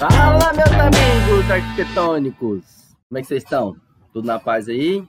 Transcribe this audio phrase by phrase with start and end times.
[0.00, 2.64] Fala, meus amigos arquitetônicos!
[3.06, 3.76] Como é que vocês estão?
[4.14, 5.06] Tudo na paz aí?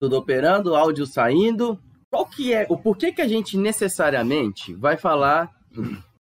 [0.00, 0.74] Tudo operando?
[0.74, 1.78] Áudio saindo?
[2.10, 5.48] Qual que é, o porquê que a gente necessariamente vai falar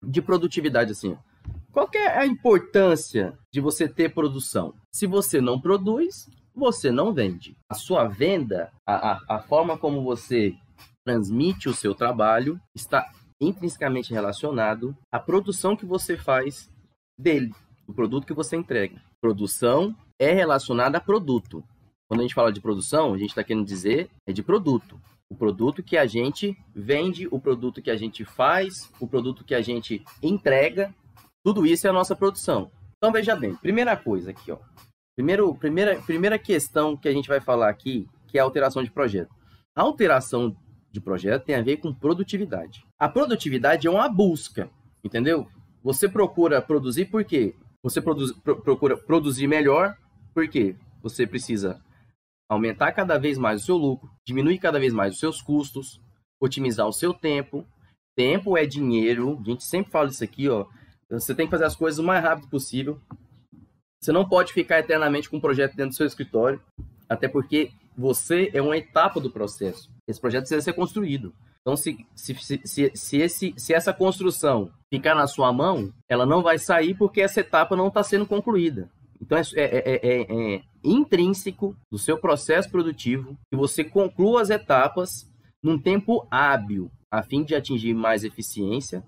[0.04, 1.18] de produtividade assim?
[1.72, 4.74] Qual que é a importância de você ter produção?
[4.94, 7.56] Se você não produz, você não vende.
[7.70, 10.54] A sua venda, a, a, a forma como você
[11.06, 13.10] transmite o seu trabalho, está
[13.40, 16.70] intrinsecamente relacionado à produção que você faz
[17.18, 17.54] dele,
[17.90, 19.02] do produto que você entrega.
[19.20, 21.64] Produção é relacionada a produto.
[22.08, 25.02] Quando a gente fala de produção, a gente está querendo dizer é de produto.
[25.28, 29.56] O produto que a gente vende, o produto que a gente faz, o produto que
[29.56, 30.94] a gente entrega,
[31.44, 32.70] tudo isso é a nossa produção.
[32.98, 34.60] Então veja bem, primeira coisa aqui, ó.
[35.16, 38.92] Primeiro, primeira, primeira questão que a gente vai falar aqui, que é a alteração de
[38.92, 39.34] projeto.
[39.76, 40.56] A alteração
[40.92, 42.86] de projeto tem a ver com produtividade.
[43.00, 44.70] A produtividade é uma busca,
[45.04, 45.48] entendeu?
[45.84, 47.56] Você procura produzir por quê?
[47.84, 49.98] Você produz, pro, procura produzir melhor,
[50.34, 50.76] por quê?
[51.02, 51.82] Você precisa
[52.50, 56.02] aumentar cada vez mais o seu lucro, diminuir cada vez mais os seus custos,
[56.42, 57.66] otimizar o seu tempo.
[58.18, 60.66] Tempo é dinheiro, a gente sempre fala isso aqui, ó.
[61.10, 63.00] Você tem que fazer as coisas o mais rápido possível.
[64.02, 66.62] Você não pode ficar eternamente com um projeto dentro do seu escritório,
[67.08, 69.90] até porque você é uma etapa do processo.
[70.08, 71.34] Esse projeto precisa ser construído.
[71.62, 76.42] Então, se, se, se, se, esse, se essa construção ficar na sua mão, ela não
[76.42, 78.90] vai sair porque essa etapa não está sendo concluída.
[79.22, 85.30] Então, é, é, é, é, intrínseco do seu processo produtivo que você conclua as etapas
[85.62, 89.04] num tempo hábil, a fim de atingir mais eficiência,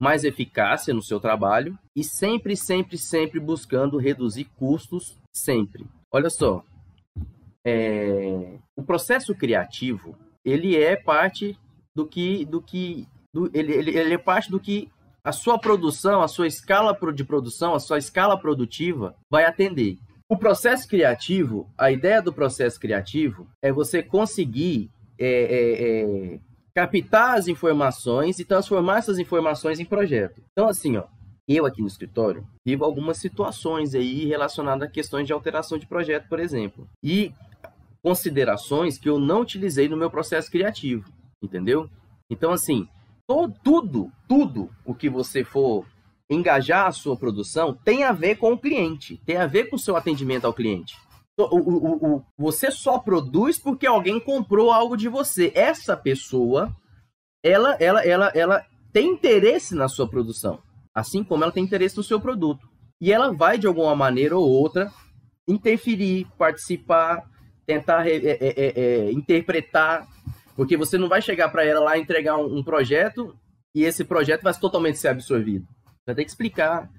[0.00, 5.84] mais eficácia no seu trabalho e sempre, sempre, sempre buscando reduzir custos, sempre.
[6.12, 6.62] Olha só,
[7.66, 11.58] é, o processo criativo ele é parte
[11.98, 14.88] do que, do que do, ele, ele, ele é parte do que
[15.24, 19.98] a sua produção, a sua escala de produção, a sua escala produtiva vai atender.
[20.28, 26.40] O processo criativo, a ideia do processo criativo é você conseguir é, é, é,
[26.72, 30.40] captar as informações e transformar essas informações em projeto.
[30.52, 31.04] Então, assim, ó,
[31.48, 36.28] eu aqui no escritório vivo algumas situações aí relacionadas a questões de alteração de projeto,
[36.28, 36.88] por exemplo.
[37.02, 37.32] E
[38.00, 41.88] considerações que eu não utilizei no meu processo criativo, entendeu?
[42.30, 42.88] Então, assim,
[43.26, 45.86] todo, tudo, tudo o que você for
[46.30, 49.78] engajar a sua produção tem a ver com o cliente, tem a ver com o
[49.78, 50.96] seu atendimento ao cliente.
[51.38, 55.52] O, o, o, você só produz porque alguém comprou algo de você.
[55.54, 56.74] Essa pessoa,
[57.44, 60.60] ela, ela, ela, ela tem interesse na sua produção,
[60.92, 62.68] assim como ela tem interesse no seu produto.
[63.00, 64.90] E ela vai, de alguma maneira ou outra,
[65.46, 67.24] interferir, participar,
[67.64, 70.08] tentar é, é, é, é, interpretar,
[70.58, 73.32] porque você não vai chegar para ela lá entregar um, um, projeto
[73.72, 75.64] e esse projeto vai totalmente ser absorvido.
[76.04, 76.90] Vai ter que explicar,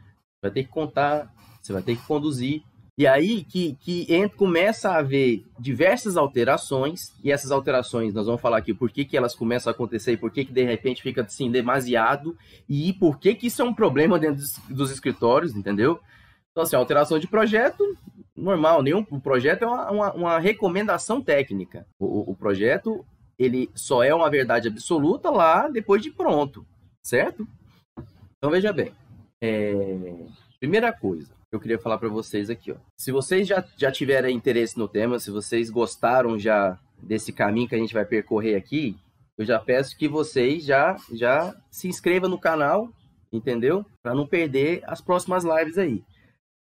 [0.42, 1.30] vai ter que contar,
[1.62, 2.64] você vai ter que conduzir.
[2.98, 8.40] E aí que, que entra, começa a haver diversas alterações, e essas alterações, nós vamos
[8.40, 11.02] falar aqui por que, que elas começam a acontecer e por que, que de repente
[11.02, 12.38] fica assim, demasiado,
[12.70, 16.00] e por que, que isso é um problema dentro dos, dos escritórios, entendeu?
[16.52, 17.84] Então, assim, alteração de projeto,
[18.38, 21.86] normal, nenhum o projeto é uma, uma, uma recomendação técnica.
[22.00, 23.06] O, o, projeto
[23.40, 26.66] ele só é uma verdade absoluta lá depois de pronto,
[27.02, 27.48] certo?
[28.38, 28.92] Então veja bem,
[29.42, 30.26] é...
[30.60, 32.76] primeira coisa que eu queria falar para vocês aqui, ó.
[33.00, 37.76] Se vocês já, já tiverem interesse no tema, se vocês gostaram já desse caminho que
[37.76, 38.96] a gente vai percorrer aqui,
[39.38, 42.90] eu já peço que vocês já já se inscrevam no canal,
[43.32, 43.86] entendeu?
[44.04, 46.04] Para não perder as próximas lives aí.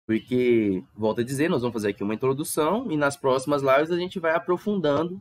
[0.06, 3.97] Porque, volto a dizer, nós vamos fazer aqui uma introdução e nas próximas lives a
[3.97, 5.21] gente vai aprofundando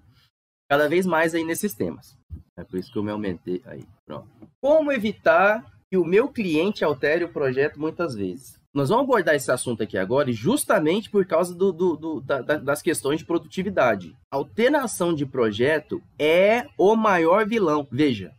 [0.72, 2.18] cada vez mais aí nesses temas.
[2.58, 3.84] É por isso que eu me aumentei aí.
[4.06, 4.30] Pronto.
[4.62, 8.58] Como evitar que o meu cliente altere o projeto muitas vezes?
[8.74, 12.82] Nós vamos abordar esse assunto aqui agora justamente por causa do, do, do, da, das
[12.82, 14.16] questões de produtividade.
[14.32, 17.86] Alteração de projeto é o maior vilão.
[17.92, 18.32] Veja,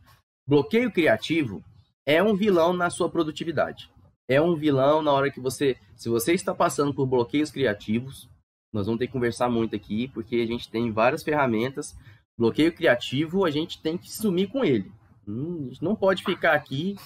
[0.49, 1.63] bloqueio criativo
[2.07, 3.93] é um vilão na sua produtividade
[4.33, 5.77] é um vilão na hora que você.
[5.95, 8.29] Se você está passando por bloqueios criativos,
[8.73, 11.95] nós vamos ter que conversar muito aqui, porque a gente tem várias ferramentas.
[12.39, 14.91] Bloqueio criativo, a gente tem que sumir com ele.
[15.27, 16.97] Hum, a gente não pode ficar aqui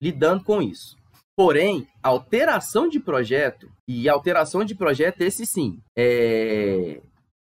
[0.00, 0.96] lidando com isso.
[1.36, 7.00] Porém, alteração de projeto, e alteração de projeto, esse sim, é...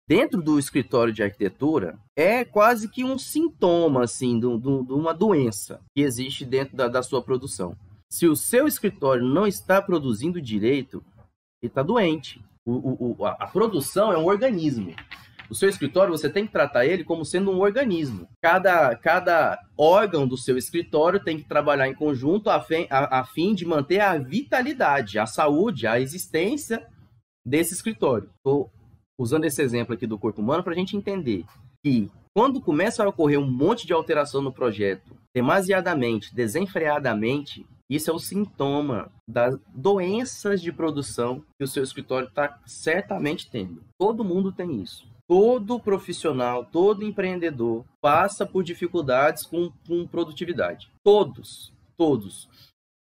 [0.08, 6.02] dentro do escritório de arquitetura, é quase que um sintoma, assim, de, uma doença que
[6.02, 7.76] existe dentro da, da sua produção.
[8.10, 11.04] Se o seu escritório não está produzindo direito,
[11.62, 12.42] ele está doente.
[12.66, 14.96] O, o, a, a, produção é um organismo.
[15.50, 18.28] O seu escritório, você tem que tratar ele como sendo um organismo.
[18.42, 23.26] Cada, cada órgão do seu escritório tem que trabalhar em conjunto a fim, a, a
[23.26, 26.86] fim de manter a vitalidade, a saúde, a existência
[27.46, 28.30] desse escritório.
[28.38, 28.72] Estou
[29.20, 31.46] usando esse exemplo aqui do corpo humano para a gente entender
[31.84, 38.14] que quando começa a ocorrer um monte de alteração no projeto, demasiadamente, desenfreadamente, isso é
[38.14, 43.84] o sintoma das doenças de produção que o seu escritório está certamente tendo.
[43.98, 45.08] Todo mundo tem isso.
[45.28, 50.92] Todo profissional, todo empreendedor passa por dificuldades com, com produtividade.
[51.04, 52.48] Todos, todos.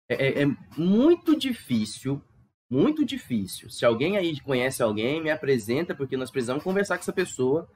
[0.08, 2.22] É, é, é muito difícil,
[2.70, 3.68] muito difícil.
[3.70, 7.68] Se alguém aí conhece alguém, me apresenta, porque nós precisamos conversar com essa pessoa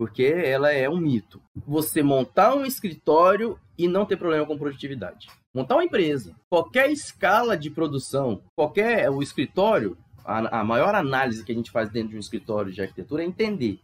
[0.00, 1.42] porque ela é um mito.
[1.66, 5.28] Você montar um escritório e não ter problema com produtividade.
[5.54, 11.52] Montar uma empresa, qualquer escala de produção, qualquer o escritório, a, a maior análise que
[11.52, 13.78] a gente faz dentro de um escritório de arquitetura é entender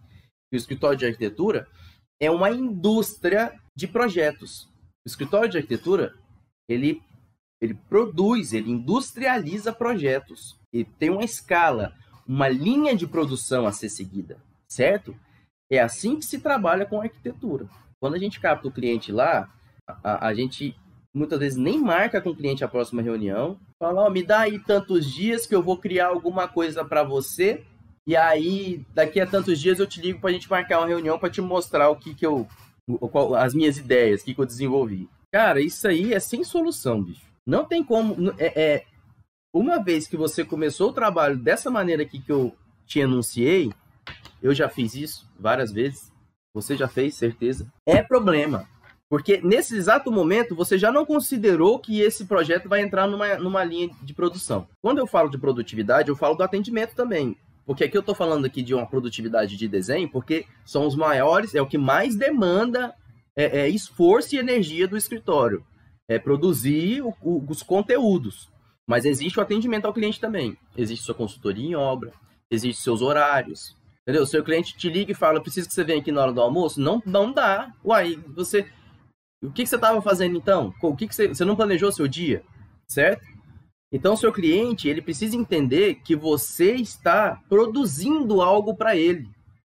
[0.53, 1.69] o escritório de arquitetura
[2.21, 4.69] é uma indústria de projetos.
[5.05, 6.15] O escritório de arquitetura,
[6.69, 7.03] ele
[7.61, 10.59] ele produz, ele industrializa projetos.
[10.73, 11.95] e tem uma escala,
[12.27, 14.37] uma linha de produção a ser seguida,
[14.69, 15.17] certo?
[15.71, 17.67] É assim que se trabalha com arquitetura.
[17.99, 19.51] Quando a gente capta o cliente lá,
[19.89, 20.77] a, a gente
[21.15, 23.59] muitas vezes nem marca com o cliente a próxima reunião.
[23.83, 27.03] Fala, ó, oh, me dá aí tantos dias que eu vou criar alguma coisa para
[27.03, 27.65] você.
[28.07, 31.19] E aí, daqui a tantos dias eu te ligo para a gente marcar uma reunião
[31.19, 32.47] para te mostrar o que que eu
[33.37, 35.09] as minhas ideias, o que, que eu desenvolvi.
[35.33, 37.27] Cara, isso aí é sem solução, bicho.
[37.45, 38.33] Não tem como.
[38.39, 38.85] É, é,
[39.53, 42.55] uma vez que você começou o trabalho dessa maneira aqui que eu
[42.87, 43.73] te enunciei,
[44.41, 46.13] eu já fiz isso várias vezes.
[46.55, 47.67] Você já fez, certeza.
[47.85, 48.69] É problema.
[49.09, 53.63] Porque nesse exato momento você já não considerou que esse projeto vai entrar numa, numa
[53.63, 54.67] linha de produção.
[54.83, 57.37] Quando eu falo de produtividade, eu falo do atendimento também.
[57.67, 61.55] Porque aqui eu estou falando aqui de uma produtividade de desenho, porque são os maiores,
[61.55, 62.95] é o que mais demanda
[63.35, 65.65] é, é esforço e energia do escritório.
[66.09, 68.49] É produzir o, o, os conteúdos.
[68.87, 70.57] Mas existe o atendimento ao cliente também.
[70.77, 72.13] Existe sua consultoria em obra,
[72.49, 73.77] existe seus horários,
[74.07, 74.25] Entendeu?
[74.25, 76.81] Seu cliente te liga e fala, preciso que você venha aqui na hora do almoço.
[76.81, 77.73] Não, não dá.
[77.85, 78.65] Uai, você...
[79.43, 80.73] O que, que você estava fazendo então?
[80.81, 81.27] O que, que você...
[81.27, 82.45] Você não planejou seu dia,
[82.87, 83.27] certo?
[83.97, 89.27] Então, seu cliente, ele precisa entender que você está produzindo algo para ele.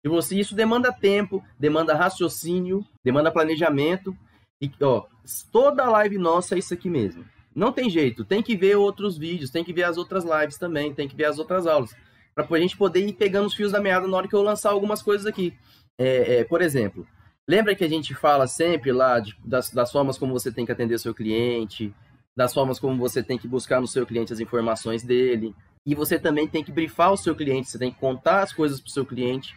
[0.03, 4.17] E você, isso demanda tempo, demanda raciocínio, demanda planejamento.
[4.59, 5.05] E, ó,
[5.51, 7.23] toda live nossa é isso aqui mesmo.
[7.53, 10.91] Não tem jeito, tem que ver outros vídeos, tem que ver as outras lives também,
[10.95, 11.95] tem que ver as outras aulas
[12.33, 14.71] para a gente poder ir pegando os fios da meada na hora que eu lançar
[14.71, 15.53] algumas coisas aqui.
[15.95, 17.05] É, é, por exemplo,
[17.47, 20.71] lembra que a gente fala sempre lá de, das, das formas como você tem que
[20.71, 21.93] atender seu cliente,
[22.37, 26.19] das formas como você tem que buscar no seu cliente as informações dele, e você
[26.19, 28.91] também tem que brifar o seu cliente, você tem que contar as coisas para o
[28.91, 29.55] seu cliente,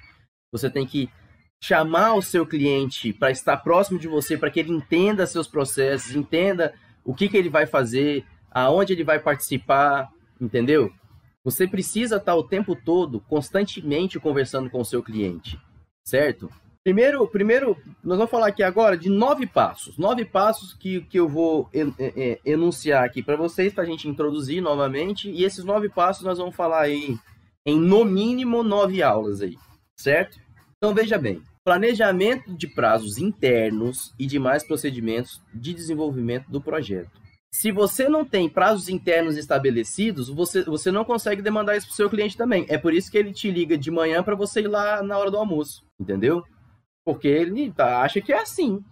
[0.51, 1.11] você tem que
[1.63, 6.17] chamar o seu cliente para estar próximo de você, para que ele entenda seus processos,
[6.17, 6.73] entenda
[7.05, 10.09] o que, que ele vai fazer, aonde ele vai participar,
[10.41, 10.91] entendeu?
[11.45, 15.61] Você precisa estar o tempo todo, constantemente conversando com o seu cliente,
[16.03, 16.49] certo?
[16.83, 19.99] Primeiro, primeiro, nós vamos falar aqui agora de nove passos.
[19.99, 21.69] Nove passos que, que eu vou
[22.45, 25.31] enunciar aqui para vocês, para a gente introduzir novamente.
[25.31, 27.19] E esses nove passos nós vamos falar aí
[27.67, 29.57] em, no mínimo, nove aulas aí,
[29.95, 30.39] certo?
[30.79, 31.43] Então, veja bem.
[31.63, 37.11] Planejamento de prazos internos e demais procedimentos de desenvolvimento do projeto.
[37.53, 41.97] Se você não tem prazos internos estabelecidos, você, você não consegue demandar isso para o
[41.97, 42.65] seu cliente também.
[42.69, 45.31] É por isso que ele te liga de manhã para você ir lá na hora
[45.31, 46.43] do almoço, entendeu?
[47.05, 48.83] Porque ele tá, acha que é assim.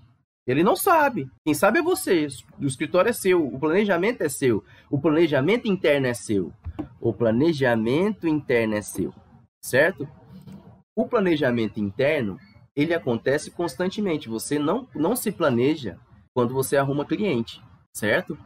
[0.47, 1.31] Ele não sabe.
[1.45, 2.27] Quem sabe é você.
[2.59, 6.53] O escritório é seu, o planejamento é seu, o planejamento interno é seu.
[7.01, 9.13] O planejamento interno é seu,
[9.63, 10.09] certo?
[10.97, 12.39] O planejamento interno,
[12.75, 14.29] ele acontece constantemente.
[14.29, 15.99] Você não, não se planeja
[16.35, 17.63] quando você arruma cliente
[17.99, 18.39] certo?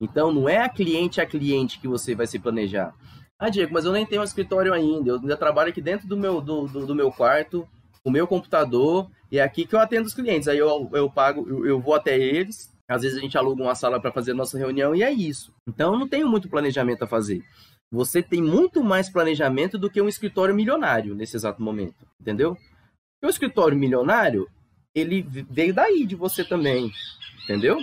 [0.00, 2.94] Então, não é a cliente a cliente que você vai se planejar.
[3.38, 5.10] Ah, Diego, mas eu nem tenho um escritório ainda.
[5.10, 7.68] Eu ainda trabalho aqui dentro do meu, do, do, do meu quarto,
[8.04, 10.48] o meu computador, e é aqui que eu atendo os clientes.
[10.48, 12.72] Aí eu, eu pago, eu, eu vou até eles.
[12.88, 15.52] Às vezes a gente aluga uma sala para fazer nossa reunião e é isso.
[15.68, 17.44] Então, eu não tenho muito planejamento a fazer.
[17.90, 22.54] Você tem muito mais planejamento do que um escritório milionário nesse exato momento, entendeu?
[22.54, 24.48] Porque o escritório milionário,
[24.94, 26.90] ele veio daí de você também,
[27.44, 27.78] entendeu?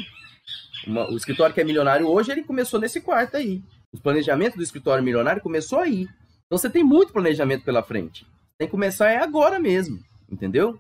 [0.88, 3.62] Uma, o escritório que é milionário hoje, ele começou nesse quarto aí.
[3.92, 6.08] O planejamento do escritório milionário começou aí.
[6.46, 8.28] Então você tem muito planejamento pela frente.
[8.58, 10.80] Tem que começar é agora mesmo, entendeu?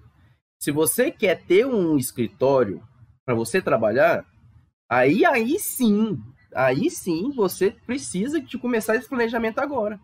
[0.61, 2.81] Se você quer ter um escritório
[3.25, 4.25] para você trabalhar,
[4.89, 6.17] aí aí sim,
[6.53, 9.99] aí sim você precisa de começar esse planejamento agora.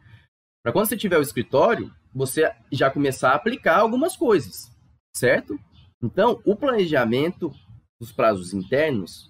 [0.64, 4.70] Para quando você tiver o escritório, você já começar a aplicar algumas coisas,
[5.16, 5.58] certo?
[6.04, 7.52] Então, o planejamento
[8.00, 9.30] dos prazos internos,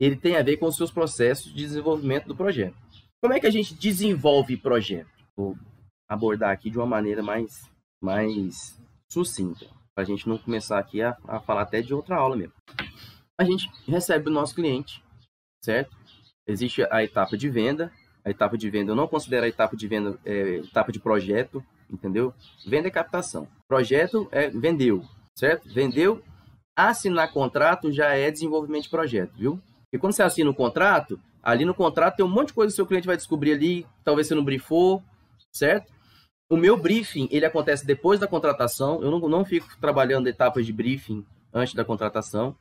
[0.00, 2.76] ele tem a ver com os seus processos de desenvolvimento do projeto.
[3.20, 5.10] Como é que a gente desenvolve projeto?
[5.36, 5.56] Vou
[6.08, 7.68] abordar aqui de uma maneira mais,
[8.04, 8.78] mais
[9.10, 12.52] sucinta, para a gente não começar aqui a, a falar até de outra aula mesmo.
[13.40, 15.02] A gente recebe o nosso cliente,
[15.64, 15.96] certo?
[16.46, 17.90] Existe a etapa de venda.
[18.24, 21.64] A etapa de venda, eu não considero a etapa de venda é, etapa de projeto,
[21.90, 22.32] entendeu?
[22.66, 23.48] Venda é captação.
[23.68, 25.04] Projeto é vendeu,
[25.36, 25.68] certo?
[25.72, 26.22] Vendeu,
[26.76, 29.60] assinar contrato já é desenvolvimento de projeto, viu?
[29.92, 32.74] E quando você assina o contrato, ali no contrato tem um monte de coisa que
[32.74, 35.02] o seu cliente vai descobrir ali, talvez você não briefou,
[35.52, 35.93] certo?
[36.50, 40.72] O meu briefing, ele acontece depois da contratação, eu não, não fico trabalhando etapas de
[40.72, 42.54] briefing antes da contratação.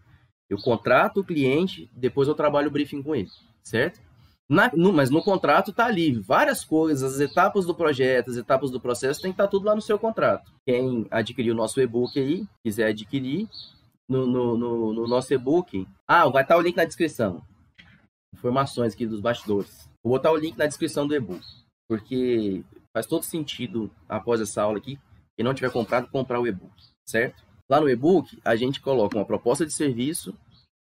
[0.49, 3.29] Eu contrato o cliente, depois eu trabalho o briefing com ele,
[3.63, 3.99] certo?
[4.49, 8.69] Na, no, mas no contrato está ali várias coisas, as etapas do projeto, as etapas
[8.69, 10.51] do processo, tem que estar tá tudo lá no seu contrato.
[10.65, 13.47] Quem adquiriu o nosso e-book aí, quiser adquirir
[14.07, 17.41] no, no, no, no nosso e-book, ah, vai estar tá o link na descrição.
[18.33, 19.89] Informações aqui dos bastidores.
[20.03, 21.43] Vou botar o link na descrição do e-book,
[21.87, 22.63] porque
[22.93, 24.99] faz todo sentido após essa aula aqui,
[25.35, 26.73] quem não tiver comprado, comprar o e-book,
[27.05, 27.43] certo?
[27.69, 30.33] Lá no e-book, a gente coloca uma proposta de serviço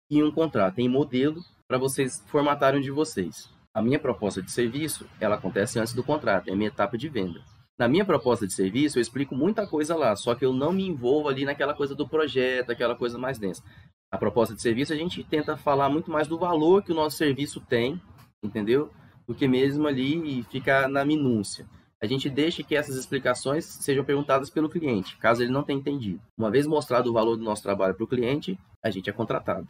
[0.09, 3.49] e um contrato em modelo para vocês formatarem de vocês.
[3.73, 7.09] A minha proposta de serviço, ela acontece antes do contrato, é a minha etapa de
[7.09, 7.41] venda.
[7.77, 10.87] Na minha proposta de serviço, eu explico muita coisa lá, só que eu não me
[10.87, 13.61] envolvo ali naquela coisa do projeto, aquela coisa mais densa.
[14.09, 17.17] A proposta de serviço, a gente tenta falar muito mais do valor que o nosso
[17.17, 18.01] serviço tem,
[18.41, 18.91] entendeu?
[19.27, 21.67] Do que mesmo ali ficar na minúcia.
[22.01, 26.21] A gente deixa que essas explicações sejam perguntadas pelo cliente, caso ele não tenha entendido.
[26.37, 29.67] Uma vez mostrado o valor do nosso trabalho para o cliente, a gente é contratado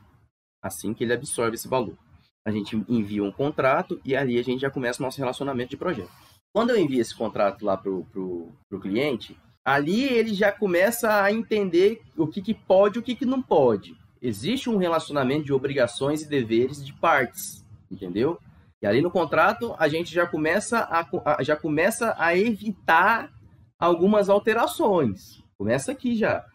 [0.61, 1.97] assim que ele absorve esse valor.
[2.45, 5.77] A gente envia um contrato e ali a gente já começa o nosso relacionamento de
[5.77, 6.11] projeto.
[6.53, 12.01] Quando eu envio esse contrato lá para o cliente, ali ele já começa a entender
[12.15, 13.95] o que, que pode e o que, que não pode.
[14.21, 18.39] Existe um relacionamento de obrigações e deveres de partes, entendeu?
[18.81, 23.31] E ali no contrato a gente já começa a, já começa a evitar
[23.79, 25.43] algumas alterações.
[25.57, 26.45] Começa aqui já.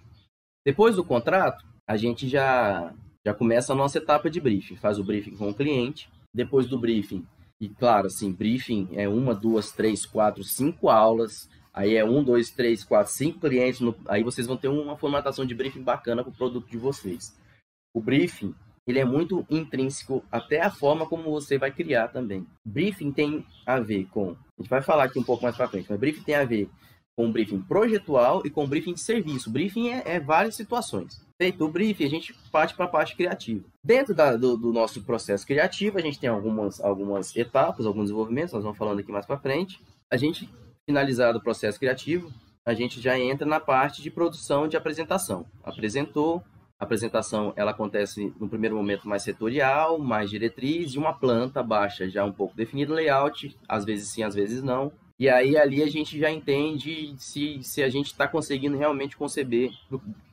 [0.65, 2.93] Depois do contrato, a gente já
[3.25, 4.77] já começa a nossa etapa de briefing.
[4.77, 7.25] Faz o briefing com o cliente, depois do briefing,
[7.63, 12.51] e claro, assim, briefing é uma, duas, três, quatro, cinco aulas, aí é um, dois,
[12.51, 13.95] três, quatro, cinco clientes, no...
[14.09, 17.39] aí vocês vão ter uma formatação de briefing bacana para o produto de vocês.
[17.95, 18.53] O briefing,
[18.87, 22.47] ele é muito intrínseco até a forma como você vai criar também.
[22.65, 25.87] Briefing tem a ver com, a gente vai falar aqui um pouco mais para frente,
[25.89, 26.69] mas briefing tem a ver
[27.17, 29.51] com briefing projetual e com briefing de serviço.
[29.51, 31.25] Briefing é, é várias situações.
[31.41, 33.65] Feito o briefing, a gente parte para a parte criativa.
[33.85, 38.53] Dentro da, do, do, nosso processo criativo, a gente tem algumas, algumas etapas, alguns desenvolvimentos,
[38.53, 39.81] nós vamos falando aqui mais para frente.
[40.11, 40.49] A gente,
[40.87, 42.33] finalizado o processo criativo,
[42.65, 45.47] a gente já entra na parte de produção de apresentação.
[45.65, 46.43] Apresentou,
[46.83, 52.11] a apresentação ela acontece no primeiro momento mais setorial, mais diretriz, e uma planta baixa
[52.11, 54.91] já um pouco definido layout, às vezes sim, às vezes não.
[55.17, 59.71] E aí ali a gente já entende se, se a gente está conseguindo realmente conceber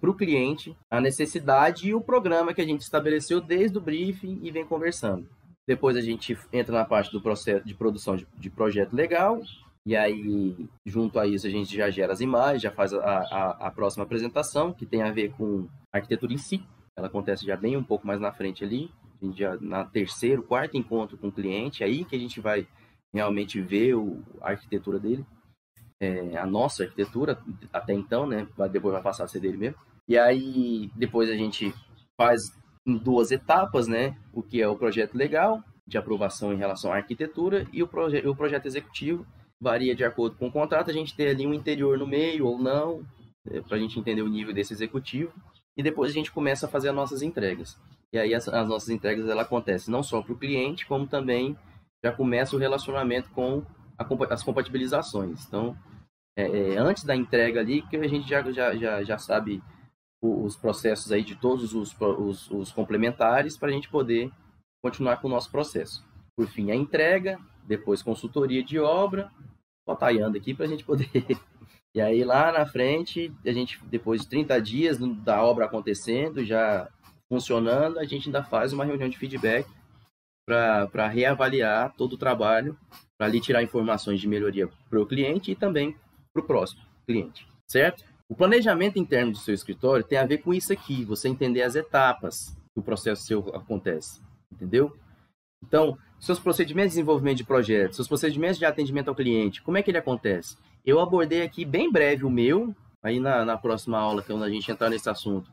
[0.01, 4.39] para o cliente a necessidade e o programa que a gente estabeleceu desde o briefing
[4.41, 5.29] e vem conversando.
[5.67, 9.39] Depois a gente entra na parte do processo de produção de, de projeto legal,
[9.85, 13.67] e aí, junto a isso, a gente já gera as imagens, já faz a, a,
[13.67, 16.63] a, próxima apresentação, que tem a ver com a arquitetura em si.
[16.97, 18.91] Ela acontece já bem um pouco mais na frente ali.
[19.35, 22.67] Já, na terceiro, quarto encontro com o cliente, aí que a gente vai
[23.13, 25.25] realmente ver o, a arquitetura dele,
[26.01, 27.37] é, a nossa arquitetura
[27.73, 28.47] até então, né?
[28.71, 29.77] Depois vai passar a ser dele mesmo.
[30.07, 31.73] E aí depois a gente
[32.19, 32.41] faz
[32.85, 34.17] em duas etapas, né?
[34.31, 38.25] O que é o projeto legal de aprovação em relação à arquitetura e o, proje
[38.25, 39.25] o projeto executivo
[39.61, 40.89] varia de acordo com o contrato.
[40.89, 43.03] A gente tem ali um interior no meio ou não,
[43.49, 45.33] é, para a gente entender o nível desse executivo.
[45.77, 47.77] E depois a gente começa a fazer as nossas entregas.
[48.11, 51.57] E aí as, as nossas entregas ela acontecem não só para o cliente, como também
[52.03, 53.63] já começa o relacionamento com
[53.97, 55.45] a, as compatibilizações.
[55.45, 55.77] Então,
[56.37, 59.61] é, é, antes da entrega ali, que a gente já, já, já, já sabe
[60.21, 64.29] os processos aí de todos os, os, os complementares para a gente poder
[64.83, 66.05] continuar com o nosso processo.
[66.35, 69.31] Por fim, a entrega, depois consultoria de obra,
[69.95, 71.09] tá aqui para a gente poder...
[71.93, 76.89] e aí lá na frente, a gente, depois de 30 dias da obra acontecendo, já
[77.29, 79.67] funcionando, a gente ainda faz uma reunião de feedback
[80.45, 82.75] para reavaliar todo o trabalho,
[83.17, 85.95] para ali tirar informações de melhoria para o cliente e também
[86.33, 88.03] para o próximo cliente, certo?
[88.27, 91.75] O planejamento interno do seu escritório tem a ver com isso aqui, você entender as
[91.75, 94.95] etapas que o processo seu acontece, entendeu?
[95.63, 99.83] Então, seus procedimentos de desenvolvimento de projetos, seus procedimentos de atendimento ao cliente, como é
[99.83, 100.57] que ele acontece?
[100.85, 104.71] Eu abordei aqui bem breve o meu, aí na, na próxima aula, quando a gente
[104.71, 105.51] entrar nesse assunto.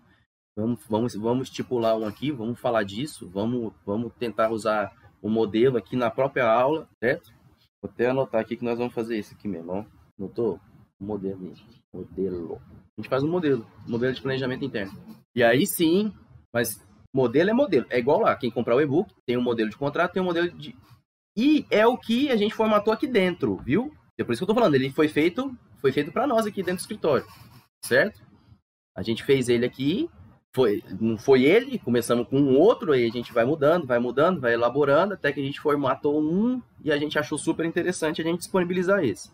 [0.56, 5.76] Vamos, vamos, vamos estipular um aqui, vamos falar disso, vamos, vamos tentar usar o modelo
[5.76, 7.30] aqui na própria aula, certo?
[7.82, 9.85] Vou até anotar aqui que nós vamos fazer isso aqui mesmo, ó.
[10.18, 10.58] Notou?
[10.99, 11.52] Modelo.
[11.92, 12.61] Modelo.
[12.96, 14.92] A gente faz um modelo, modelo de planejamento interno.
[15.35, 16.12] E aí sim,
[16.52, 16.82] mas
[17.16, 17.87] modelo é modelo.
[17.88, 20.50] É igual lá, quem comprar o e-book tem um modelo de contrato, tem um modelo
[20.50, 20.76] de.
[21.37, 23.92] E é o que a gente formatou aqui dentro, viu?
[24.18, 26.62] É por isso que eu tô falando, ele foi feito, foi feito para nós aqui
[26.62, 27.26] dentro do escritório,
[27.85, 28.20] certo?
[28.96, 30.08] A gente fez ele aqui,
[30.54, 34.40] foi, não foi ele, começamos com um outro, aí a gente vai mudando, vai mudando,
[34.40, 38.25] vai elaborando, até que a gente formatou um e a gente achou super interessante a
[38.25, 39.30] gente disponibilizar esse.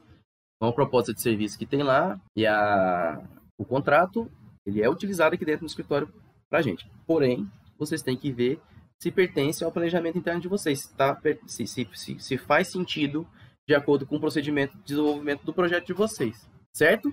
[0.56, 3.22] Então, a proposta de serviço que tem lá e a,
[3.56, 4.28] o contrato,
[4.66, 6.12] ele é utilizado aqui dentro do escritório
[6.50, 6.90] para a gente.
[7.06, 7.48] Porém,
[7.86, 8.60] vocês têm que ver
[8.98, 11.20] se pertence ao planejamento interno de vocês, tá?
[11.46, 13.26] se, se, se, se faz sentido
[13.66, 17.12] de acordo com o procedimento de desenvolvimento do projeto de vocês, certo?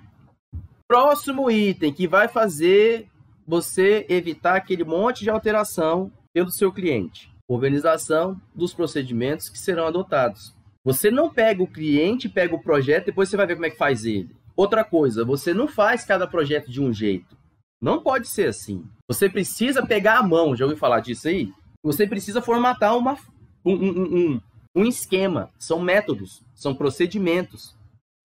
[0.88, 3.08] Próximo item que vai fazer
[3.46, 7.32] você evitar aquele monte de alteração pelo seu cliente.
[7.48, 10.56] Organização dos procedimentos que serão adotados.
[10.86, 13.78] Você não pega o cliente, pega o projeto, depois você vai ver como é que
[13.78, 14.30] faz ele.
[14.56, 17.36] Outra coisa, você não faz cada projeto de um jeito.
[17.82, 18.84] Não pode ser assim.
[19.08, 21.52] Você precisa pegar a mão, já ouviu falar disso aí?
[21.84, 23.18] Você precisa formatar uma,
[23.66, 24.42] um, um, um,
[24.76, 25.50] um esquema.
[25.58, 27.76] São métodos, são procedimentos.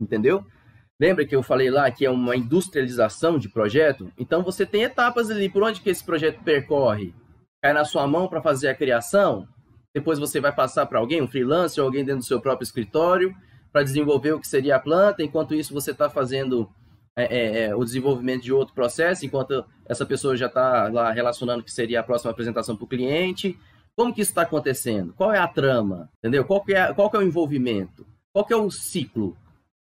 [0.00, 0.44] Entendeu?
[1.00, 4.12] Lembra que eu falei lá que é uma industrialização de projeto?
[4.18, 7.14] Então você tem etapas ali por onde que esse projeto percorre.
[7.62, 9.48] Cai na sua mão para fazer a criação,
[9.94, 13.34] depois você vai passar para alguém, um freelancer, alguém dentro do seu próprio escritório,
[13.72, 15.22] para desenvolver o que seria a planta.
[15.22, 16.68] Enquanto isso, você está fazendo
[17.16, 21.62] é, é, é, o desenvolvimento de outro processo, enquanto essa pessoa já está lá relacionando
[21.62, 23.58] que seria a próxima apresentação para o cliente.
[23.96, 25.12] Como que isso está acontecendo?
[25.14, 26.10] Qual é a trama?
[26.18, 26.44] Entendeu?
[26.44, 28.04] Qual que é, qual que é o envolvimento?
[28.32, 29.36] Qual que é o ciclo?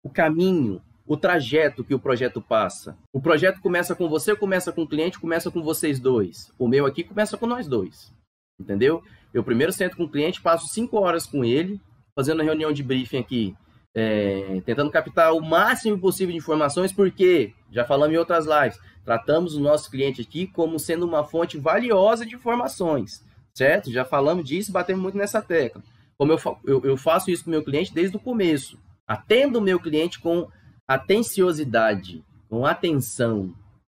[0.03, 0.81] O caminho?
[1.11, 2.97] o trajeto que o projeto passa.
[3.13, 6.53] O projeto começa com você, começa com o cliente, começa com vocês dois.
[6.57, 8.15] O meu aqui começa com nós dois.
[8.61, 9.03] Entendeu?
[9.35, 11.81] Eu primeiro sento com o cliente, passo cinco horas com ele,
[12.15, 13.57] fazendo a reunião de briefing aqui,
[13.95, 19.55] é, tentando captar o máximo possível de informações, porque, já falamos em outras lives, tratamos
[19.55, 23.25] o nosso cliente aqui como sendo uma fonte valiosa de informações,
[23.55, 23.91] certo?
[23.91, 25.83] Já falamos disso, batemos muito nessa tecla.
[26.17, 28.79] Como eu, eu, eu faço isso com o meu cliente desde o começo.
[29.09, 30.49] Atendo o meu cliente com
[30.87, 33.55] atenciosidade, com atenção.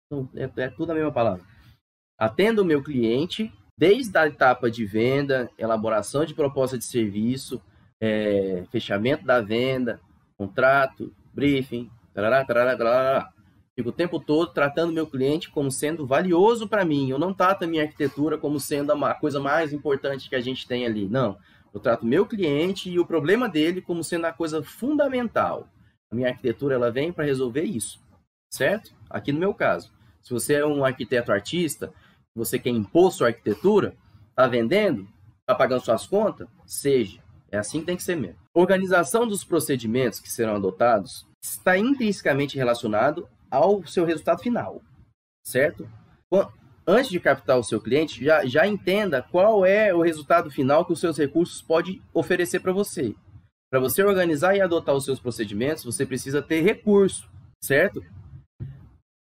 [0.07, 1.43] Então, é, é tudo a mesma palavra.
[2.19, 7.59] Atendo o meu cliente desde a etapa de venda, elaboração de proposta de serviço,
[8.01, 10.01] é, fechamento da venda,
[10.37, 13.33] contrato, briefing, tarará, tarará, tarará.
[13.77, 17.11] Fico o tempo todo tratando meu cliente como sendo valioso para mim.
[17.11, 20.67] Eu não trato a minha arquitetura como sendo a coisa mais importante que a gente
[20.67, 21.09] tem ali.
[21.09, 21.39] Não.
[21.73, 25.69] Eu trato meu cliente e o problema dele como sendo a coisa fundamental.
[26.11, 28.01] A minha arquitetura ela vem para resolver isso,
[28.53, 28.93] certo?
[29.09, 31.93] Aqui no meu caso, se você é um arquiteto artista,
[32.35, 33.95] você quer impor sua arquitetura,
[34.31, 35.07] está vendendo,
[35.41, 37.21] está pagando suas contas, seja.
[37.51, 38.39] É assim que tem que ser mesmo.
[38.55, 44.81] Organização dos procedimentos que serão adotados está intrinsecamente relacionado ao seu resultado final,
[45.45, 45.89] certo?
[46.87, 50.93] Antes de captar o seu cliente, já, já entenda qual é o resultado final que
[50.93, 53.15] os seus recursos podem oferecer para você.
[53.71, 57.29] Para você organizar e adotar os seus procedimentos, você precisa ter recurso,
[57.63, 58.05] certo?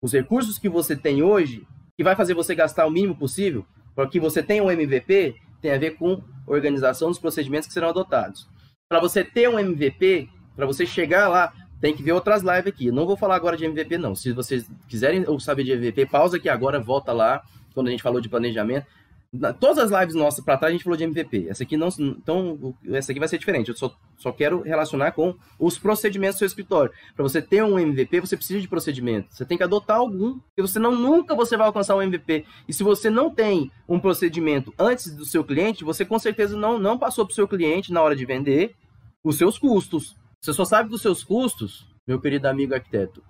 [0.02, 4.08] Os recursos que você tem hoje, que vai fazer você gastar o mínimo possível, para
[4.08, 8.48] que você tenha um MVP, tem a ver com organização dos procedimentos que serão adotados.
[8.88, 12.92] Para você ter um MVP, para você chegar lá, tem que ver outras lives aqui.
[12.92, 14.16] Não vou falar agora de MVP, não.
[14.16, 17.42] Se vocês quiserem saber de MVP, pausa aqui agora, volta lá,
[17.74, 18.86] quando a gente falou de planejamento.
[19.32, 21.48] Na, todas as lives nossas para trás a gente falou de MVP.
[21.50, 23.70] Essa aqui não, então essa aqui vai ser diferente.
[23.70, 26.92] Eu só, só quero relacionar com os procedimentos do seu escritório.
[27.16, 29.28] Para você ter um MVP, você precisa de procedimento.
[29.32, 32.44] Você tem que adotar algum, porque você não nunca você vai alcançar um MVP.
[32.68, 36.80] E se você não tem um procedimento antes do seu cliente, você com certeza não
[36.80, 38.76] não passou para o seu cliente na hora de vender
[39.24, 40.16] os seus custos.
[40.42, 43.22] Você só sabe dos seus custos, meu querido amigo arquiteto,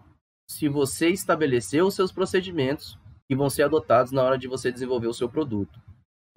[0.50, 5.08] se você estabeleceu os seus procedimentos que vão ser adotados na hora de você desenvolver
[5.08, 5.89] o seu produto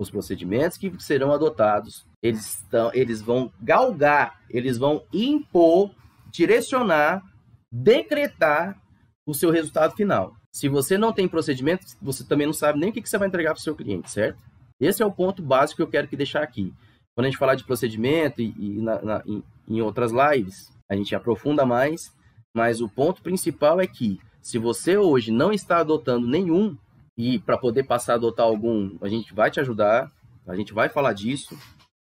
[0.03, 5.91] os procedimentos que serão adotados, eles, estão, eles vão galgar, eles vão impor,
[6.31, 7.23] direcionar,
[7.71, 8.81] decretar
[9.27, 10.35] o seu resultado final.
[10.53, 13.53] Se você não tem procedimento, você também não sabe nem o que, você vai entregar
[13.53, 14.38] para o seu cliente, certo?
[14.79, 16.73] Esse é o ponto básico que eu quero que deixar aqui.
[17.15, 20.97] Quando a gente falar de procedimento e, e na, na, em, em outras lives, a
[20.97, 22.12] gente aprofunda mais,
[22.55, 26.77] mas o ponto principal é que se você hoje não está adotando nenhum,
[27.16, 30.11] e para poder passar a adotar algum, a gente vai te ajudar,
[30.46, 31.57] a gente vai falar disso.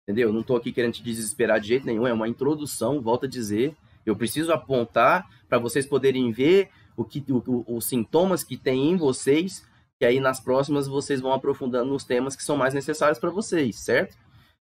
[0.02, 0.32] entendeu?
[0.32, 3.74] Não estou aqui querendo te desesperar de jeito nenhum, é uma introdução, volto a dizer.
[4.06, 8.90] Eu preciso apontar para vocês poderem ver o que, o, o, os sintomas que tem
[8.90, 9.66] em vocês,
[9.98, 13.76] que aí nas próximas vocês vão aprofundando nos temas que são mais necessários para vocês,
[13.76, 14.16] certo?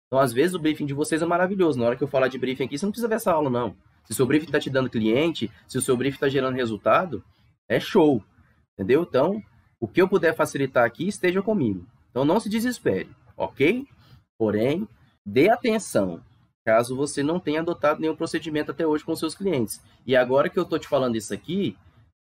[0.06, 1.78] Então, às vezes, o briefing de vocês é maravilhoso.
[1.78, 3.76] Na hora que eu falar de briefing aqui, você não precisa ver essa aula, não.
[4.04, 7.24] Se o seu briefing está te dando cliente, se o seu briefing está gerando resultado,
[7.68, 8.22] é show.
[8.74, 9.02] Entendeu?
[9.02, 9.42] Então,
[9.84, 11.86] o que eu puder facilitar aqui, esteja comigo.
[12.10, 13.86] Então, não se desespere, ok?
[14.38, 14.88] Porém,
[15.26, 16.22] dê atenção
[16.64, 19.82] caso você não tenha adotado nenhum procedimento até hoje com seus clientes.
[20.06, 21.76] E agora que eu estou te falando isso aqui,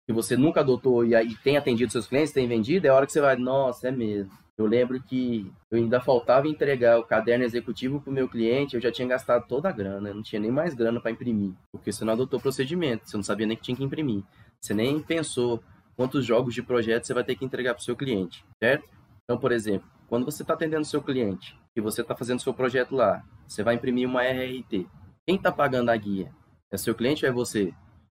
[0.08, 3.06] que você nunca adotou e aí tem atendido seus clientes, tem vendido, é a hora
[3.06, 4.32] que você vai, nossa, é mesmo.
[4.58, 8.82] Eu lembro que eu ainda faltava entregar o caderno executivo para o meu cliente, eu
[8.82, 12.06] já tinha gastado toda a grana, não tinha nem mais grana para imprimir, porque você
[12.06, 14.24] não adotou procedimento, você não sabia nem que tinha que imprimir,
[14.62, 15.62] você nem pensou
[16.00, 18.88] quantos jogos de projeto você vai ter que entregar para o seu cliente, certo?
[19.26, 22.54] Então, por exemplo, quando você está atendendo o seu cliente e você está fazendo seu
[22.54, 24.88] projeto lá, você vai imprimir uma RRT.
[25.28, 26.32] Quem está pagando a guia?
[26.72, 27.74] É seu cliente ou é você?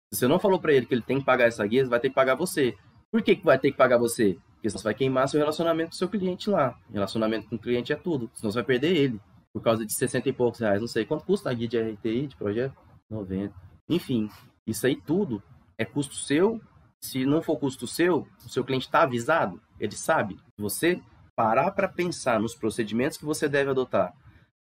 [0.09, 2.07] Se você não falou para ele que ele tem que pagar essa guia, vai ter
[2.07, 2.73] que pagar você.
[3.11, 4.37] Por que, que vai ter que pagar você?
[4.53, 6.79] Porque você vai queimar seu relacionamento com seu cliente lá.
[6.89, 8.31] Relacionamento com o cliente é tudo.
[8.33, 9.19] Senão você vai perder ele.
[9.51, 10.79] Por causa de 60 e poucos reais.
[10.79, 12.77] Não sei quanto custa a guia de RTI, de projeto?
[13.09, 13.53] 90.
[13.89, 14.29] Enfim,
[14.65, 15.43] isso aí tudo
[15.77, 16.61] é custo seu.
[17.03, 19.61] Se não for custo seu, o seu cliente está avisado.
[19.79, 20.37] Ele sabe.
[20.57, 21.01] Você
[21.35, 24.13] parar para pensar nos procedimentos que você deve adotar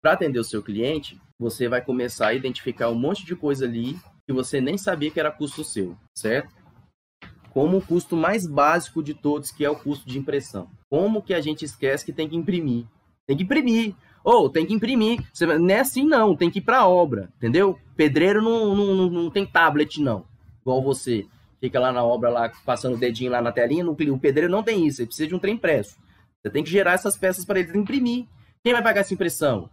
[0.02, 3.98] para atender o seu cliente, você vai começar a identificar um monte de coisa ali
[4.28, 6.54] que você nem sabia que era custo seu, certo?
[7.56, 10.70] como o custo mais básico de todos, que é o custo de impressão.
[10.90, 12.86] Como que a gente esquece que tem que imprimir?
[13.26, 13.96] Tem que imprimir.
[14.26, 15.26] Ou oh, tem que imprimir.
[15.40, 16.36] Não é assim, não.
[16.36, 17.80] Tem que ir para obra, entendeu?
[17.96, 20.26] Pedreiro não, não, não tem tablet, não.
[20.62, 21.26] Igual você.
[21.60, 23.84] Fica lá na obra, lá passando o dedinho lá na telinha.
[23.84, 25.02] No, o pedreiro não tem isso.
[25.02, 25.98] Ele precisa de um trem impresso.
[26.42, 28.26] Você tem que gerar essas peças para ele imprimir.
[28.64, 29.70] Quem vai pagar essa impressão?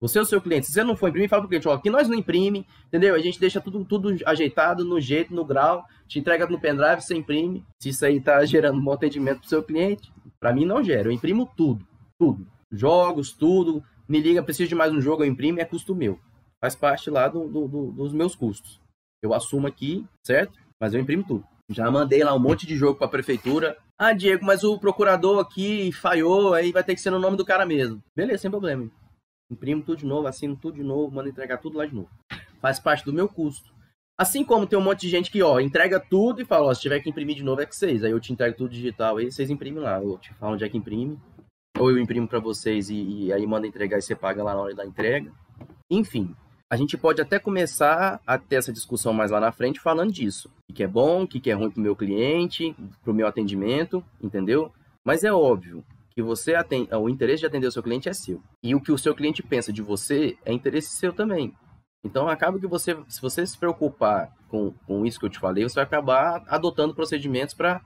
[0.00, 0.66] Você é o seu cliente.
[0.66, 3.14] Se você não for imprimir, fala pro cliente, ó, aqui nós não imprime, entendeu?
[3.14, 7.14] A gente deixa tudo, tudo ajeitado, no jeito, no grau, te entrega no pendrive, você
[7.14, 7.64] imprime.
[7.78, 11.08] Se isso aí tá gerando um bom atendimento pro seu cliente, para mim não gera.
[11.08, 11.86] Eu imprimo tudo,
[12.18, 12.46] tudo.
[12.72, 13.82] Jogos, tudo.
[14.08, 16.18] Me liga, preciso de mais um jogo, eu imprimo, é custo meu.
[16.60, 18.80] Faz parte lá do, do, do, dos meus custos.
[19.22, 20.58] Eu assumo aqui, certo?
[20.80, 21.44] Mas eu imprimo tudo.
[21.68, 23.76] Já mandei lá um monte de jogo para a prefeitura.
[23.98, 27.44] Ah, Diego, mas o procurador aqui falhou, aí vai ter que ser no nome do
[27.44, 28.02] cara mesmo.
[28.16, 28.90] Beleza, sem problema
[29.50, 32.08] imprimo tudo de novo, assino tudo de novo, mando entregar tudo lá de novo.
[32.60, 33.72] Faz parte do meu custo.
[34.16, 36.82] Assim como tem um monte de gente que, ó, entrega tudo e fala, ó, se
[36.82, 38.04] tiver que imprimir de novo é que vocês.
[38.04, 40.00] Aí eu te entrego tudo digital, aí vocês imprimem lá.
[40.00, 41.18] Eu te falo onde é que imprime.
[41.78, 44.60] Ou eu imprimo para vocês e, e, aí manda entregar e você paga lá na
[44.60, 45.32] hora da entrega.
[45.90, 46.34] Enfim,
[46.70, 50.48] a gente pode até começar a ter essa discussão mais lá na frente falando disso.
[50.70, 54.72] O que é bom, o que é ruim pro meu cliente, pro meu atendimento, entendeu?
[55.04, 58.40] Mas é óbvio, que você atende, o interesse de atender o seu cliente é seu.
[58.62, 61.52] E o que o seu cliente pensa de você é interesse seu também.
[62.04, 65.64] Então acaba que você, se você se preocupar com, com isso que eu te falei,
[65.64, 67.82] você vai acabar adotando procedimentos para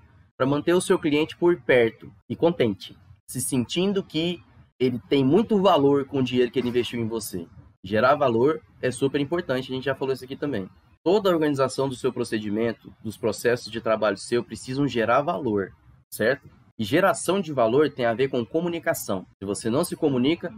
[0.47, 2.95] manter o seu cliente por perto e contente,
[3.27, 4.43] se sentindo que
[4.79, 7.47] ele tem muito valor com o dinheiro que ele investiu em você.
[7.85, 10.69] Gerar valor é super importante, a gente já falou isso aqui também.
[11.05, 15.71] Toda a organização do seu procedimento, dos processos de trabalho seu, precisam gerar valor,
[16.11, 16.49] certo?
[16.79, 19.27] E geração de valor tem a ver com comunicação.
[19.39, 20.51] Se você não se comunica,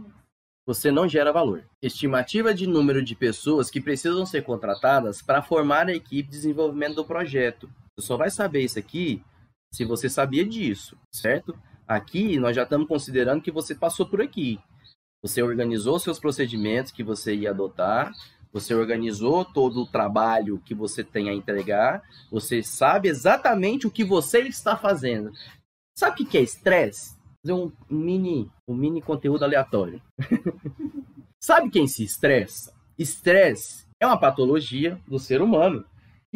[0.65, 1.65] você não gera valor.
[1.81, 6.95] Estimativa de número de pessoas que precisam ser contratadas para formar a equipe de desenvolvimento
[6.95, 7.69] do projeto.
[7.95, 9.21] Você só vai saber isso aqui
[9.73, 11.53] se você sabia disso, certo?
[11.85, 14.59] Aqui nós já estamos considerando que você passou por aqui.
[15.23, 18.13] Você organizou seus procedimentos que você ia adotar,
[18.51, 22.01] você organizou todo o trabalho que você tem a entregar,
[22.31, 25.31] você sabe exatamente o que você está fazendo.
[25.97, 27.15] Sabe o que é estresse?
[27.43, 30.01] Fazer um mini, um mini conteúdo aleatório.
[31.39, 32.73] Sabe quem se estressa?
[32.97, 35.85] Estresse é uma patologia do ser humano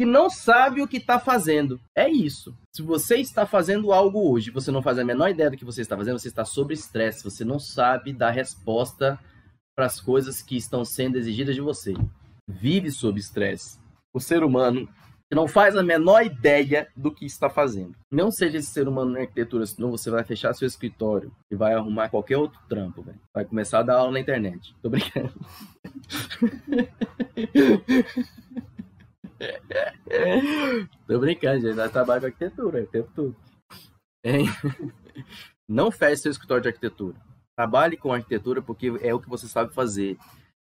[0.02, 1.80] que não sabe o que está fazendo.
[1.96, 2.52] É isso.
[2.74, 5.80] Se você está fazendo algo hoje, você não faz a menor ideia do que você
[5.80, 9.16] está fazendo, você está sob estresse, você não sabe dar resposta
[9.76, 11.94] para as coisas que estão sendo exigidas de você.
[12.48, 13.78] Vive sob estresse.
[14.12, 14.88] O ser humano
[15.30, 17.94] que não faz a menor ideia do que está fazendo.
[18.10, 21.74] Não seja esse ser humano na arquitetura, senão você vai fechar seu escritório e vai
[21.74, 23.20] arrumar qualquer outro trampo, velho.
[23.32, 24.74] Vai começar a dar aula na internet.
[24.82, 25.32] Tô brincando.
[31.06, 31.76] Tô brincando, gente.
[31.76, 33.36] Nós trabalhamos com arquitetura o tempo todo.
[34.24, 34.46] Hein?
[35.68, 37.16] Não feche seu escritório de arquitetura.
[37.56, 40.16] Trabalhe com arquitetura porque é o que você sabe fazer.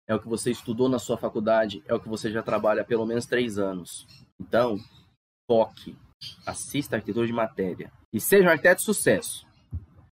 [0.08, 1.82] É o que você estudou na sua faculdade.
[1.86, 4.06] É o que você já trabalha há pelo menos três anos.
[4.40, 4.78] Então,
[5.50, 5.96] foque,
[6.46, 9.46] assista arquitetura de matéria e seja um arquiteto de sucesso.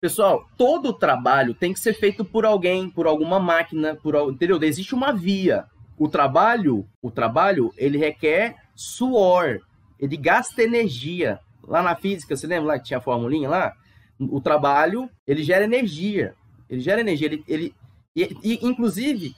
[0.01, 4.61] Pessoal, todo trabalho tem que ser feito por alguém, por alguma máquina, por entendeu?
[4.63, 5.67] Existe uma via.
[6.01, 9.59] O trabalho, o trabalho, ele requer suor,
[9.99, 11.39] ele gasta energia.
[11.61, 13.75] Lá na física, você lembra lá que tinha a formulinha lá?
[14.19, 16.33] O trabalho, ele gera energia.
[16.67, 17.75] Ele gera energia, ele, ele
[18.15, 19.35] e, e inclusive,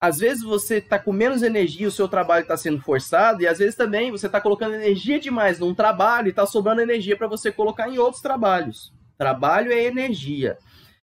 [0.00, 3.58] às vezes você está com menos energia, o seu trabalho está sendo forçado, e às
[3.58, 7.52] vezes também você está colocando energia demais num trabalho e está sobrando energia para você
[7.52, 8.90] colocar em outros trabalhos.
[9.18, 10.56] Trabalho é energia.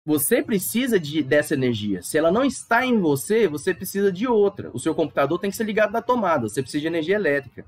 [0.05, 2.03] Você precisa de, dessa energia.
[2.03, 4.71] Se ela não está em você, você precisa de outra.
[4.75, 6.49] O seu computador tem que ser ligado na tomada.
[6.49, 7.65] Você precisa de energia elétrica.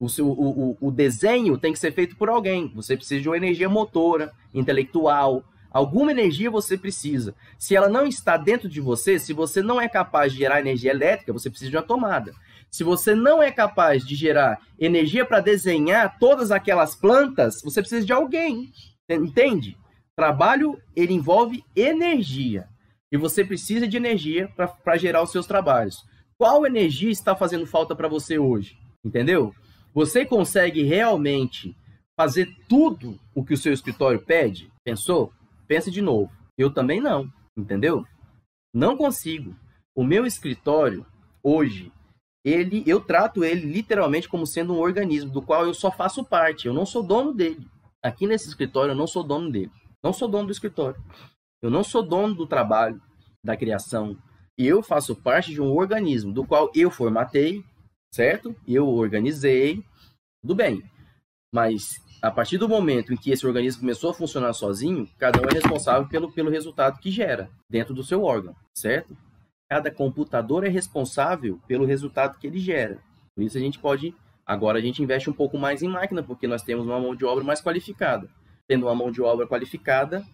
[0.00, 2.72] O, seu, o, o, o desenho tem que ser feito por alguém.
[2.74, 7.34] Você precisa de uma energia motora, intelectual, Alguma energia você precisa.
[7.58, 10.90] Se ela não está dentro de você, se você não é capaz de gerar energia
[10.90, 12.32] elétrica, você precisa de uma tomada.
[12.70, 18.04] Se você não é capaz de gerar energia para desenhar todas aquelas plantas, você precisa
[18.04, 18.72] de alguém.
[19.08, 19.76] Entende?
[20.18, 22.68] Trabalho, ele envolve energia.
[23.12, 24.52] E você precisa de energia
[24.82, 26.04] para gerar os seus trabalhos.
[26.36, 28.76] Qual energia está fazendo falta para você hoje?
[29.04, 29.54] Entendeu?
[29.94, 31.72] Você consegue realmente
[32.18, 34.72] fazer tudo o que o seu escritório pede?
[34.84, 35.32] Pensou?
[35.68, 36.32] Pense de novo.
[36.58, 38.04] Eu também não, entendeu?
[38.74, 39.54] Não consigo.
[39.96, 41.06] O meu escritório
[41.44, 41.92] hoje,
[42.44, 46.66] ele, eu trato ele literalmente como sendo um organismo do qual eu só faço parte.
[46.66, 47.68] Eu não sou dono dele.
[48.04, 49.70] Aqui nesse escritório eu não sou dono dele.
[50.02, 51.02] Não sou dono do escritório.
[51.62, 53.00] Eu não sou dono do trabalho,
[53.44, 54.16] da criação.
[54.56, 57.64] Eu faço parte de um organismo do qual eu formatei,
[58.14, 58.54] certo?
[58.66, 59.82] Eu organizei,
[60.42, 60.82] tudo bem.
[61.52, 65.48] Mas a partir do momento em que esse organismo começou a funcionar sozinho, cada um
[65.48, 69.16] é responsável pelo, pelo resultado que gera dentro do seu órgão, certo?
[69.70, 72.98] Cada computador é responsável pelo resultado que ele gera.
[73.36, 74.14] Por isso a gente pode.
[74.44, 77.24] Agora a gente investe um pouco mais em máquina, porque nós temos uma mão de
[77.24, 78.28] obra mais qualificada.
[78.68, 80.24] Tendo uma mão de obra qualificada,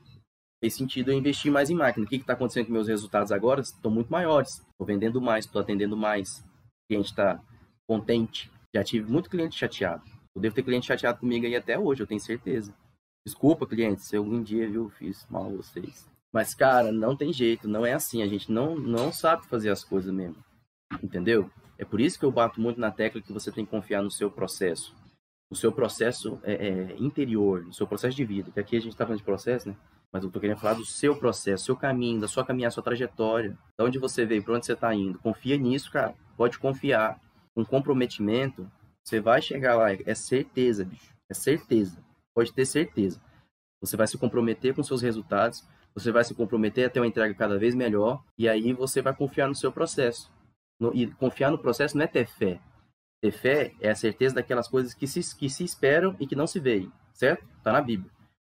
[0.63, 2.05] fez sentido eu investir mais em máquina.
[2.05, 3.61] O que está acontecendo com meus resultados agora?
[3.61, 4.55] Estão muito maiores.
[4.55, 6.41] Estou vendendo mais, estou atendendo mais.
[6.41, 7.41] O cliente está
[7.89, 8.51] contente.
[8.75, 10.03] Já tive muito cliente chateado
[10.35, 12.75] eu devo ter cliente chateado comigo aí até hoje, eu tenho certeza.
[13.25, 16.09] Desculpa, cliente, se algum dia, viu, fiz mal a vocês.
[16.33, 18.21] Mas, cara, não tem jeito, não é assim.
[18.21, 20.37] A gente não, não sabe fazer as coisas mesmo.
[21.03, 21.49] Entendeu?
[21.79, 24.11] É por isso que eu bato muito na tecla que você tem que confiar no
[24.11, 24.95] seu processo.
[25.55, 28.51] Seu processo é, é, interior, seu processo de vida.
[28.51, 29.77] Que aqui a gente tá falando de processo, né?
[30.13, 33.57] Mas eu tô querendo falar do seu processo, seu caminho, da sua caminhada, sua trajetória.
[33.79, 35.19] De onde você veio, para onde você tá indo.
[35.19, 36.15] Confia nisso, cara.
[36.37, 37.21] Pode confiar.
[37.57, 38.69] Um comprometimento
[39.05, 41.15] você vai chegar lá, é certeza, bicho.
[41.31, 42.03] É certeza.
[42.35, 43.21] Pode ter certeza.
[43.81, 45.63] Você vai se comprometer com seus resultados,
[45.95, 49.15] você vai se comprometer a ter uma entrega cada vez melhor, e aí você vai
[49.15, 50.33] confiar no seu processo.
[50.81, 52.59] No, e confiar no processo não é ter fé.
[53.25, 56.47] Ter fé é a certeza daquelas coisas que se, que se esperam e que não
[56.47, 57.43] se veem, certo?
[57.57, 58.11] Está na Bíblia.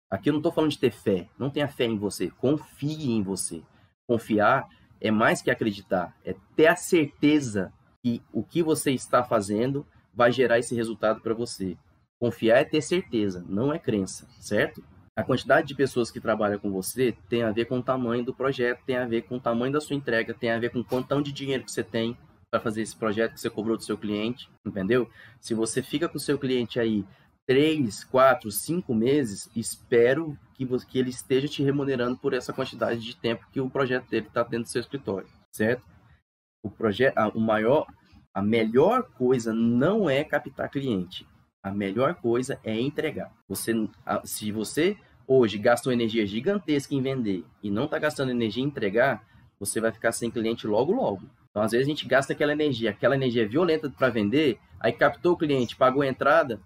[0.08, 1.28] Aqui eu não estou falando de ter fé.
[1.36, 2.30] Não tenha fé em você.
[2.30, 3.64] Confie em você.
[4.06, 4.68] Confiar
[5.00, 6.16] é mais que acreditar.
[6.24, 11.34] É ter a certeza que o que você está fazendo vai gerar esse resultado para
[11.34, 11.76] você.
[12.20, 14.84] Confiar é ter certeza, não é crença, certo?
[15.16, 18.32] A quantidade de pessoas que trabalham com você tem a ver com o tamanho do
[18.32, 20.84] projeto, tem a ver com o tamanho da sua entrega, tem a ver com o
[20.84, 22.16] quantão de dinheiro que você tem
[22.50, 25.08] para fazer esse projeto que você cobrou do seu cliente, entendeu?
[25.40, 27.04] Se você fica com o seu cliente aí
[27.46, 33.00] três, quatro, cinco meses, espero que, você, que ele esteja te remunerando por essa quantidade
[33.00, 35.84] de tempo que o projeto dele está dentro do seu escritório, certo?
[36.62, 37.86] O projeto, o maior,
[38.34, 41.26] a melhor coisa não é captar cliente.
[41.62, 43.32] A melhor coisa é entregar.
[43.48, 43.72] Você,
[44.24, 49.24] se você hoje gastou energia gigantesca em vender e não está gastando energia em entregar,
[49.58, 51.28] você vai ficar sem cliente logo, logo.
[51.50, 55.32] Então, às vezes, a gente gasta aquela energia, aquela energia violenta para vender, aí captou
[55.32, 56.60] o cliente, pagou a entrada,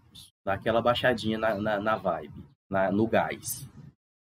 [0.45, 3.69] dá aquela baixadinha na, na, na vibe, na, no gás.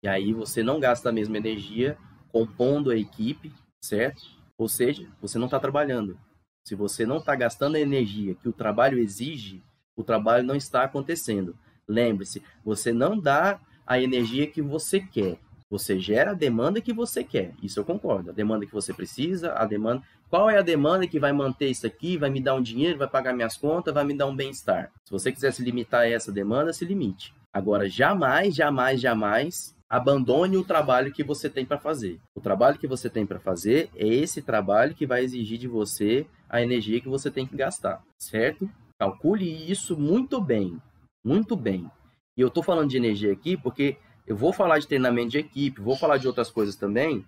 [0.02, 1.98] E aí você não gasta a mesma energia
[2.30, 3.52] compondo a equipe,
[3.84, 4.24] certo?
[4.58, 6.18] Ou seja, você não está trabalhando.
[6.66, 9.62] Se você não está gastando a energia que o trabalho exige,
[9.96, 11.58] o trabalho não está acontecendo.
[11.88, 15.38] Lembre-se, você não dá a energia que você quer.
[15.70, 17.54] Você gera a demanda que você quer.
[17.62, 18.30] Isso eu concordo.
[18.30, 20.04] A demanda que você precisa, a demanda.
[20.30, 23.08] Qual é a demanda que vai manter isso aqui, vai me dar um dinheiro, vai
[23.08, 24.92] pagar minhas contas, vai me dar um bem-estar?
[25.06, 27.34] Se você quiser se limitar a essa demanda, se limite.
[27.52, 32.20] Agora, jamais, jamais, jamais abandone o trabalho que você tem para fazer.
[32.34, 36.26] O trabalho que você tem para fazer é esse trabalho que vai exigir de você
[36.50, 38.68] a energia que você tem que gastar, certo?
[39.00, 40.82] Calcule isso muito bem,
[41.24, 41.92] muito bem.
[42.36, 45.82] E eu estou falando de energia aqui porque eu vou falar de treinamento de equipe,
[45.82, 47.26] vou falar de outras coisas também,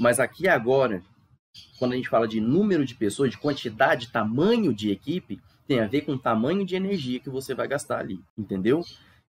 [0.00, 1.02] mas aqui agora,
[1.78, 5.86] quando a gente fala de número de pessoas, de quantidade, tamanho de equipe, tem a
[5.86, 8.82] ver com o tamanho de energia que você vai gastar ali, entendeu?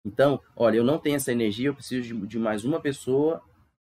[0.04, 3.42] Então, olha, eu não tenho essa energia, eu preciso de, de mais uma pessoa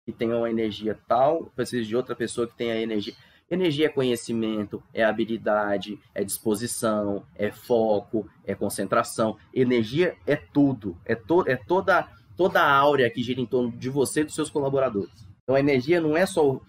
[0.04, 3.14] que tenha uma energia tal, preciso de outra pessoa que tenha energia.
[3.50, 9.36] Energia é conhecimento, é habilidade, é disposição, é foco, é concentração.
[9.54, 13.88] Energia é tudo, é, to é toda, toda a áurea que gira em torno de
[13.88, 15.26] você e dos seus colaboradores.
[15.42, 16.60] Então, a energia não é só.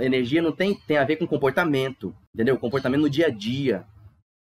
[0.00, 2.58] Energia não tem, tem a ver com comportamento, entendeu?
[2.58, 3.84] Comportamento no dia a dia.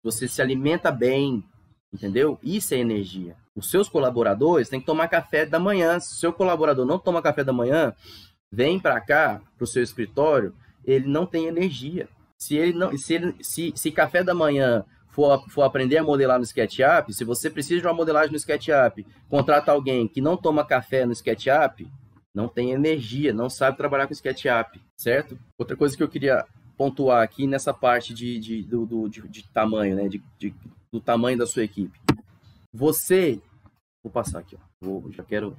[0.03, 1.45] Você se alimenta bem,
[1.93, 2.39] entendeu?
[2.43, 3.37] Isso é energia.
[3.55, 6.01] Os seus colaboradores têm que tomar café da manhã.
[6.01, 7.93] Se o seu colaborador não toma café da manhã,
[8.51, 12.09] vem para cá, para o seu escritório, ele não tem energia.
[12.39, 14.85] Se ele não, se, ele, se, se café da manhã
[15.19, 19.05] for, for aprender a modelar no SketchUp, se você precisa de uma modelagem no SketchUp,
[19.29, 21.91] contrata alguém que não toma café no SketchUp,
[22.33, 25.37] não tem energia, não sabe trabalhar com SketchUp, certo?
[25.59, 29.43] Outra coisa que eu queria pontuar aqui nessa parte de, de, do, do de, de
[29.49, 30.09] tamanho, né?
[30.09, 30.55] De, de,
[30.93, 31.99] do tamanho da sua equipe.
[32.73, 33.43] Você,
[34.05, 34.61] vou passar aqui, ó.
[34.81, 35.57] Vou, já quero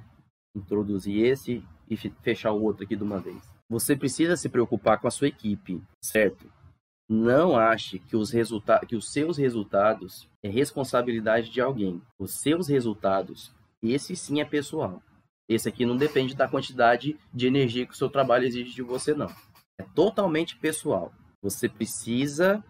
[0.56, 3.36] introduzir esse e fechar o outro aqui de uma vez.
[3.68, 6.50] Você precisa se preocupar com a sua equipe, certo?
[7.12, 12.00] Não ache que os, resulta que os seus resultados é responsabilidade de alguém.
[12.16, 15.02] Os seus resultados, esse sim é pessoal.
[15.48, 19.12] Esse aqui não depende da quantidade de energia que o seu trabalho exige de você,
[19.12, 19.26] não.
[19.76, 21.12] É totalmente pessoal.
[21.42, 22.62] Você precisa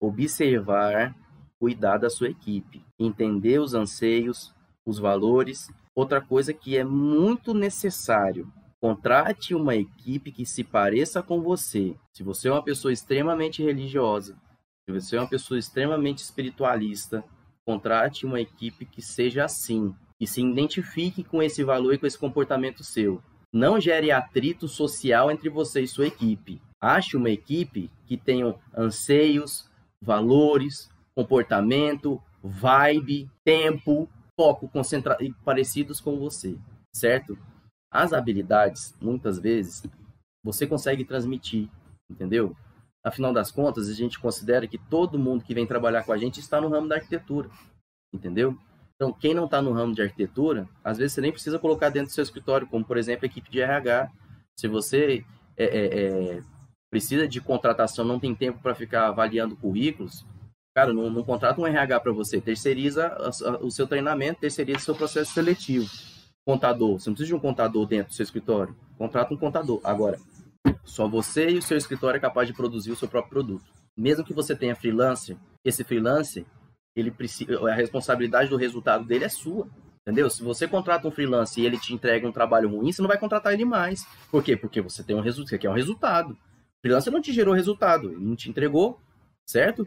[0.00, 1.14] observar,
[1.58, 4.54] cuidar da sua equipe, entender os anseios,
[4.86, 5.70] os valores.
[5.94, 11.96] Outra coisa que é muito necessário Contrate uma equipe que se pareça com você.
[12.12, 14.36] Se você é uma pessoa extremamente religiosa,
[14.84, 17.24] se você é uma pessoa extremamente espiritualista,
[17.66, 22.18] contrate uma equipe que seja assim, que se identifique com esse valor e com esse
[22.18, 23.22] comportamento seu.
[23.52, 26.60] Não gere atrito social entre você e sua equipe.
[26.80, 29.68] Ache uma equipe que tenha anseios,
[30.00, 34.08] valores, comportamento, vibe, tempo,
[34.38, 36.56] foco concentrado e parecidos com você,
[36.94, 37.36] certo?
[37.96, 39.82] As habilidades, muitas vezes,
[40.44, 41.70] você consegue transmitir,
[42.10, 42.54] entendeu?
[43.02, 46.38] Afinal das contas, a gente considera que todo mundo que vem trabalhar com a gente
[46.38, 47.48] está no ramo da arquitetura,
[48.12, 48.54] entendeu?
[48.96, 52.10] Então, quem não está no ramo de arquitetura, às vezes você nem precisa colocar dentro
[52.10, 54.12] do seu escritório, como, por exemplo, a equipe de RH.
[54.60, 55.24] Se você
[55.56, 56.42] é, é, é,
[56.90, 60.26] precisa de contratação, não tem tempo para ficar avaliando currículos,
[60.74, 63.16] cara, não, não contrata um RH para você, terceiriza
[63.62, 65.88] o seu treinamento, terceiriza o seu processo seletivo
[66.46, 67.00] contador.
[67.00, 68.74] Você não precisa de um contador dentro do seu escritório.
[68.96, 69.80] Contrata um contador.
[69.82, 70.18] Agora,
[70.84, 73.64] só você e o seu escritório é capaz de produzir o seu próprio produto.
[73.96, 76.46] Mesmo que você tenha freelancer, esse freelancer,
[76.94, 79.68] ele precisa, a responsabilidade do resultado dele é sua.
[80.02, 80.30] Entendeu?
[80.30, 83.18] Se você contrata um freelancer e ele te entrega um trabalho ruim, você não vai
[83.18, 84.06] contratar ele mais.
[84.30, 84.56] Por quê?
[84.56, 86.30] Porque você tem um resultado, você quer um resultado.
[86.32, 89.00] O freelancer não te gerou resultado, ele não te entregou,
[89.44, 89.84] certo?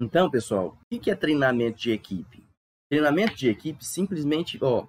[0.00, 2.48] Então, pessoal, o que é treinamento de equipe?
[2.90, 4.86] Treinamento de equipe simplesmente, ó,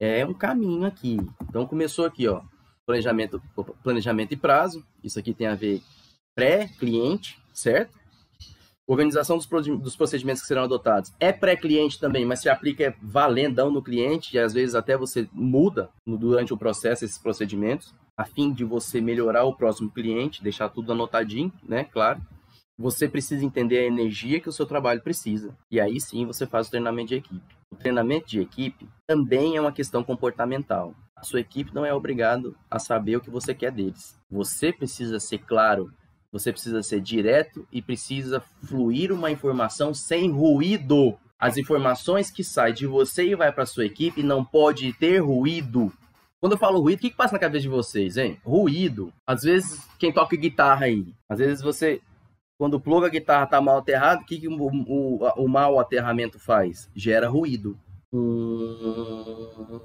[0.00, 1.16] é um caminho aqui.
[1.48, 2.42] Então começou aqui, ó,
[2.86, 3.42] planejamento,
[3.82, 4.84] planejamento e prazo.
[5.02, 5.82] Isso aqui tem a ver
[6.34, 7.96] pré-cliente, certo?
[8.86, 11.12] Organização dos, dos procedimentos que serão adotados.
[11.18, 15.28] É pré-cliente também, mas se aplica é valendão no cliente e às vezes até você
[15.32, 20.68] muda durante o processo esses procedimentos, a fim de você melhorar o próximo cliente, deixar
[20.68, 21.84] tudo anotadinho, né?
[21.84, 22.20] Claro.
[22.78, 25.56] Você precisa entender a energia que o seu trabalho precisa.
[25.70, 27.56] E aí sim você faz o treinamento de equipe.
[27.76, 30.94] O treinamento de equipe também é uma questão comportamental.
[31.14, 34.18] A sua equipe não é obrigado a saber o que você quer deles.
[34.30, 35.92] Você precisa ser claro,
[36.32, 41.18] você precisa ser direto e precisa fluir uma informação sem ruído.
[41.38, 45.92] As informações que saem de você e vai para sua equipe não pode ter ruído.
[46.40, 48.40] Quando eu falo ruído, o que, que passa na cabeça de vocês, hein?
[48.42, 49.12] Ruído.
[49.26, 52.00] Às vezes, quem toca guitarra aí, às vezes você
[52.58, 55.78] quando o plug a guitarra está mal aterrado, o que, que o, o, o mau
[55.78, 56.88] aterramento faz?
[56.94, 57.78] Gera ruído.
[58.12, 59.80] Hum...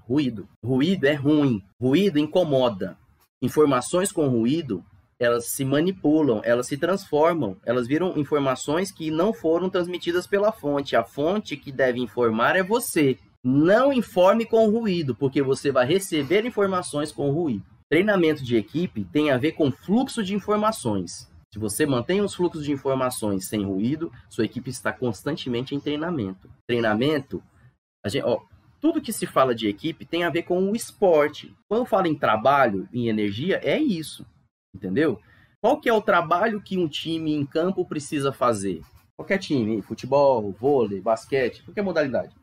[0.00, 0.48] Ruído.
[0.64, 1.62] Ruído é ruim.
[1.80, 2.96] Ruído incomoda.
[3.42, 4.84] Informações com ruído,
[5.20, 10.96] elas se manipulam, elas se transformam, elas viram informações que não foram transmitidas pela fonte.
[10.96, 13.18] A fonte que deve informar é você.
[13.42, 17.64] Não informe com ruído, porque você vai receber informações com ruído.
[17.88, 21.29] Treinamento de equipe tem a ver com fluxo de informações.
[21.52, 26.48] Se você mantém os fluxos de informações sem ruído, sua equipe está constantemente em treinamento.
[26.64, 27.42] Treinamento,
[28.06, 28.40] gente, ó,
[28.80, 31.52] tudo que se fala de equipe tem a ver com o esporte.
[31.68, 34.24] Quando eu falo em trabalho, em energia, é isso,
[34.74, 35.20] entendeu?
[35.60, 38.80] Qual que é o trabalho que um time em campo precisa fazer?
[39.16, 42.34] Qualquer time, futebol, vôlei, basquete, qualquer modalidade.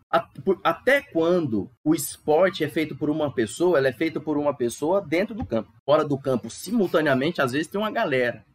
[0.64, 5.02] Até quando o esporte é feito por uma pessoa, ela é feita por uma pessoa
[5.02, 5.72] dentro do campo.
[5.86, 8.46] Fora do campo, simultaneamente, às vezes tem uma galera.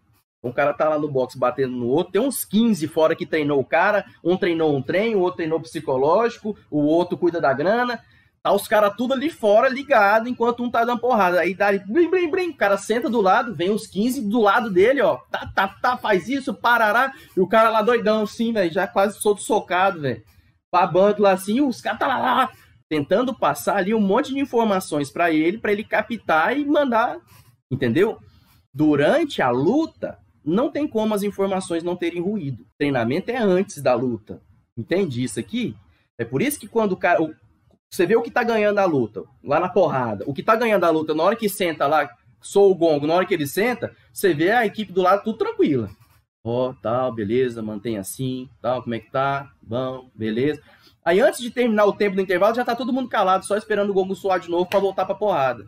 [0.42, 3.60] Um cara tá lá no box batendo no outro, tem uns 15 fora que treinou
[3.60, 8.00] o cara, um treinou um treino, o outro treinou psicológico, o outro cuida da grana.
[8.42, 11.38] Tá os caras tudo ali fora, ligado, enquanto um tá dando porrada.
[11.38, 12.50] Aí dá blim, blim, blim.
[12.50, 15.18] O cara senta do lado, vem os 15 do lado dele, ó.
[15.30, 17.12] Tá, tá, tá, faz isso, parará.
[17.36, 20.24] E o cara lá doidão, assim, velho, já quase solto socado, velho.
[20.72, 22.50] Babando lá assim, os caras tá lá, lá,
[22.88, 27.18] tentando passar ali um monte de informações para ele, para ele captar e mandar,
[27.70, 28.18] entendeu?
[28.74, 32.62] Durante a luta, não tem como as informações não terem ruído.
[32.62, 34.40] O treinamento é antes da luta.
[34.76, 35.76] Entende isso aqui?
[36.18, 37.18] É por isso que quando o cara.
[37.90, 40.24] Você vê o que tá ganhando a luta, lá na porrada.
[40.26, 42.08] O que tá ganhando a luta, na hora que senta lá,
[42.40, 45.36] sou o gongo, na hora que ele senta, você vê a equipe do lado tudo
[45.36, 45.90] tranquila.
[46.44, 49.52] Ó, oh, tal, beleza, mantém assim, tal, como é que tá?
[49.62, 50.60] Bom, beleza.
[51.04, 53.90] Aí antes de terminar o tempo do intervalo, já tá todo mundo calado, só esperando
[53.90, 55.64] o gongo soar de novo para voltar pra porrada.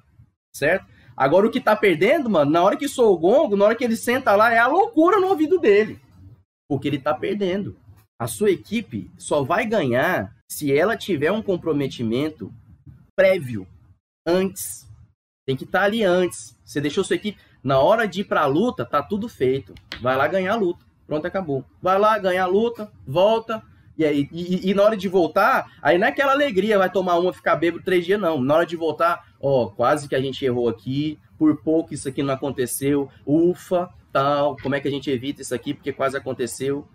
[0.52, 0.86] Certo?
[1.16, 3.84] Agora o que tá perdendo, mano, na hora que soa o gongo, na hora que
[3.84, 6.00] ele senta lá, é a loucura no ouvido dele.
[6.68, 7.76] Porque ele tá perdendo.
[8.18, 12.52] A sua equipe só vai ganhar se ela tiver um comprometimento
[13.16, 13.66] prévio,
[14.26, 14.88] antes.
[15.46, 16.56] Tem que estar tá ali antes.
[16.64, 17.38] Você deixou sua equipe.
[17.62, 19.74] Na hora de ir pra luta, tá tudo feito.
[20.00, 20.84] Vai lá ganhar a luta.
[21.06, 21.64] Pronto, acabou.
[21.82, 23.62] Vai lá, ganhar a luta, volta.
[23.96, 27.18] E, aí, e, e, na hora de voltar, aí não é aquela alegria, vai tomar
[27.18, 28.40] uma, ficar bêbado três dias, não.
[28.40, 32.22] Na hora de voltar, ó, quase que a gente errou aqui, por pouco isso aqui
[32.22, 36.88] não aconteceu, ufa, tal, como é que a gente evita isso aqui, porque quase aconteceu.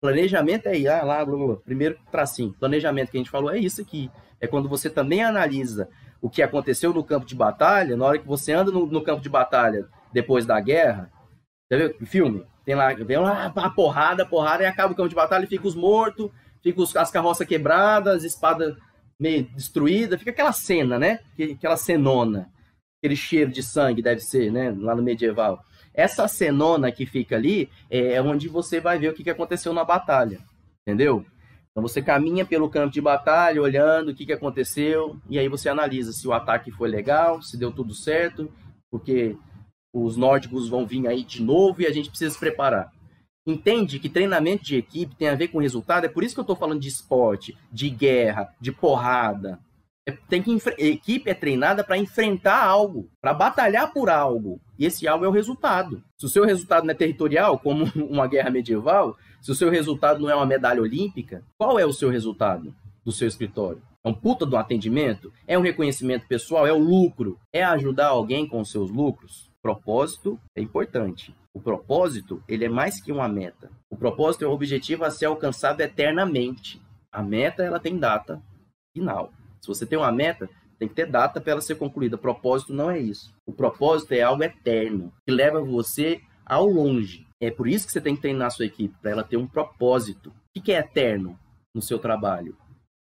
[0.00, 2.54] Planejamento é ah, lá, blá, blá, primeiro tracinho.
[2.58, 4.10] Planejamento que a gente falou é isso aqui.
[4.40, 5.90] É quando você também analisa
[6.22, 9.20] o que aconteceu no campo de batalha, na hora que você anda no, no campo
[9.20, 11.10] de batalha depois da guerra.
[11.70, 11.94] Viu?
[12.06, 12.46] Filme.
[12.64, 15.74] Tem lá, vem lá, a porrada, porrada, e acaba o campo de batalha fica os
[15.74, 16.30] mortos,
[16.62, 18.76] fica os, as carroças quebradas, espada
[19.18, 21.20] meio destruída, fica aquela cena, né?
[21.38, 22.50] Aquela cenona.
[22.98, 24.74] Aquele cheiro de sangue deve ser, né?
[24.78, 25.64] Lá no medieval.
[25.92, 30.38] Essa cenona que fica ali é onde você vai ver o que aconteceu na batalha,
[30.82, 31.24] entendeu?
[31.70, 36.12] Então você caminha pelo campo de batalha, olhando o que aconteceu, e aí você analisa
[36.12, 38.50] se o ataque foi legal, se deu tudo certo,
[38.90, 39.36] porque
[39.92, 42.92] os nórdicos vão vir aí de novo e a gente precisa se preparar.
[43.46, 46.04] Entende que treinamento de equipe tem a ver com resultado?
[46.04, 49.58] É por isso que eu estou falando de esporte, de guerra, de porrada.
[50.06, 54.60] É, tem que equipe é treinada para enfrentar algo, para batalhar por algo.
[54.78, 56.02] E esse algo é o resultado.
[56.18, 60.20] Se o seu resultado não é territorial, como uma guerra medieval, se o seu resultado
[60.20, 62.74] não é uma medalha olímpica, qual é o seu resultado
[63.04, 63.82] do seu escritório?
[64.02, 65.32] É um puta do atendimento?
[65.46, 66.66] É um reconhecimento pessoal?
[66.66, 67.38] É o lucro?
[67.52, 69.49] É ajudar alguém com os seus lucros?
[69.62, 71.34] Propósito é importante.
[71.52, 73.70] O propósito, ele é mais que uma meta.
[73.90, 76.80] O propósito é o objetivo a ser alcançado eternamente.
[77.12, 78.40] A meta, ela tem data
[78.94, 79.32] final.
[79.60, 80.48] Se você tem uma meta,
[80.78, 82.16] tem que ter data para ela ser concluída.
[82.16, 83.34] Propósito não é isso.
[83.46, 87.26] O propósito é algo eterno, que leva você ao longe.
[87.38, 89.46] É por isso que você tem que treinar a sua equipe, para ela ter um
[89.46, 90.32] propósito.
[90.56, 91.38] O que é eterno
[91.74, 92.56] no seu trabalho?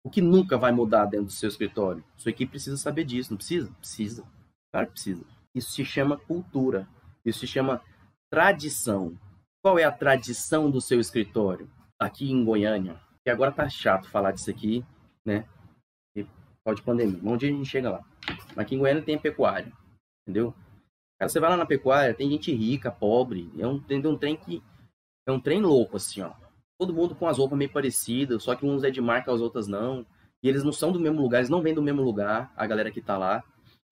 [0.05, 2.03] O que nunca vai mudar dentro do seu escritório?
[2.17, 3.71] Sua equipe precisa saber disso, não precisa?
[3.79, 4.23] Precisa.
[4.71, 5.32] Claro que precisa.
[5.55, 6.87] Isso se chama cultura.
[7.25, 7.81] Isso se chama
[8.29, 9.17] tradição.
[9.61, 11.69] Qual é a tradição do seu escritório?
[11.99, 12.99] Aqui em Goiânia.
[13.25, 14.85] E agora tá chato falar disso aqui,
[15.25, 15.47] né?
[16.63, 17.19] Pode pandemia.
[17.23, 18.03] Um dia a gente chega lá.
[18.55, 19.71] Aqui em Goiânia tem pecuária.
[20.21, 20.53] Entendeu?
[21.19, 23.51] Cara, você vai lá na pecuária, tem gente rica, pobre.
[23.57, 24.63] É um, tem um trem que.
[25.27, 26.31] É um trem louco, assim, ó.
[26.79, 29.67] Todo mundo com as roupas meio parecidas, só que uns é de marca, as outras
[29.67, 30.05] não.
[30.41, 32.91] E eles não são do mesmo lugar, eles não vêm do mesmo lugar, a galera
[32.91, 33.43] que tá lá.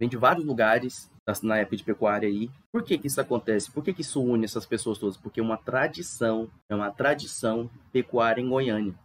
[0.02, 1.12] Vem de vários lugares
[1.43, 2.49] na época de pecuária aí.
[2.72, 3.70] Por que que isso acontece?
[3.70, 5.16] Por que que isso une essas pessoas todas?
[5.16, 8.95] Porque é uma tradição, é uma tradição pecuária em Goiânia.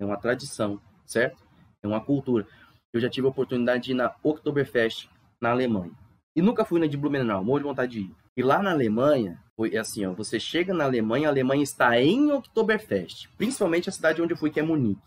[0.00, 1.46] É uma tradição, certo?
[1.82, 2.46] É uma cultura.
[2.90, 5.92] Eu já tive a oportunidade de ir na Oktoberfest, na Alemanha.
[6.34, 8.14] E nunca fui na de Blumenau, morro de vontade de ir.
[8.34, 12.32] E lá na Alemanha, foi assim, ó, você chega na Alemanha, a Alemanha está em
[12.32, 13.28] Oktoberfest.
[13.36, 15.02] Principalmente a cidade onde eu fui, que é Munique.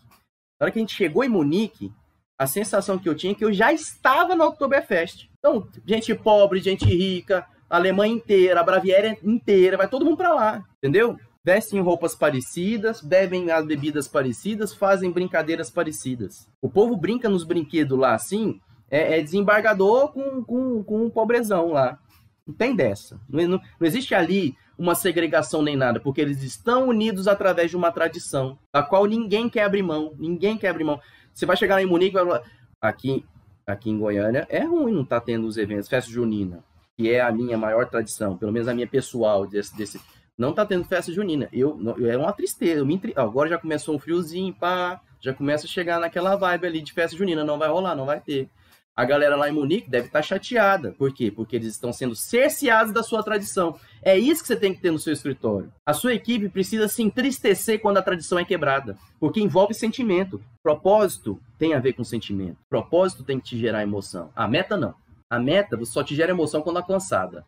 [0.60, 1.92] Na hora que a gente chegou em Munique,
[2.38, 5.28] a sensação que eu tinha é que eu já estava na Oktoberfest.
[5.38, 10.64] Então, gente pobre, gente rica, Alemanha inteira, a Baviera inteira, vai todo mundo para lá,
[10.78, 11.16] entendeu?
[11.44, 16.48] vestem roupas parecidas, bebem as bebidas parecidas, fazem brincadeiras parecidas.
[16.60, 18.58] O povo brinca nos brinquedos lá assim,
[18.90, 21.98] é, é desembargador com, com, com um pobrezão lá.
[22.46, 23.20] Não tem dessa.
[23.28, 27.76] Não, não, não, existe ali uma segregação nem nada, porque eles estão unidos através de
[27.76, 30.14] uma tradição, da qual ninguém quer abrir mão.
[30.18, 31.00] Ninguém quer abrir mão.
[31.34, 32.40] Você vai chegar lá em Munique vai
[32.80, 33.24] aqui,
[33.66, 36.62] aqui em Goiânia é ruim não estar tá tendo os eventos, festa junina,
[36.96, 40.00] que é a minha maior tradição, pelo menos a minha pessoal desse, desse
[40.36, 41.48] não tá tendo festa junina.
[41.52, 42.84] Eu, eu é uma tristeza.
[42.84, 46.92] Me, agora já começou um friozinho, pá, já começa a chegar naquela vibe ali de
[46.92, 47.44] festa junina.
[47.44, 48.48] Não vai rolar, não vai ter.
[48.96, 50.92] A galera lá em Munique deve estar tá chateada.
[50.92, 51.28] Por quê?
[51.28, 53.76] Porque eles estão sendo cerceados da sua tradição.
[54.00, 55.72] É isso que você tem que ter no seu escritório.
[55.84, 60.40] A sua equipe precisa se entristecer quando a tradição é quebrada, porque envolve sentimento.
[60.62, 62.58] Propósito tem a ver com sentimento.
[62.70, 64.30] Propósito tem que te gerar emoção.
[64.36, 64.94] A meta não.
[65.28, 67.44] A meta só te gera emoção quando alcançada.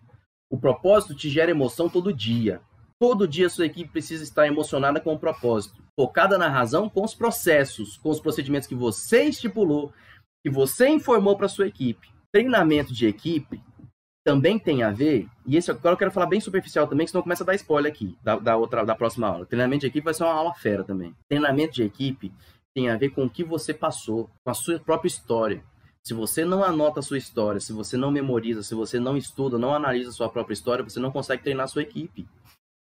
[0.50, 2.60] O propósito te gera emoção todo dia.
[2.98, 7.04] Todo dia a sua equipe precisa estar emocionada com o propósito, focada na razão com
[7.04, 9.92] os processos, com os procedimentos que você estipulou,
[10.46, 12.08] que você informou para sua equipe.
[12.30, 13.60] Treinamento de equipe
[14.24, 17.42] também tem a ver, e esse agora eu quero falar bem superficial também, senão começa
[17.42, 19.44] a dar spoiler aqui da, da outra da próxima aula.
[19.44, 21.12] Treinamento de equipe vai ser uma aula fera também.
[21.28, 22.32] Treinamento de equipe
[22.72, 25.64] tem a ver com o que você passou, com a sua própria história.
[26.04, 29.58] Se você não anota a sua história, se você não memoriza, se você não estuda,
[29.58, 32.24] não analisa a sua própria história, você não consegue treinar a sua equipe.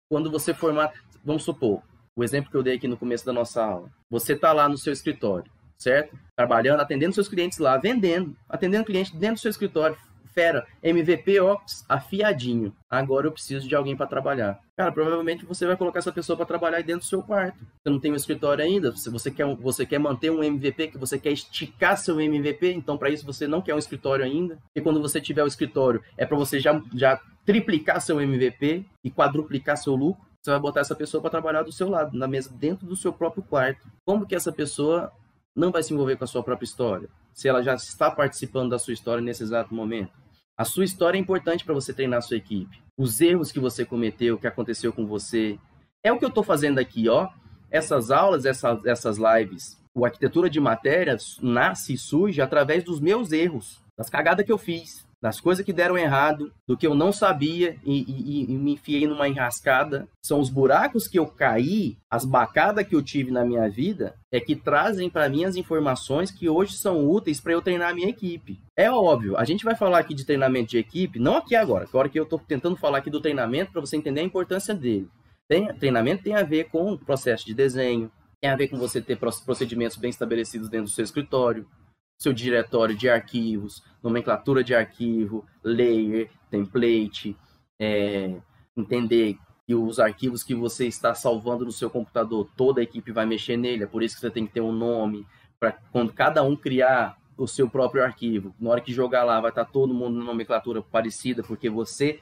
[0.10, 1.82] Quando você formar, vamos supor,
[2.16, 3.91] o exemplo que eu dei aqui no começo da nossa aula.
[4.10, 5.52] Você está lá no seu escritório,
[5.82, 6.16] certo?
[6.36, 9.98] Trabalhando, atendendo seus clientes lá, vendendo, atendendo cliente dentro do seu escritório,
[10.34, 11.58] fera, MVP, ó,
[11.88, 12.74] afiadinho.
[12.90, 14.60] Agora eu preciso de alguém para trabalhar.
[14.78, 17.60] Cara, provavelmente você vai colocar essa pessoa para trabalhar dentro do seu quarto.
[17.60, 20.98] Você não tem um escritório ainda, se você quer, você quer manter um MVP, que
[20.98, 24.58] você quer esticar seu MVP, então para isso você não quer um escritório ainda.
[24.76, 29.12] E quando você tiver o escritório, é para você já, já triplicar seu MVP e
[29.12, 30.26] quadruplicar seu lucro.
[30.42, 33.14] Você vai botar essa pessoa para trabalhar do seu lado, na mesa, dentro do seu
[33.14, 33.88] próprio quarto.
[34.04, 35.12] Como que essa pessoa
[35.56, 37.10] não vai se envolver com a sua própria história?
[37.34, 40.12] Se ela já está participando da sua história nesse exato momento.
[40.58, 42.82] A sua história é importante para você treinar a sua equipe.
[42.97, 45.58] Os erros que você cometeu, o que aconteceu com você.
[46.04, 47.30] É o que eu estou fazendo aqui, ó.
[47.70, 53.32] Essas aulas, essas, essas lives, o Arquitetura de Matérias nasce e surge através dos meus
[53.32, 57.11] erros, das cagadas que eu fiz das coisas que deram errado, do que eu não
[57.11, 60.07] sabia e, e, e, me enfiei numa enrascada.
[60.19, 64.39] São os buracos que eu caí, as bacadas que eu tive na minha vida, é
[64.39, 68.09] que trazem para mim as informações que hoje são úteis para eu treinar a minha
[68.09, 68.59] equipe.
[68.76, 71.95] É óbvio, a gente vai falar aqui de treinamento de equipe, não aqui agora, que
[71.95, 75.07] hora que eu estou tentando falar aqui do treinamento para você entender a importância dele.
[75.47, 78.09] Tem, treinamento tem a ver com o processo de desenho,
[78.39, 81.67] tem a ver com você ter procedimentos bem estabelecidos dentro do seu escritório,
[82.22, 87.36] seu diretório de arquivos, nomenclatura de arquivo, layer, template,
[87.82, 88.39] é,
[88.78, 93.26] entender que os arquivos que você está salvando no seu computador, toda a equipe vai
[93.26, 95.26] mexer nele, é por isso que você tem que ter um nome,
[95.59, 99.49] para quando cada um criar o seu próprio arquivo, na hora que jogar lá vai
[99.49, 102.19] estar todo mundo na nomenclatura parecida, porque você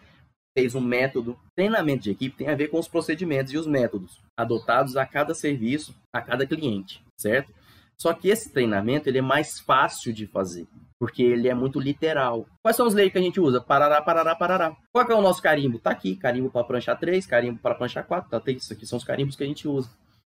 [0.58, 1.38] fez um método.
[1.58, 5.34] Treinamento de equipe tem a ver com os procedimentos e os métodos adotados a cada
[5.34, 7.59] serviço, a cada cliente, certo?
[8.02, 10.66] Só que esse treinamento ele é mais fácil de fazer,
[10.98, 12.46] porque ele é muito literal.
[12.64, 13.60] Quais são os leis que a gente usa?
[13.60, 14.78] Parará, parará, parará.
[14.94, 15.80] Qual é o nosso carimbo?
[15.80, 18.42] Tá aqui, carimbo para prancha 3, carimbo para prancha 4, tá?
[18.52, 19.90] Isso aqui são os carimbos que a gente usa.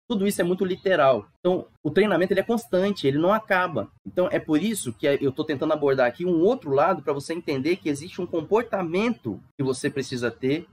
[0.09, 1.27] Tudo isso é muito literal.
[1.39, 3.89] Então, o treinamento ele é constante, ele não acaba.
[4.05, 7.33] Então, é por isso que eu estou tentando abordar aqui um outro lado para você
[7.33, 10.67] entender que existe um comportamento que você precisa ter,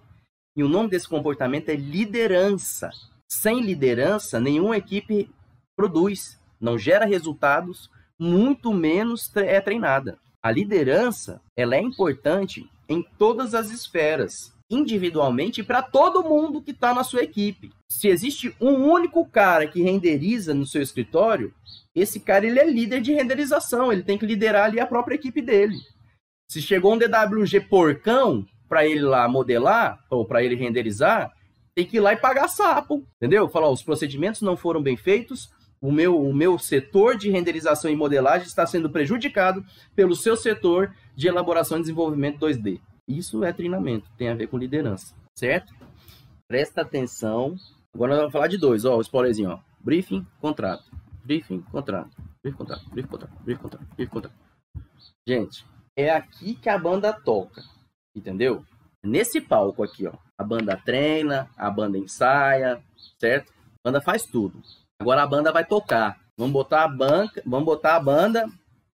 [0.57, 2.91] e o nome desse comportamento é liderança.
[3.30, 5.30] Sem liderança, nenhuma equipe
[5.76, 10.19] produz não gera resultados, muito menos é treinada.
[10.43, 16.95] A liderança, ela é importante em todas as esferas, individualmente para todo mundo que está
[16.95, 17.71] na sua equipe.
[17.91, 21.53] Se existe um único cara que renderiza no seu escritório,
[21.95, 25.43] esse cara ele é líder de renderização, ele tem que liderar ali a própria equipe
[25.43, 25.77] dele.
[26.51, 31.33] Se chegou um DWG porcão para ele lá modelar ou para ele renderizar,
[31.75, 33.49] tem que ir lá e pagar sapo, entendeu?
[33.49, 35.51] Falar, os procedimentos não foram bem feitos,
[35.81, 39.64] o meu, o meu setor de renderização e modelagem está sendo prejudicado
[39.95, 42.81] pelo seu setor de elaboração e desenvolvimento 2D.
[43.07, 45.74] Isso é treinamento, tem a ver com liderança, certo?
[46.47, 47.57] Presta atenção.
[47.95, 49.61] Agora nós vamos falar de dois, ó, o spoilerzinho, ó.
[49.81, 50.85] Briefing, contrato.
[51.24, 52.16] Briefing, contrato.
[52.43, 52.87] Briefing, contrato.
[52.91, 53.43] Briefing, contrato.
[53.43, 53.87] Briefing, contrato.
[53.95, 54.35] Briefing, contrato.
[55.26, 55.64] Gente,
[55.97, 57.62] é aqui que a banda toca,
[58.14, 58.64] entendeu?
[59.05, 60.12] Nesse palco aqui, ó.
[60.39, 62.83] A banda treina, a banda ensaia,
[63.18, 63.53] certo?
[63.53, 64.62] A banda faz tudo.
[65.01, 66.19] Agora a banda vai tocar.
[66.37, 68.47] Vamos botar a banca, vamos botar a banda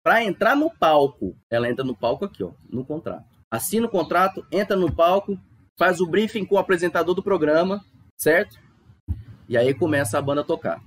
[0.04, 1.36] para entrar no palco.
[1.49, 3.26] Ela entra no palco aqui, ó, no contrato.
[3.49, 5.39] Assina o contrato, entra no palco,
[5.78, 7.84] faz o briefing com o apresentador do programa,
[8.18, 8.60] certo?
[9.47, 10.82] E aí começa a banda a tocar.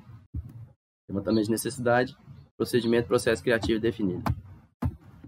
[1.08, 2.16] Levantamento de necessidade,
[2.56, 4.22] procedimento, processo criativo definido.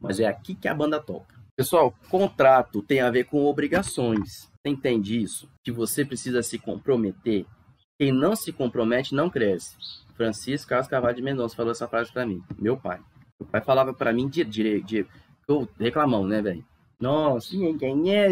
[0.01, 1.35] Mas é aqui que a banda toca.
[1.57, 4.51] Pessoal, contrato tem a ver com obrigações.
[4.63, 5.49] Você entende isso?
[5.65, 7.47] Que você precisa se comprometer
[7.99, 9.77] quem não se compromete não cresce.
[10.15, 13.01] Francisco Carlos de Mendonça falou essa frase para mim, meu pai.
[13.39, 15.07] Meu pai falava para mim de de, de,
[15.47, 16.65] eu reclamão, né, velho?
[16.99, 18.29] Nossa, quem é,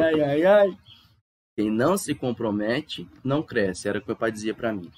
[0.00, 0.78] ai, ai, ai.
[1.56, 4.90] Quem não se compromete não cresce, era o que meu pai dizia para mim.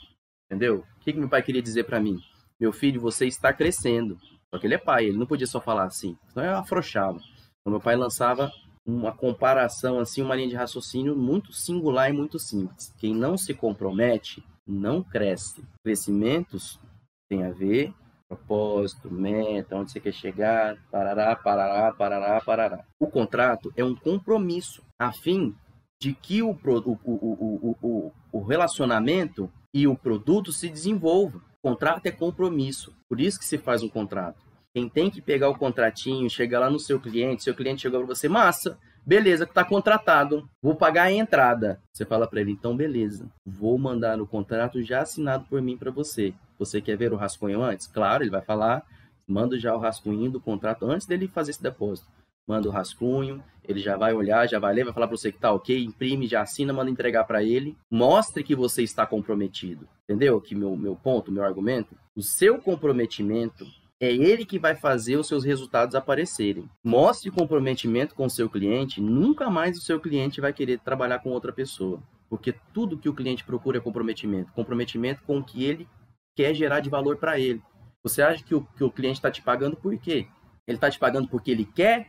[0.47, 0.85] Entendeu?
[0.97, 2.19] O que, que meu pai queria dizer para mim?
[2.59, 4.19] Meu filho, você está crescendo.
[4.51, 6.17] Só que ele é pai, ele não podia só falar assim.
[6.31, 7.19] Então eu afrouxava.
[7.61, 8.51] Então, meu pai lançava
[8.89, 12.95] uma comparação, assim, uma linha de raciocínio muito singular e muito simples.
[12.99, 15.63] Quem não se compromete não cresce.
[15.85, 16.81] Crescimentos
[17.29, 17.93] tem a ver
[18.29, 22.85] propósito, meta, onde você quer chegar, parará, parará, parará, parará.
[23.01, 25.55] O contrato é um compromisso a fim
[26.01, 31.41] de que o, o, o, o, o relacionamento e o produto se desenvolvam.
[31.63, 34.48] Contrato é compromisso, por isso que se faz um contrato.
[34.75, 38.15] Quem tem que pegar o contratinho, chegar lá no seu cliente, seu cliente chegou para
[38.15, 41.81] você, massa, beleza, está contratado, vou pagar a entrada.
[41.93, 45.91] Você fala para ele, então beleza, vou mandar o contrato já assinado por mim para
[45.91, 46.35] você.
[46.59, 47.87] Você quer ver o rascunho antes?
[47.87, 48.85] Claro, ele vai falar,
[49.27, 52.09] manda já o rascunho do contrato antes dele fazer esse depósito.
[52.47, 55.39] Manda o rascunho, ele já vai olhar, já vai ler, vai falar para você que
[55.39, 57.77] tá ok, imprime, já assina, manda entregar para ele.
[57.91, 59.87] Mostre que você está comprometido.
[60.05, 60.41] Entendeu?
[60.41, 61.95] Que meu, meu ponto, meu argumento.
[62.17, 63.67] O seu comprometimento
[64.01, 66.69] é ele que vai fazer os seus resultados aparecerem.
[66.85, 71.31] Mostre comprometimento com o seu cliente, nunca mais o seu cliente vai querer trabalhar com
[71.31, 72.01] outra pessoa.
[72.29, 74.53] Porque tudo que o cliente procura é comprometimento.
[74.53, 75.89] Comprometimento com o que ele
[76.37, 77.63] quer gerar de valor para ele.
[78.05, 80.29] Você acha que o, que o cliente está te pagando por quê?
[80.67, 82.09] Ele está te pagando porque ele quer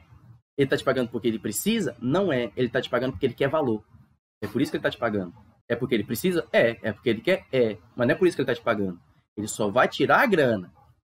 [0.60, 1.96] ele está te pagando porque ele precisa?
[2.02, 2.52] Não é.
[2.54, 3.82] Ele está te pagando porque ele quer valor.
[4.42, 5.34] É por isso que ele está te pagando.
[5.70, 6.46] É porque ele precisa?
[6.52, 6.78] É.
[6.82, 7.46] É porque ele quer?
[7.50, 7.78] É.
[7.96, 9.00] Mas não é por isso que ele está te pagando.
[9.38, 10.70] Ele só vai tirar a grana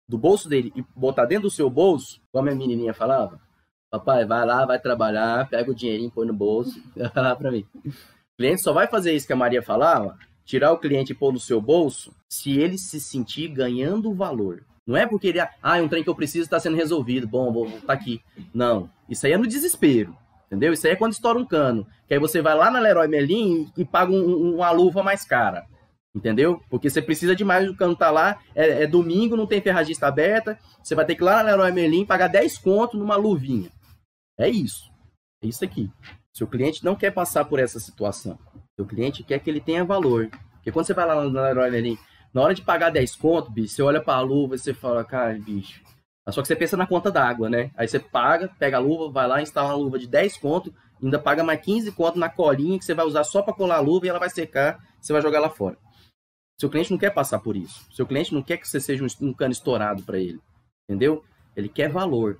[0.07, 3.39] do bolso dele e botar dentro do seu bolso, como a menininha falava.
[3.91, 6.81] Papai, vai lá, vai trabalhar, pega o dinheirinho, põe no bolso.
[7.13, 7.65] Falar para mim.
[7.85, 11.31] O cliente só vai fazer isso que a Maria falava, tirar o cliente e pôr
[11.31, 14.63] no seu bolso, se ele se sentir ganhando valor.
[14.85, 17.71] Não é porque ele, ah, um trem que eu preciso está sendo resolvido, bom, vou
[17.81, 18.19] tá aqui.
[18.53, 20.73] Não, isso aí é no desespero, entendeu?
[20.73, 23.71] Isso aí é quando estoura um cano, que aí você vai lá na Leroy Merlin
[23.77, 25.65] e, e paga um, uma luva mais cara,
[26.15, 26.61] entendeu?
[26.69, 30.57] Porque você precisa demais, o cano tá lá, é, é, domingo, não tem ferragista aberta,
[30.81, 33.69] você vai ter que ir lá na Leroy Merlin pagar 10 conto numa luvinha.
[34.37, 34.91] É isso,
[35.43, 35.89] é isso aqui.
[36.33, 38.37] Seu cliente não quer passar por essa situação.
[38.75, 40.29] Seu cliente quer que ele tenha valor.
[40.53, 41.97] Porque quando você vai lá na Leroy Merlin
[42.33, 45.37] na hora de pagar 10 conto, bicho, você olha pra luva e você fala, cara,
[45.37, 45.81] bicho.
[46.29, 47.69] Só que você pensa na conta d'água, né?
[47.75, 51.19] Aí você paga, pega a luva, vai lá, instala uma luva de 10 conto, ainda
[51.19, 54.05] paga mais 15 conto na colinha que você vai usar só para colar a luva
[54.05, 55.77] e ela vai secar, você vai jogar lá fora.
[56.59, 57.85] Seu cliente não quer passar por isso.
[57.91, 60.39] Seu cliente não quer que você seja um, cano estourado para ele.
[60.87, 61.23] Entendeu?
[61.55, 62.39] Ele quer valor.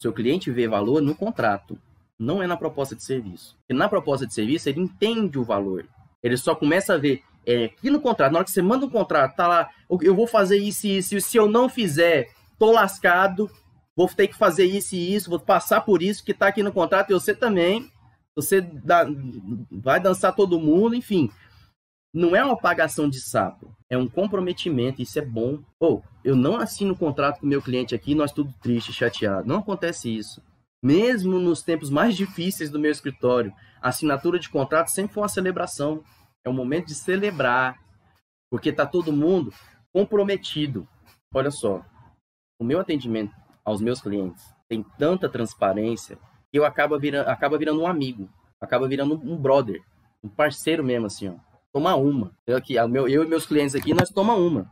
[0.00, 1.78] Seu cliente vê valor no contrato,
[2.18, 3.58] não é na proposta de serviço.
[3.68, 5.86] E na proposta de serviço, ele entende o valor.
[6.22, 8.90] Ele só começa a ver é, aqui no contrato, na hora que você manda um
[8.90, 9.70] contrato, tá lá,
[10.02, 12.28] eu vou fazer isso e isso, se eu não fizer,
[12.58, 13.50] tô lascado,
[13.96, 16.72] vou ter que fazer isso e isso, vou passar por isso que tá aqui no
[16.72, 17.90] contrato, e você também,
[18.36, 19.06] você dá,
[19.70, 21.30] vai dançar todo mundo, enfim.
[22.12, 25.62] Não é uma pagação de sapo, é um comprometimento, isso é bom.
[25.78, 29.46] Ou, oh, eu não assino contrato com meu cliente aqui, nós tudo triste, chateado.
[29.46, 30.42] Não acontece isso.
[30.82, 35.28] Mesmo nos tempos mais difíceis do meu escritório, a assinatura de contrato sempre foi uma
[35.28, 36.02] celebração.
[36.44, 37.78] É um momento de celebrar,
[38.50, 39.52] porque está todo mundo
[39.92, 40.88] comprometido.
[41.32, 41.84] Olha só,
[42.60, 43.34] o meu atendimento
[43.64, 46.18] aos meus clientes tem tanta transparência
[46.50, 48.28] que eu acaba virando, acaba virando um amigo,
[48.60, 49.80] acaba virando um brother,
[50.24, 51.49] um parceiro mesmo, assim, ó.
[51.72, 52.32] Tomar uma.
[52.46, 54.70] Eu, aqui, eu e meus clientes aqui, nós tomamos uma.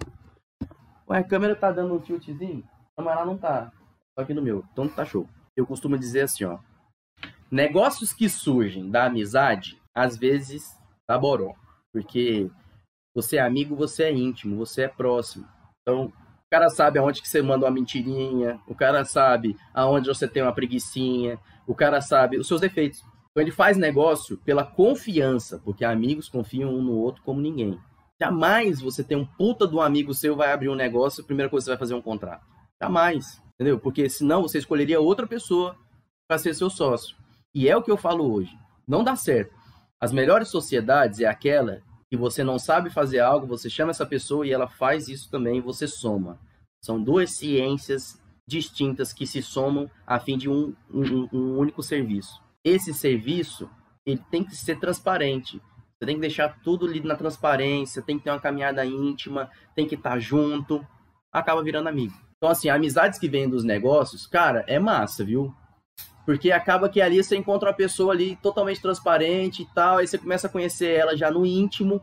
[1.09, 2.65] Ué, a câmera tá dando um tiltzinho?
[2.97, 3.73] Não, mas lá não tá.
[4.17, 4.65] Só aqui no meu.
[4.73, 5.29] Então tá show.
[5.57, 6.59] Eu costumo dizer assim, ó.
[7.51, 10.77] Negócios que surgem da amizade, às vezes
[11.07, 11.55] tá boró.
[11.93, 12.51] Porque
[13.15, 15.47] você é amigo, você é íntimo, você é próximo.
[15.83, 20.29] Então, o cara sabe aonde que você manda uma mentirinha, o cara sabe aonde você
[20.29, 23.03] tem uma preguiçinha, o cara sabe os seus defeitos.
[23.39, 27.79] Então ele faz negócio pela confiança, porque amigos confiam um no outro como ninguém.
[28.21, 31.63] Jamais você tem um puta do amigo seu vai abrir um negócio, a primeira coisa
[31.63, 32.45] que você vai fazer é um contrato.
[32.83, 33.79] Jamais, entendeu?
[33.79, 35.77] Porque senão você escolheria outra pessoa
[36.27, 37.17] para ser seu sócio.
[37.55, 38.59] E é o que eu falo hoje.
[38.85, 39.55] Não dá certo.
[40.01, 41.81] As melhores sociedades é aquela
[42.11, 45.61] que você não sabe fazer algo, você chama essa pessoa e ela faz isso também,
[45.61, 46.41] você soma.
[46.85, 52.48] São duas ciências distintas que se somam a fim de um, um, um único serviço.
[52.65, 53.69] Esse serviço
[54.05, 55.61] ele tem que ser transparente.
[55.99, 59.87] Você tem que deixar tudo ali na transparência, tem que ter uma caminhada íntima, tem
[59.87, 60.87] que estar junto.
[61.33, 62.15] Acaba virando amigo.
[62.37, 65.53] Então, assim, amizades que vêm dos negócios, cara, é massa, viu?
[66.25, 70.19] Porque acaba que ali você encontra uma pessoa ali totalmente transparente e tal, aí você
[70.19, 72.01] começa a conhecer ela já no íntimo,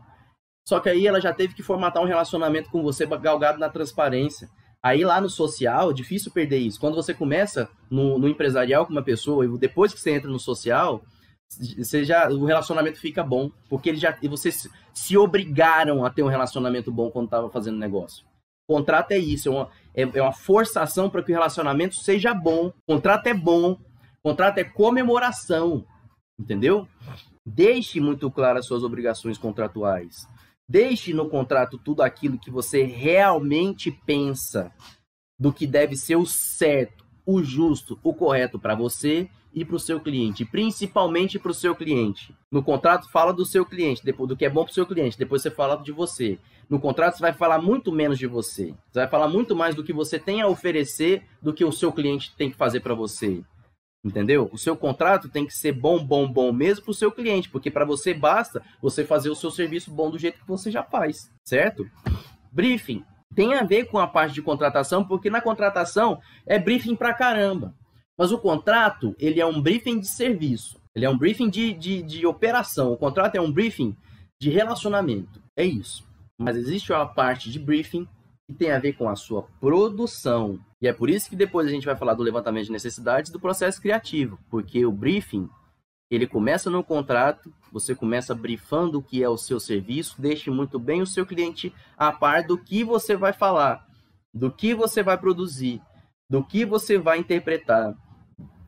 [0.68, 4.48] só que aí ela já teve que formatar um relacionamento com você galgado na transparência.
[4.86, 6.78] Aí lá no social, difícil perder isso.
[6.78, 10.38] Quando você começa no, no empresarial com uma pessoa e depois que você entra no
[10.38, 11.02] social,
[11.76, 16.28] você já, o relacionamento fica bom, porque ele já, vocês se obrigaram a ter um
[16.28, 18.24] relacionamento bom quando estava fazendo negócio.
[18.68, 22.72] Contrato é isso, é uma, é, é uma forçação para que o relacionamento seja bom.
[22.86, 23.76] Contrato é bom,
[24.22, 25.84] contrato é comemoração,
[26.38, 26.86] entendeu?
[27.44, 30.28] Deixe muito claro as suas obrigações contratuais.
[30.68, 34.72] Deixe no contrato tudo aquilo que você realmente pensa
[35.38, 39.80] do que deve ser o certo, o justo, o correto para você e para o
[39.80, 42.34] seu cliente, principalmente para o seu cliente.
[42.50, 45.18] No contrato fala do seu cliente, depois do que é bom para o seu cliente,
[45.18, 46.38] depois você fala de você.
[46.68, 48.74] No contrato você vai falar muito menos de você.
[48.90, 51.92] Você vai falar muito mais do que você tem a oferecer do que o seu
[51.92, 53.42] cliente tem que fazer para você.
[54.04, 54.48] Entendeu?
[54.52, 57.70] O seu contrato tem que ser bom, bom, bom mesmo para o seu cliente, porque
[57.70, 61.30] para você basta você fazer o seu serviço bom do jeito que você já faz,
[61.44, 61.84] certo?
[62.52, 67.12] Briefing tem a ver com a parte de contratação, porque na contratação é briefing para
[67.12, 67.74] caramba.
[68.16, 70.80] Mas o contrato, ele é um briefing de serviço.
[70.94, 72.92] Ele é um briefing de, de, de operação.
[72.92, 73.94] O contrato é um briefing
[74.40, 75.42] de relacionamento.
[75.54, 76.06] É isso.
[76.38, 78.08] Mas existe uma parte de briefing
[78.46, 80.58] que tem a ver com a sua produção.
[80.80, 83.40] E é por isso que depois a gente vai falar do levantamento de necessidades do
[83.40, 84.38] processo criativo.
[84.48, 85.48] Porque o briefing,
[86.10, 90.78] ele começa no contrato, você começa briefando o que é o seu serviço, deixe muito
[90.78, 93.84] bem o seu cliente a par do que você vai falar,
[94.32, 95.82] do que você vai produzir,
[96.30, 97.96] do que você vai interpretar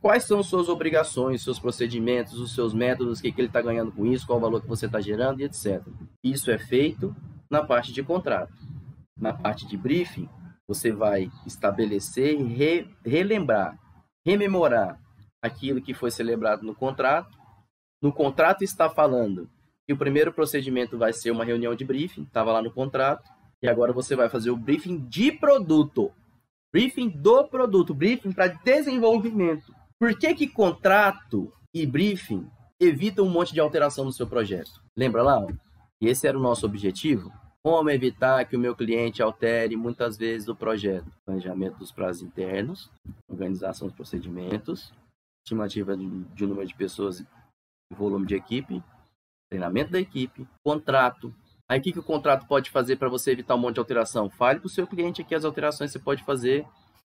[0.01, 3.93] quais são suas obrigações, seus procedimentos, os seus métodos, o que, que ele está ganhando
[3.93, 5.83] com isso, qual o valor que você está gerando e etc.
[6.23, 7.15] Isso é feito
[7.51, 8.53] na parte de contrato.
[9.19, 10.29] Na parte de briefing,
[10.67, 13.79] você vai estabelecer e re, relembrar,
[14.25, 15.01] rememorar
[15.43, 17.37] aquilo que foi celebrado no contrato.
[18.03, 19.49] No contrato está falando
[19.87, 23.29] que o primeiro procedimento vai ser uma reunião de briefing, estava lá no contrato,
[23.63, 26.13] e agora você vai fazer o briefing de produto.
[26.73, 29.75] Briefing do produto, briefing para desenvolvimento.
[29.99, 32.47] Por que, que contrato e briefing
[32.79, 34.83] evitam um monte de alteração no seu projeto?
[34.97, 35.45] Lembra lá?
[36.01, 37.33] Esse era o nosso objetivo.
[37.65, 41.07] Como evitar que o meu cliente altere muitas vezes o projeto?
[41.27, 42.91] Planejamento dos prazos internos,
[43.29, 44.93] organização dos procedimentos,
[45.45, 47.27] estimativa de, número de pessoas e
[47.95, 48.83] volume de equipe,
[49.51, 51.35] treinamento da equipe, contrato.
[51.69, 54.31] Aí o que, que o contrato pode fazer para você evitar um monte de alteração?
[54.31, 56.67] Fale para o seu cliente aqui as alterações que você pode fazer.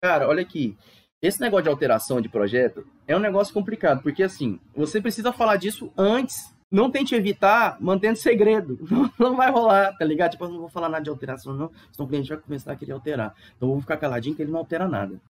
[0.03, 0.77] Cara, olha aqui,
[1.21, 5.55] esse negócio de alteração de projeto é um negócio complicado, porque assim, você precisa falar
[5.55, 6.52] disso antes.
[6.73, 8.79] Não tente evitar mantendo segredo.
[9.19, 10.31] Não, vai rolar, tá ligado?
[10.31, 11.69] Tipo, eu não vou falar nada de alteração, não.
[11.91, 13.35] Senão o cliente vai começar a querer alterar.
[13.55, 15.21] Então eu vou ficar caladinho que ele não altera nada.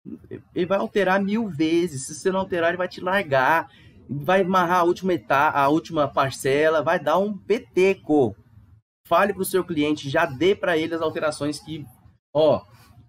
[0.55, 2.07] Ele vai alterar mil vezes.
[2.07, 3.69] Se você não alterar, ele vai te largar.
[4.09, 8.35] Vai amarrar a última etapa, a última parcela, vai dar um peteco.
[9.05, 11.85] Fale para o seu cliente, já dê para ele as alterações que,
[12.33, 12.61] ó,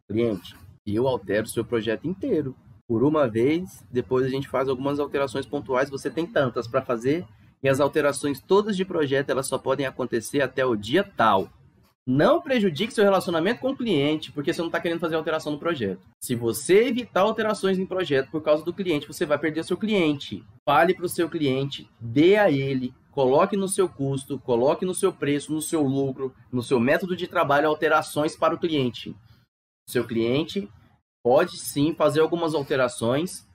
[0.08, 2.56] cliente, eu altero o seu projeto inteiro
[2.86, 7.24] por uma vez, depois a gente faz algumas alterações pontuais, você tem tantas para fazer,
[7.64, 11.48] e as alterações todas de projeto, elas só podem acontecer até o dia tal.
[12.06, 15.58] Não prejudique seu relacionamento com o cliente, porque você não está querendo fazer alteração no
[15.58, 16.02] projeto.
[16.22, 20.44] Se você evitar alterações em projeto por causa do cliente, você vai perder seu cliente.
[20.68, 25.10] Fale para o seu cliente, dê a ele, coloque no seu custo, coloque no seu
[25.10, 29.16] preço, no seu lucro, no seu método de trabalho alterações para o cliente.
[29.88, 30.68] Seu cliente
[31.24, 33.48] pode sim fazer algumas alterações.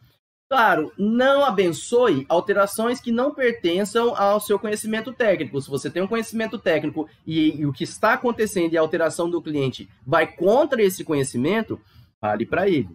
[0.49, 5.61] Claro, não abençoe alterações que não pertençam ao seu conhecimento técnico.
[5.61, 9.29] Se você tem um conhecimento técnico e, e o que está acontecendo e a alteração
[9.29, 11.79] do cliente vai contra esse conhecimento,
[12.19, 12.89] fale para ele.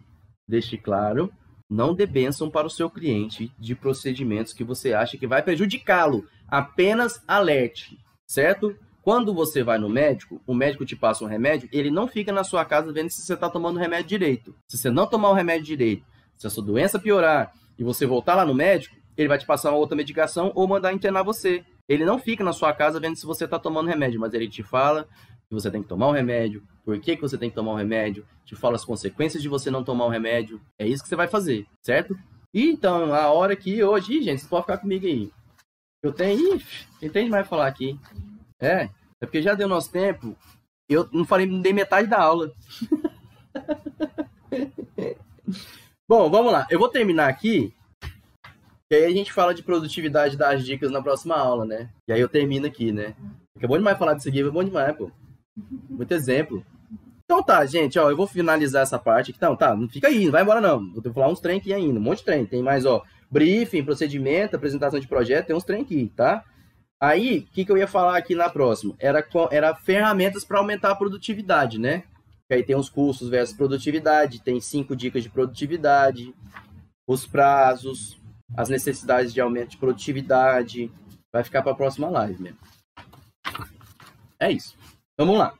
[0.48, 1.32] Deixe claro,
[1.70, 6.26] não dê bênção para o seu cliente de procedimentos que você acha que vai prejudicá-lo.
[6.48, 7.96] Apenas alerte,
[8.26, 8.76] certo?
[9.00, 12.42] Quando você vai no médico, o médico te passa um remédio, ele não fica na
[12.42, 14.56] sua casa vendo se você está tomando o remédio direito.
[14.66, 16.04] Se você não tomar o remédio direito,
[16.36, 19.70] se a sua doença piorar e você voltar lá no médico, ele vai te passar
[19.70, 21.64] uma outra medicação ou mandar internar você.
[21.88, 24.62] Ele não fica na sua casa vendo se você está tomando remédio, mas ele te
[24.62, 25.06] fala
[25.48, 27.76] que você tem que tomar o remédio, por que, que você tem que tomar o
[27.76, 30.60] remédio, te fala as consequências de você não tomar o remédio.
[30.78, 32.16] É isso que você vai fazer, certo?
[32.52, 35.30] E então, a hora que hoje, Ih, gente, você pode ficar comigo aí.
[36.02, 36.60] Eu tenho.
[37.02, 37.98] Ih, tem mais falar aqui?
[38.60, 38.88] É,
[39.20, 40.36] é porque já deu nosso tempo.
[40.88, 42.52] Eu não falei nem metade da aula.
[46.06, 46.66] Bom, vamos lá.
[46.68, 47.72] Eu vou terminar aqui.
[48.90, 51.88] E aí a gente fala de produtividade das dicas na próxima aula, né?
[52.06, 53.14] E aí eu termino aqui, né?
[53.58, 55.10] É bom demais falar disso aqui, é bom demais, pô.
[55.88, 56.64] Muito exemplo.
[57.24, 59.32] Então tá, gente, ó, eu vou finalizar essa parte.
[59.34, 60.92] Então, tá, não fica aí, não vai embora não.
[60.92, 62.44] Vou falar uns trem aqui ainda, um monte de trem.
[62.44, 66.44] Tem mais, ó, briefing, procedimento, apresentação de projeto, tem uns trem aqui, tá?
[67.00, 68.94] Aí, o que, que eu ia falar aqui na próxima?
[68.98, 72.04] Era, era ferramentas para aumentar a produtividade, né?
[72.52, 76.34] Aí tem os custos versus produtividade, tem cinco dicas de produtividade,
[77.06, 78.20] os prazos,
[78.56, 80.92] as necessidades de aumento de produtividade.
[81.32, 82.58] Vai ficar para a próxima live mesmo.
[84.38, 84.76] É isso.
[85.16, 85.54] Vamos lá.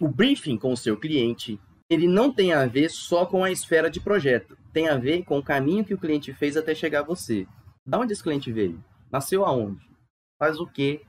[0.00, 3.90] o briefing com o seu cliente, ele não tem a ver só com a esfera
[3.90, 7.04] de projeto, tem a ver com o caminho que o cliente fez até chegar a
[7.04, 7.46] você.
[7.86, 8.82] Da onde esse cliente veio?
[9.12, 9.86] Nasceu aonde?
[10.38, 11.02] Faz o quê?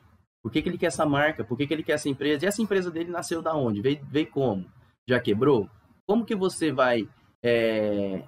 [0.43, 1.43] Por que, que ele quer essa marca?
[1.43, 2.43] Por que, que ele quer essa empresa?
[2.43, 3.81] E essa empresa dele nasceu da onde?
[3.81, 4.65] Veio, veio como?
[5.07, 5.69] Já quebrou?
[6.05, 7.07] Como que você vai
[7.43, 8.23] é,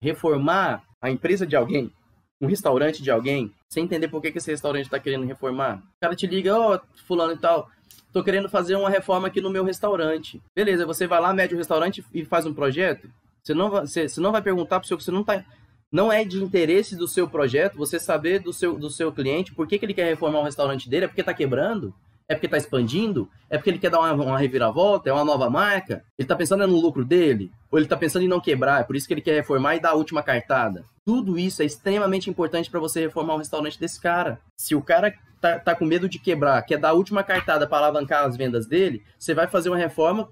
[0.00, 1.92] reformar a empresa de alguém,
[2.40, 5.78] um restaurante de alguém, sem entender por que, que esse restaurante está querendo reformar?
[5.78, 7.68] O cara te liga, ó, oh, fulano e tal,
[8.12, 10.42] tô querendo fazer uma reforma aqui no meu restaurante.
[10.54, 13.08] Beleza, você vai lá, mede o restaurante e faz um projeto?
[13.42, 15.44] Você não vai, você, você não vai perguntar seu, você não tá,
[15.90, 19.66] não é de interesse do seu projeto você saber do seu, do seu cliente por
[19.66, 21.94] que, que ele quer reformar o restaurante dele, é porque está quebrando?
[22.28, 23.28] É porque está expandindo?
[23.48, 25.08] É porque ele quer dar uma, uma reviravolta?
[25.08, 26.04] É uma nova marca?
[26.18, 27.50] Ele está pensando no lucro dele?
[27.70, 28.80] Ou ele está pensando em não quebrar?
[28.80, 30.84] É por isso que ele quer reformar e dar a última cartada?
[31.06, 34.38] Tudo isso é extremamente importante para você reformar o restaurante desse cara.
[34.58, 37.78] Se o cara tá, tá com medo de quebrar, quer dar a última cartada para
[37.78, 40.28] alavancar as vendas dele, você vai fazer uma reforma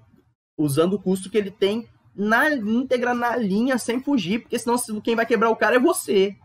[0.55, 5.15] usando o custo que ele tem na íntegra, na linha, sem fugir, porque senão quem
[5.15, 6.35] vai quebrar o cara é você.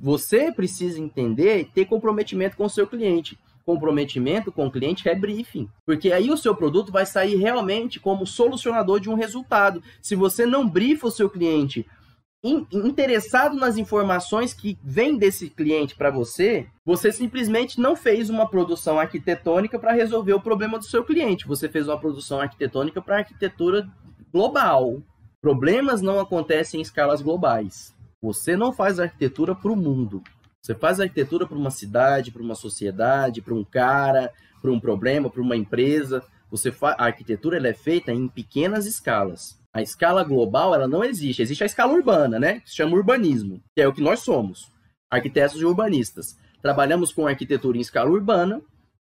[0.00, 3.38] Você precisa entender e ter comprometimento com o seu cliente.
[3.68, 8.26] Comprometimento com o cliente é briefing, porque aí o seu produto vai sair realmente como
[8.26, 9.82] solucionador de um resultado.
[10.00, 11.86] Se você não brifa o seu cliente
[12.42, 18.98] interessado nas informações que vêm desse cliente para você, você simplesmente não fez uma produção
[18.98, 21.46] arquitetônica para resolver o problema do seu cliente.
[21.46, 23.86] Você fez uma produção arquitetônica para arquitetura
[24.32, 25.02] global.
[25.42, 27.94] Problemas não acontecem em escalas globais.
[28.22, 30.22] Você não faz arquitetura para o mundo.
[30.62, 35.30] Você faz arquitetura para uma cidade, para uma sociedade, para um cara, para um problema,
[35.30, 36.22] para uma empresa.
[36.50, 36.94] Você fa...
[36.98, 39.58] A arquitetura ela é feita em pequenas escalas.
[39.72, 41.42] A escala global ela não existe.
[41.42, 42.60] Existe a escala urbana, né?
[42.60, 44.70] Que se chama urbanismo, que é o que nós somos,
[45.10, 46.36] arquitetos e urbanistas.
[46.60, 48.60] Trabalhamos com arquitetura em escala urbana,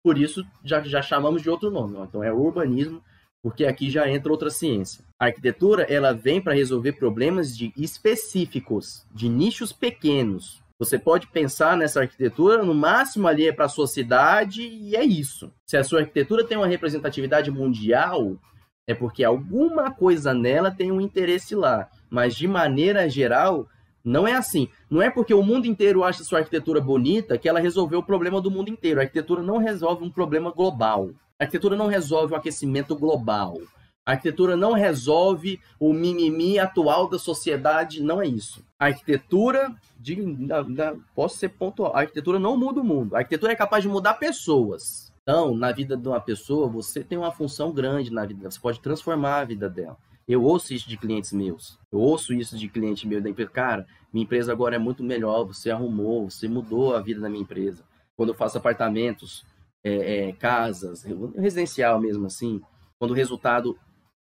[0.04, 1.98] por isso já, já chamamos de outro nome.
[2.00, 3.02] Então é urbanismo
[3.42, 5.04] porque aqui já entra outra ciência.
[5.20, 10.62] A arquitetura ela vem para resolver problemas de específicos, de nichos pequenos.
[10.80, 15.04] Você pode pensar nessa arquitetura, no máximo ali é para a sua cidade e é
[15.04, 15.52] isso.
[15.66, 18.38] Se a sua arquitetura tem uma representatividade mundial,
[18.86, 21.90] é porque alguma coisa nela tem um interesse lá.
[22.12, 23.68] Mas de maneira geral,
[24.04, 24.70] não é assim.
[24.88, 28.40] Não é porque o mundo inteiro acha sua arquitetura bonita que ela resolveu o problema
[28.40, 29.00] do mundo inteiro.
[29.00, 31.10] A arquitetura não resolve um problema global.
[31.40, 33.58] A arquitetura não resolve o aquecimento global.
[34.06, 38.64] A arquitetura não resolve o mimimi atual da sociedade, não é isso.
[38.80, 40.16] A arquitetura, de,
[40.46, 43.16] da, da, posso ser pontual, a arquitetura não muda o mundo.
[43.16, 45.12] A arquitetura é capaz de mudar pessoas.
[45.24, 48.80] Então, na vida de uma pessoa, você tem uma função grande na vida você pode
[48.80, 49.98] transformar a vida dela.
[50.28, 51.80] Eu ouço isso de clientes meus.
[51.92, 53.50] Eu ouço isso de cliente meu da empresa.
[53.50, 57.42] Cara, minha empresa agora é muito melhor, você arrumou, você mudou a vida da minha
[57.42, 57.84] empresa.
[58.16, 59.46] Quando eu faço apartamentos,
[59.84, 61.04] é, é, casas,
[61.36, 62.62] residencial mesmo assim,
[63.00, 63.78] quando o resultado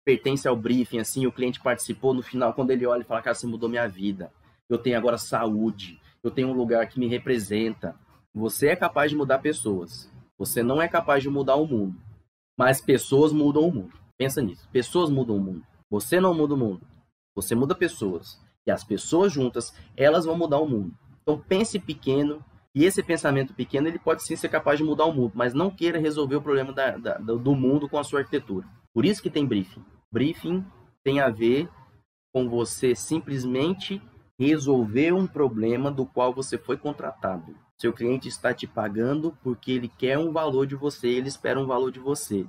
[0.04, 3.34] pertence ao briefing, assim, o cliente participou, no final, quando ele olha e fala, cara,
[3.34, 4.32] você mudou minha vida,
[4.68, 7.96] eu tenho agora saúde, eu tenho um lugar que me representa.
[8.34, 10.10] Você é capaz de mudar pessoas.
[10.38, 12.00] Você não é capaz de mudar o mundo.
[12.58, 13.92] Mas pessoas mudam o mundo.
[14.16, 14.68] Pensa nisso.
[14.72, 15.66] Pessoas mudam o mundo.
[15.90, 16.86] Você não muda o mundo.
[17.34, 18.40] Você muda pessoas.
[18.66, 20.94] E as pessoas juntas, elas vão mudar o mundo.
[21.22, 22.44] Então pense pequeno
[22.74, 25.70] e esse pensamento pequeno ele pode sim ser capaz de mudar o mundo, mas não
[25.70, 28.66] queira resolver o problema da, da, do mundo com a sua arquitetura.
[28.94, 29.84] Por isso que tem briefing.
[30.10, 30.64] Briefing
[31.04, 31.68] tem a ver
[32.32, 34.00] com você simplesmente
[34.46, 37.56] resolver um problema do qual você foi contratado.
[37.78, 41.66] Seu cliente está te pagando porque ele quer um valor de você, ele espera um
[41.66, 42.44] valor de você.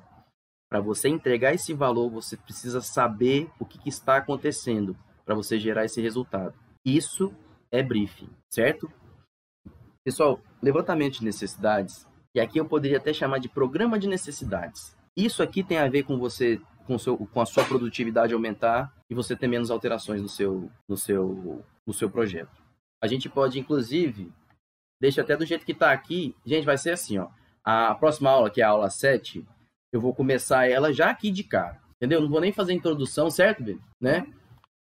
[0.70, 5.60] Para você entregar esse valor, você precisa saber o que, que está acontecendo para você
[5.60, 6.54] gerar esse resultado.
[6.84, 7.32] Isso
[7.72, 8.92] é briefing, certo?
[10.04, 14.98] Pessoal, levantamento de necessidades, e aqui eu poderia até chamar de programa de necessidades.
[15.16, 19.16] Isso aqui tem a ver com você, com, seu, com a sua produtividade aumentar e
[19.16, 22.62] você ter menos alterações no seu, no seu, no seu projeto.
[23.02, 24.32] A gente pode, inclusive,
[25.02, 26.36] deixa até do jeito que está aqui.
[26.46, 27.28] Gente, vai ser assim, ó.
[27.64, 29.46] A próxima aula, que é a aula 7,
[29.92, 31.82] eu vou começar ela já aqui de cara.
[31.98, 32.22] Entendeu?
[32.22, 33.78] Não vou nem fazer introdução, certo, Bê?
[34.00, 34.26] Né?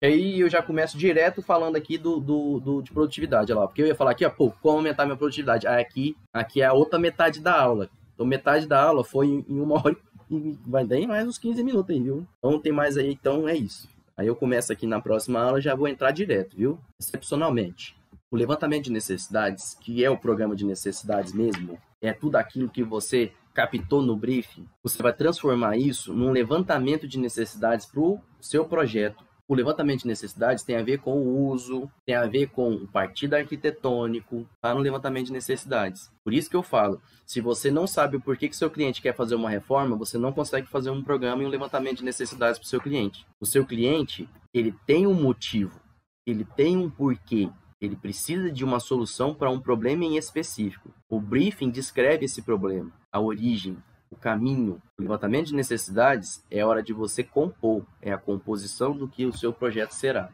[0.04, 3.88] aí eu já começo direto falando aqui do, do, do, de produtividade, lá, porque eu
[3.88, 5.66] ia falar aqui, ó, pô, como aumentar minha produtividade?
[5.66, 7.90] Aí aqui, aqui é a outra metade da aula.
[8.14, 10.17] Então metade da aula foi em uma hora e
[10.66, 12.28] vai dar mais uns 15 minutos aí, viu?
[12.38, 13.90] Então tem mais aí, então é isso.
[14.16, 16.80] Aí eu começo aqui na próxima aula, já vou entrar direto, viu?
[17.00, 17.96] Excepcionalmente.
[18.32, 22.84] O levantamento de necessidades, que é o programa de necessidades mesmo, é tudo aquilo que
[22.84, 28.66] você captou no briefing, você vai transformar isso num levantamento de necessidades para o seu
[28.66, 32.74] projeto O levantamento de necessidades tem a ver com o uso, tem a ver com
[32.74, 36.12] o partido arquitetônico, tá no levantamento de necessidades.
[36.22, 39.16] Por isso que eu falo, se você não sabe o porquê que seu cliente quer
[39.16, 42.66] fazer uma reforma, você não consegue fazer um programa e um levantamento de necessidades para
[42.66, 43.26] o seu cliente.
[43.40, 45.80] O seu cliente, ele tem um motivo,
[46.26, 50.94] ele tem um porquê, ele precisa de uma solução para um problema em específico.
[51.10, 53.78] O briefing descreve esse problema, a origem,
[54.10, 59.08] o caminho, o levantamento de necessidades é hora de você compor, é a composição do
[59.08, 60.32] que o seu projeto será.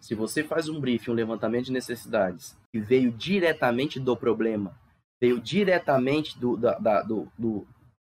[0.00, 4.74] Se você faz um briefing, um levantamento de necessidades que veio diretamente do problema,
[5.20, 7.66] veio diretamente do, da, da, do, do,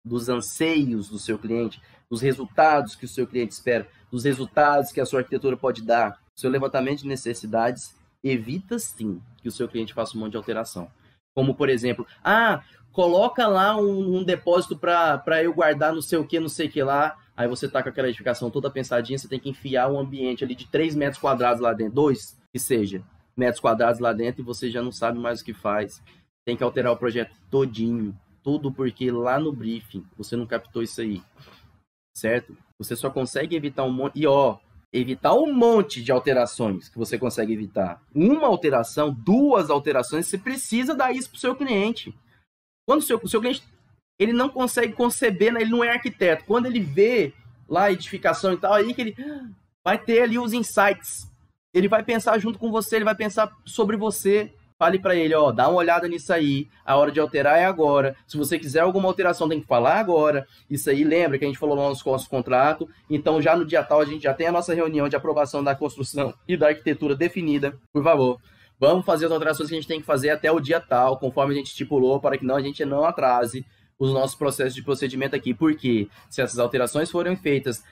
[0.05, 5.01] dos anseios do seu cliente, dos resultados que o seu cliente espera, dos resultados que
[5.01, 9.93] a sua arquitetura pode dar, seu levantamento de necessidades evita sim que o seu cliente
[9.93, 10.91] faça um monte de alteração.
[11.35, 16.25] Como, por exemplo, ah, coloca lá um, um depósito para eu guardar não sei o
[16.25, 17.17] que, não sei o que lá.
[17.35, 20.53] Aí você tá com aquela edificação toda pensadinha, você tem que enfiar um ambiente ali
[20.53, 23.01] de 3 metros quadrados lá dentro, 2 que seja,
[23.35, 26.03] metros quadrados lá dentro, e você já não sabe mais o que faz.
[26.45, 30.99] Tem que alterar o projeto todinho, tudo porque lá no briefing você não captou isso
[31.01, 31.21] aí,
[32.15, 32.57] certo?
[32.77, 34.19] Você só consegue evitar um monte.
[34.19, 34.57] E ó,
[34.91, 38.01] evitar um monte de alterações que você consegue evitar.
[38.13, 42.13] Uma alteração, duas alterações, você precisa dar isso para o seu cliente.
[42.85, 43.63] Quando o seu, o seu cliente
[44.19, 45.61] ele não consegue conceber, né?
[45.61, 46.45] ele não é arquiteto.
[46.45, 47.33] Quando ele vê
[47.67, 49.15] lá a edificação e tal, aí que ele
[49.83, 51.27] vai ter ali os insights.
[51.73, 54.53] Ele vai pensar junto com você, ele vai pensar sobre você.
[54.77, 56.67] Fale para ele, ó, dá uma olhada nisso aí.
[56.83, 58.15] A hora de alterar é agora.
[58.27, 60.47] Se você quiser alguma alteração, tem que falar agora.
[60.69, 62.89] Isso aí, lembra que a gente falou lá nos nosso contrato.
[63.09, 65.75] Então, já no dia tal, a gente já tem a nossa reunião de aprovação da
[65.75, 67.77] construção e da arquitetura definida.
[67.93, 68.39] Por favor,
[68.81, 71.53] vamos fazer as alterações que a gente tem que fazer até o dia tal, conforme
[71.53, 73.63] a gente estipulou, para que não a gente não atrase
[73.99, 75.53] os nossos processos de procedimento aqui.
[75.53, 77.83] Porque se essas alterações forem feitas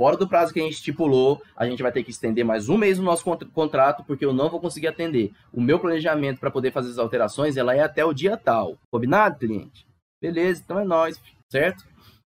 [0.00, 2.78] fora do prazo que a gente estipulou, a gente vai ter que estender mais um
[2.78, 3.22] mês no nosso
[3.52, 5.30] contrato, porque eu não vou conseguir atender.
[5.52, 8.78] O meu planejamento para poder fazer as alterações, ela é até o dia tal.
[8.90, 9.86] Combinado, cliente?
[10.22, 11.20] Beleza, então é nós,
[11.52, 11.84] certo?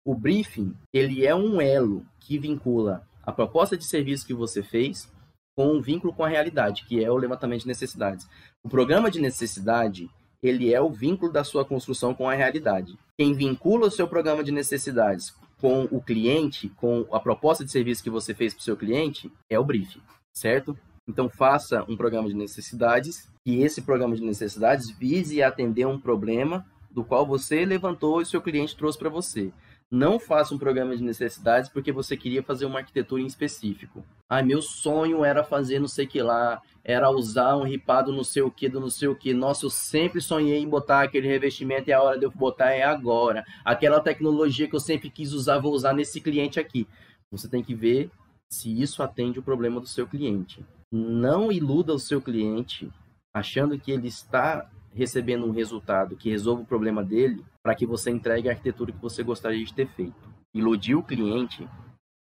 [0.06, 5.10] O briefing, ele é um elo que vincula a proposta de serviço que você fez
[5.56, 8.28] com um vínculo com a realidade, que é o levantamento de necessidades.
[8.64, 10.10] O programa de necessidade,
[10.44, 12.98] ele é o vínculo da sua construção com a realidade.
[13.18, 18.04] Quem vincula o seu programa de necessidades com o cliente, com a proposta de serviço
[18.04, 20.02] que você fez para o seu cliente, é o briefing,
[20.34, 20.78] certo?
[21.08, 26.66] Então faça um programa de necessidades e esse programa de necessidades vise atender um problema
[26.92, 29.52] do qual você levantou e seu cliente trouxe para você.
[29.92, 34.04] Não faça um programa de necessidades porque você queria fazer uma arquitetura em específico.
[34.28, 38.42] Ah, meu sonho era fazer não sei que lá, era usar um ripado não sei
[38.42, 39.34] o que, do não sei o que.
[39.34, 42.84] Nossa, eu sempre sonhei em botar aquele revestimento e a hora de eu botar é
[42.84, 43.46] agora.
[43.64, 46.88] Aquela tecnologia que eu sempre quis usar, vou usar nesse cliente aqui.
[47.32, 48.10] Você tem que ver
[48.50, 50.66] se isso atende o problema do seu cliente.
[50.92, 52.92] Não iluda o seu cliente
[53.34, 58.10] achando que ele está recebendo um resultado que resolva o problema dele para que você
[58.10, 60.34] entregue a arquitetura que você gostaria de ter feito.
[60.54, 61.68] Iludir o cliente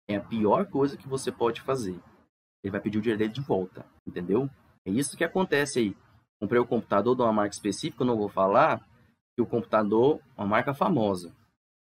[0.07, 1.99] é a pior coisa que você pode fazer.
[2.63, 4.47] Ele vai pedir o dinheiro dele de volta, entendeu?
[4.85, 5.97] É isso que acontece aí.
[6.39, 8.79] Comprei o computador de uma marca específica, eu não vou falar,
[9.35, 11.33] que o computador, uma marca famosa.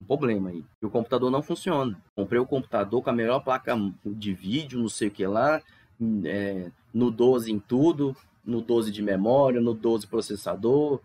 [0.03, 0.65] Um problema aí.
[0.83, 2.01] E o computador não funciona.
[2.17, 5.61] Comprei o computador com a melhor placa de vídeo, não sei o que lá,
[6.25, 11.01] é, no 12 em tudo, no 12 de memória, no 12 processador,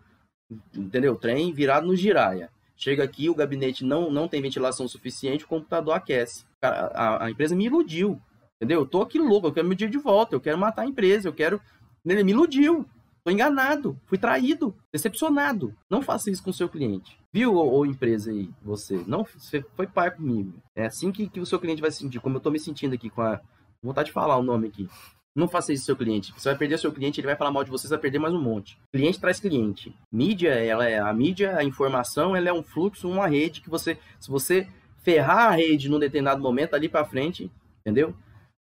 [0.74, 1.16] entendeu?
[1.16, 2.50] Trem virado no giraia.
[2.76, 6.44] Chega aqui, o gabinete não, não tem ventilação suficiente, o computador aquece.
[6.60, 8.20] A, a, a empresa me iludiu,
[8.56, 8.80] entendeu?
[8.80, 11.28] Eu tô aqui louco, eu quero meu dia de volta, eu quero matar a empresa,
[11.28, 11.60] eu quero...
[12.04, 12.86] Ele me iludiu,
[13.24, 15.74] tô enganado, fui traído, decepcionado.
[15.90, 17.18] Não faça isso com o seu cliente.
[17.32, 19.02] Viu, ou, empresa aí, você?
[19.06, 20.54] Não, você foi pai comigo.
[20.74, 22.94] É assim que, que o seu cliente vai se sentir, como eu tô me sentindo
[22.94, 23.40] aqui com a...
[23.82, 24.88] Vontade de falar o nome aqui.
[25.36, 26.32] Não faça isso seu cliente.
[26.32, 28.32] Você vai perder seu cliente, ele vai falar mal de você, você vai perder mais
[28.32, 28.78] um monte.
[28.90, 29.94] Cliente traz cliente.
[30.10, 33.98] Mídia, ela é a mídia, a informação, ela é um fluxo, uma rede que você,
[34.18, 34.66] se você
[35.02, 38.14] ferrar a rede num determinado momento ali para frente, entendeu?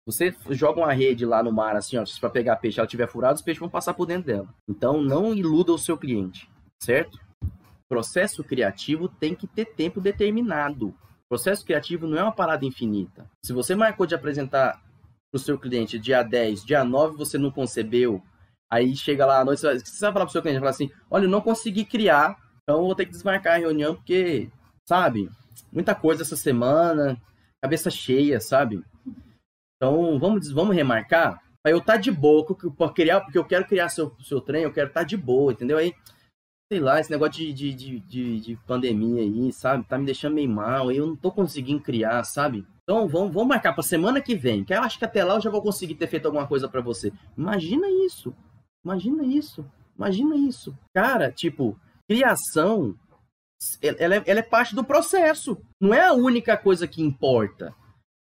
[0.05, 3.35] Você joga uma rede lá no mar assim, ó, para pegar peixe, ela tiver furada,
[3.35, 4.47] os peixes vão passar por dentro dela.
[4.69, 6.47] Então não iluda o seu cliente,
[6.79, 7.19] certo?
[7.89, 10.93] Processo criativo tem que ter tempo determinado.
[11.27, 13.25] Processo criativo não é uma parada infinita.
[13.43, 14.79] Se você marcou de apresentar
[15.31, 18.21] para o seu cliente dia 10, dia 9 você não concebeu,
[18.69, 21.23] aí chega lá à noite, você vai, falar para o seu cliente, falar assim, olha,
[21.23, 24.49] eu não consegui criar, então vou ter que desmarcar a reunião, porque,
[24.87, 25.29] sabe,
[25.71, 27.19] muita coisa essa semana,
[27.63, 28.83] cabeça cheia, sabe?
[29.77, 31.41] Então, vamos, vamos remarcar?
[31.65, 34.73] Aí eu tá de boa, porque, criar, porque eu quero criar seu, seu trem, eu
[34.73, 35.77] quero estar tá de boa, entendeu?
[35.77, 35.93] Aí,
[36.71, 39.83] sei lá, esse negócio de, de, de, de, de pandemia aí, sabe?
[39.83, 42.65] Tá me deixando meio mal, eu não tô conseguindo criar, sabe?
[42.83, 45.41] Então vamos, vamos marcar para semana que vem, que eu acho que até lá eu
[45.41, 47.11] já vou conseguir ter feito alguma coisa para você.
[47.37, 48.33] Imagina isso.
[48.85, 49.69] Imagina isso.
[49.97, 50.73] Imagina isso.
[50.95, 52.95] Cara, tipo, criação,
[53.81, 55.57] ela é, ela é parte do processo.
[55.77, 57.75] Não é a única coisa que importa.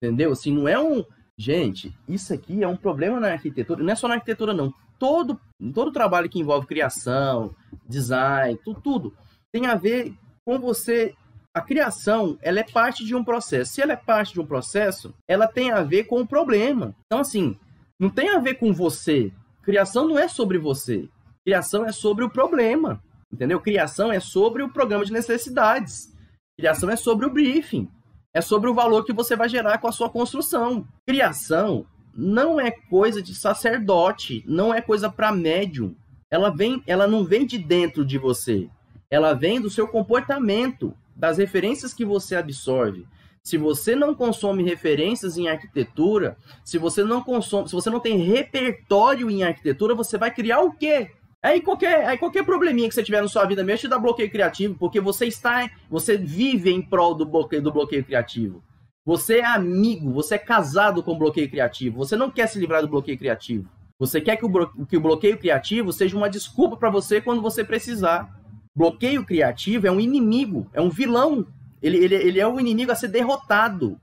[0.01, 0.31] Entendeu?
[0.31, 1.05] Assim, não é um.
[1.37, 3.83] Gente, isso aqui é um problema na arquitetura.
[3.83, 4.73] Não é só na arquitetura, não.
[4.99, 5.39] Todo,
[5.73, 7.55] todo trabalho que envolve criação,
[7.87, 9.13] design, tudo, tudo
[9.53, 10.13] tem a ver
[10.43, 11.13] com você.
[11.55, 13.73] A criação, ela é parte de um processo.
[13.73, 16.95] Se ela é parte de um processo, ela tem a ver com o problema.
[17.05, 17.55] Então, assim,
[17.99, 19.31] não tem a ver com você.
[19.61, 21.07] Criação não é sobre você.
[21.45, 23.01] Criação é sobre o problema.
[23.31, 23.59] Entendeu?
[23.59, 26.11] Criação é sobre o programa de necessidades.
[26.57, 27.87] Criação é sobre o briefing.
[28.33, 30.87] É sobre o valor que você vai gerar com a sua construção.
[31.07, 31.85] Criação
[32.15, 35.95] não é coisa de sacerdote, não é coisa para médium.
[36.29, 38.69] Ela vem, ela não vem de dentro de você.
[39.09, 43.05] Ela vem do seu comportamento, das referências que você absorve.
[43.43, 48.17] Se você não consome referências em arquitetura, se você não consome, se você não tem
[48.17, 51.11] repertório em arquitetura, você vai criar o quê?
[51.41, 54.31] Aí qualquer, aí qualquer probleminha que você tiver na sua vida mesmo te dá bloqueio
[54.31, 58.63] criativo, porque você está, você vive em prol do bloqueio, do bloqueio criativo.
[59.05, 61.97] Você é amigo, você é casado com bloqueio criativo.
[61.97, 63.69] Você não quer se livrar do bloqueio criativo.
[63.99, 67.63] Você quer que o, que o bloqueio criativo seja uma desculpa para você quando você
[67.63, 68.41] precisar.
[68.75, 71.45] Bloqueio criativo é um inimigo, é um vilão.
[71.81, 73.99] Ele, ele, ele é um inimigo a ser derrotado,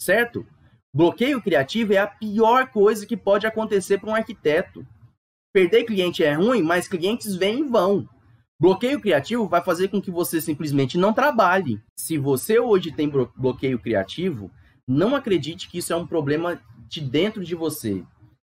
[0.00, 0.46] certo?
[0.94, 4.86] Bloqueio criativo é a pior coisa que pode acontecer para um arquiteto.
[5.52, 8.08] Perder cliente é ruim, mas clientes vêm e vão.
[8.58, 11.80] Bloqueio criativo vai fazer com que você simplesmente não trabalhe.
[11.98, 14.50] Se você hoje tem bloqueio criativo,
[14.88, 18.02] não acredite que isso é um problema de dentro de você.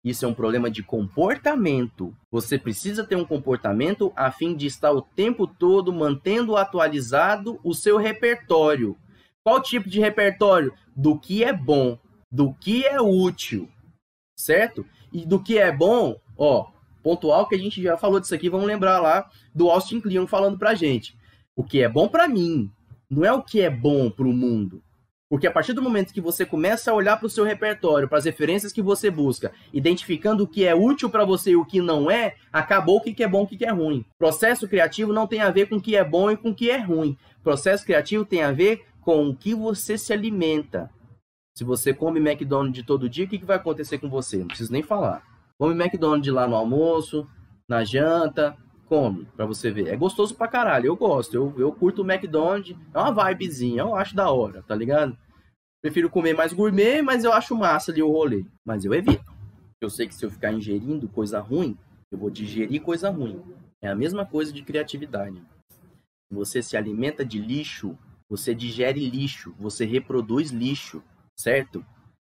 [0.04, 2.16] Isso é um problema de comportamento.
[2.32, 7.74] Você precisa ter um comportamento a fim de estar o tempo todo mantendo atualizado o
[7.74, 8.96] seu repertório.
[9.44, 10.74] Qual tipo de repertório?
[10.96, 12.00] Do que é bom,
[12.32, 13.70] do que é útil,
[14.40, 14.86] certo?
[15.12, 16.70] E do que é bom, ó,
[17.08, 20.58] pontual que a gente já falou disso aqui, vamos lembrar lá do Austin Kleon falando
[20.58, 21.18] pra gente.
[21.56, 22.70] O que é bom para mim
[23.10, 24.84] não é o que é bom para o mundo.
[25.30, 28.18] Porque a partir do momento que você começa a olhar para o seu repertório, para
[28.18, 31.80] as referências que você busca, identificando o que é útil para você e o que
[31.80, 34.04] não é, acabou o que é bom e o que é ruim.
[34.20, 36.70] Processo criativo não tem a ver com o que é bom e com o que
[36.70, 37.18] é ruim.
[37.42, 40.90] Processo criativo tem a ver com o que você se alimenta.
[41.56, 44.38] Se você come McDonald's todo dia, o que vai acontecer com você?
[44.40, 45.24] Não preciso nem falar.
[45.60, 47.28] Come McDonald's lá no almoço,
[47.68, 48.56] na janta,
[48.88, 49.88] come, pra você ver.
[49.88, 53.96] É gostoso pra caralho, eu gosto, eu, eu curto o McDonald's, é uma vibezinha, eu
[53.96, 55.18] acho da hora, tá ligado?
[55.82, 58.46] Prefiro comer mais gourmet, mas eu acho massa ali o rolê.
[58.66, 59.32] Mas eu evito.
[59.80, 61.78] Eu sei que se eu ficar ingerindo coisa ruim,
[62.12, 63.42] eu vou digerir coisa ruim.
[63.82, 65.42] É a mesma coisa de criatividade.
[66.32, 67.98] Você se alimenta de lixo,
[68.28, 71.02] você digere lixo, você reproduz lixo,
[71.40, 71.86] certo?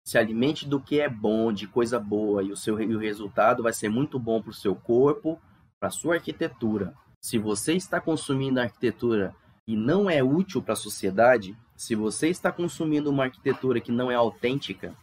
[0.06, 3.64] Se alimente do que é bom, de coisa boa, e o seu e o resultado
[3.64, 5.36] vai ser muito bom para o seu corpo,
[5.80, 6.94] para a sua arquitetura.
[7.20, 9.34] Se você está consumindo arquitetura
[9.66, 14.08] e não é útil para a sociedade, se você está consumindo uma arquitetura que não
[14.08, 14.94] é autêntica,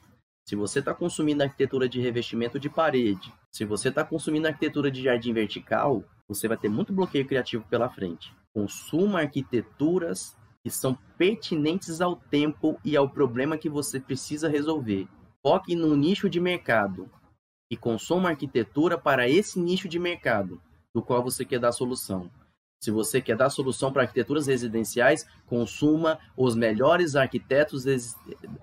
[0.48, 5.04] se você está consumindo arquitetura de revestimento de parede, se você está consumindo arquitetura de
[5.04, 8.34] jardim vertical, você vai ter muito bloqueio criativo pela frente.
[8.54, 15.08] Consuma arquiteturas que são pertinentes ao tempo e ao problema que você precisa resolver.
[15.42, 17.10] Foque no nicho de mercado
[17.70, 20.62] e consuma arquitetura para esse nicho de mercado
[20.96, 22.32] do qual você quer dar solução.
[22.82, 27.98] Se você quer dar solução para arquiteturas residenciais, consuma os melhores arquitetos eh,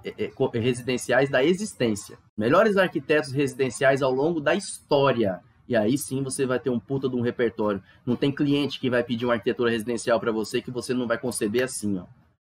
[0.05, 2.19] eh, residenciais da existência.
[2.37, 5.41] Melhores arquitetos residenciais ao longo da história.
[5.71, 7.81] E aí sim você vai ter um puta de um repertório.
[8.05, 11.17] Não tem cliente que vai pedir uma arquitetura residencial para você que você não vai
[11.17, 12.07] conceber assim, ó.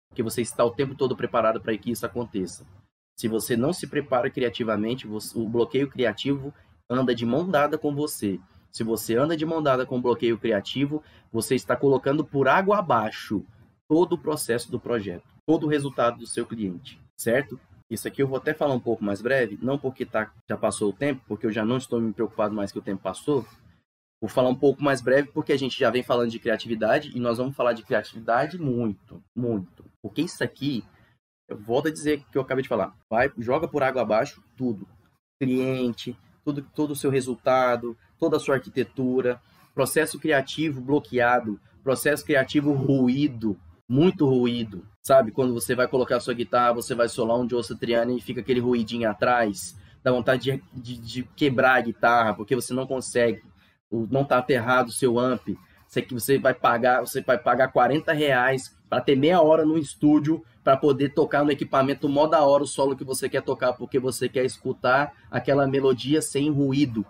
[0.08, 2.66] Porque você está o tempo todo preparado para que isso aconteça.
[3.18, 6.54] Se você não se prepara criativamente, o bloqueio criativo
[6.88, 8.40] anda de mão dada com você.
[8.72, 12.78] Se você anda de mão dada com o bloqueio criativo, você está colocando por água
[12.78, 13.44] abaixo
[13.86, 17.60] todo o processo do projeto, todo o resultado do seu cliente, certo?
[17.90, 20.90] Isso aqui eu vou até falar um pouco mais breve, não porque tá, já passou
[20.90, 23.44] o tempo, porque eu já não estou me preocupado mais que o tempo passou.
[24.22, 27.18] Vou falar um pouco mais breve porque a gente já vem falando de criatividade e
[27.18, 29.84] nós vamos falar de criatividade muito, muito.
[30.00, 30.84] Porque isso aqui,
[31.48, 34.86] eu volto a dizer que eu acabei de falar, vai, joga por água abaixo tudo.
[35.42, 39.40] Cliente, tudo, todo o seu resultado, toda a sua arquitetura,
[39.74, 43.58] processo criativo bloqueado, processo criativo ruído,
[43.88, 45.30] muito ruído, sabe?
[45.30, 48.40] Quando você vai colocar a sua guitarra, você vai solar um Joe Satriani e fica
[48.40, 53.42] aquele ruidinho atrás, dá vontade de, de, de, quebrar a guitarra, porque você não consegue,
[53.90, 55.48] não tá aterrado o seu amp,
[55.86, 60.44] você, você vai pagar, você vai pagar 40 reais para ter meia hora no estúdio
[60.62, 63.98] para poder tocar no equipamento mó da hora o solo que você quer tocar, porque
[63.98, 67.04] você quer escutar aquela melodia sem ruído.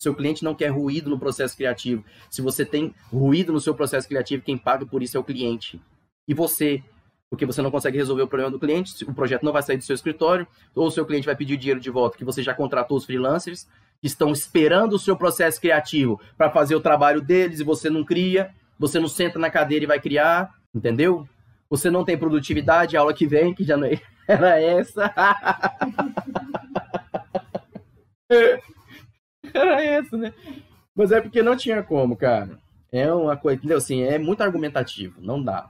[0.00, 2.04] Seu cliente não quer ruído no processo criativo.
[2.30, 5.80] Se você tem ruído no seu processo criativo, quem paga por isso é o cliente.
[6.26, 6.82] E você,
[7.30, 9.84] porque você não consegue resolver o problema do cliente, o projeto não vai sair do
[9.84, 12.96] seu escritório, ou o seu cliente vai pedir dinheiro de volta, que você já contratou
[12.96, 13.68] os freelancers,
[14.00, 18.02] que estão esperando o seu processo criativo para fazer o trabalho deles e você não
[18.04, 21.28] cria, você não senta na cadeira e vai criar, entendeu?
[21.68, 25.12] Você não tem produtividade, a aula que vem, que já não é, era essa.
[29.52, 30.32] era essa, né?
[30.94, 32.58] Mas é porque não tinha como, cara.
[32.90, 33.76] É uma coisa, entendeu?
[33.76, 35.68] Assim, é muito argumentativo, não dá.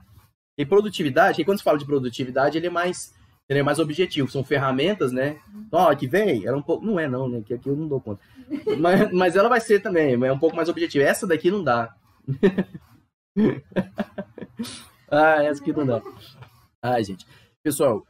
[0.59, 3.17] E produtividade, e quando se fala de produtividade, ele é mais
[3.47, 5.39] ele é mais objetivo, são ferramentas, né?
[5.71, 6.85] Ó, que vem, era um pouco.
[6.85, 7.41] Não é, não, né?
[7.41, 8.21] Que aqui eu não dou conta.
[8.77, 11.05] mas, mas ela vai ser também, é um pouco mais objetiva.
[11.05, 11.95] Essa daqui não dá.
[15.09, 16.01] ah, essa aqui não dá.
[16.83, 17.25] Ai, gente.
[17.63, 18.05] Pessoal,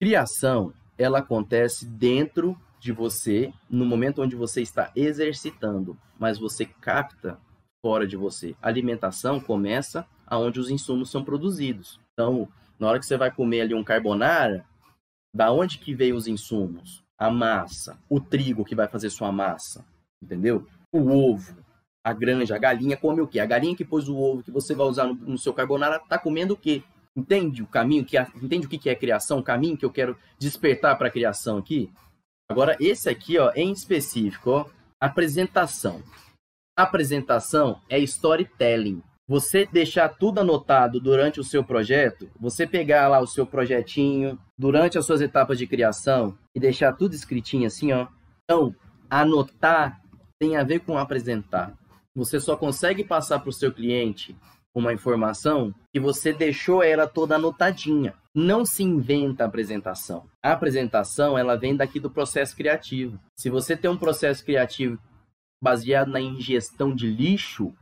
[0.00, 7.38] criação, ela acontece dentro de você, no momento onde você está exercitando, mas você capta
[7.84, 8.56] fora de você.
[8.62, 12.00] A alimentação começa aonde os insumos são produzidos.
[12.14, 12.48] Então,
[12.78, 14.64] na hora que você vai comer ali um carbonara,
[15.34, 17.02] da onde que veio os insumos?
[17.18, 19.84] A massa, o trigo que vai fazer sua massa,
[20.22, 20.66] entendeu?
[20.90, 21.54] O ovo,
[22.02, 23.40] a granja, a galinha come o quê?
[23.40, 26.18] A galinha que pôs o ovo que você vai usar no, no seu carbonara tá
[26.18, 26.82] comendo o quê?
[27.14, 30.96] Entende o caminho que entende o que é criação, o caminho que eu quero despertar
[30.96, 31.92] para a criação aqui?
[32.50, 34.66] Agora esse aqui, ó, em específico, ó,
[34.98, 36.02] apresentação.
[36.74, 43.26] Apresentação é storytelling você deixar tudo anotado durante o seu projeto, você pegar lá o
[43.26, 48.08] seu projetinho durante as suas etapas de criação e deixar tudo escritinho assim, ó.
[48.44, 48.74] Então,
[49.08, 50.00] anotar
[50.38, 51.72] tem a ver com apresentar.
[52.14, 54.36] Você só consegue passar para o seu cliente
[54.74, 58.14] uma informação que você deixou ela toda anotadinha.
[58.34, 60.26] Não se inventa a apresentação.
[60.42, 63.20] A apresentação, ela vem daqui do processo criativo.
[63.38, 64.98] Se você tem um processo criativo
[65.62, 67.72] baseado na ingestão de lixo,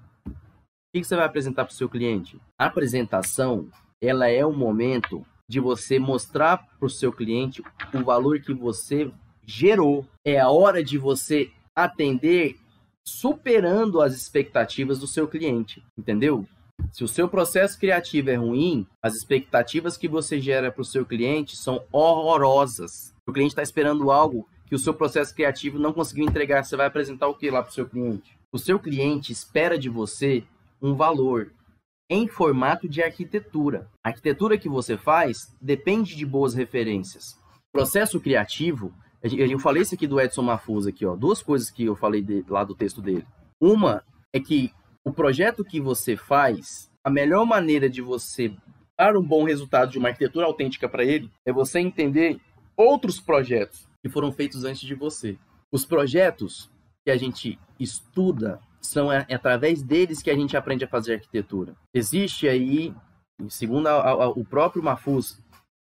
[0.99, 2.41] que você vai apresentar para o seu cliente?
[2.59, 3.69] A apresentação,
[4.03, 7.63] ela é o momento de você mostrar para o seu cliente
[7.95, 9.11] o valor que você
[9.47, 10.05] gerou.
[10.25, 12.57] É a hora de você atender
[13.05, 16.47] superando as expectativas do seu cliente, entendeu?
[16.93, 21.05] Se o seu processo criativo é ruim, as expectativas que você gera para o seu
[21.05, 23.15] cliente são horrorosas.
[23.29, 26.65] O cliente está esperando algo que o seu processo criativo não conseguiu entregar.
[26.65, 28.37] Você vai apresentar o que lá para o seu cliente?
[28.53, 30.45] O seu cliente espera de você
[30.83, 31.53] um valor
[32.09, 33.89] em formato de arquitetura.
[34.05, 37.39] A arquitetura que você faz depende de boas referências.
[37.73, 38.93] Processo criativo,
[39.23, 42.45] eu falei isso aqui do Edson Mafuz aqui, ó, duas coisas que eu falei de,
[42.49, 43.25] lá do texto dele.
[43.61, 44.03] Uma
[44.33, 44.73] é que
[45.05, 48.53] o projeto que você faz, a melhor maneira de você
[48.99, 52.41] dar um bom resultado de uma arquitetura autêntica para ele é você entender
[52.77, 55.39] outros projetos que foram feitos antes de você.
[55.73, 56.71] Os projetos
[57.05, 61.15] que a gente estuda são é, é através deles que a gente aprende a fazer
[61.15, 61.75] arquitetura.
[61.95, 62.95] Existe aí,
[63.49, 65.39] segundo a, a, o próprio Mafuz,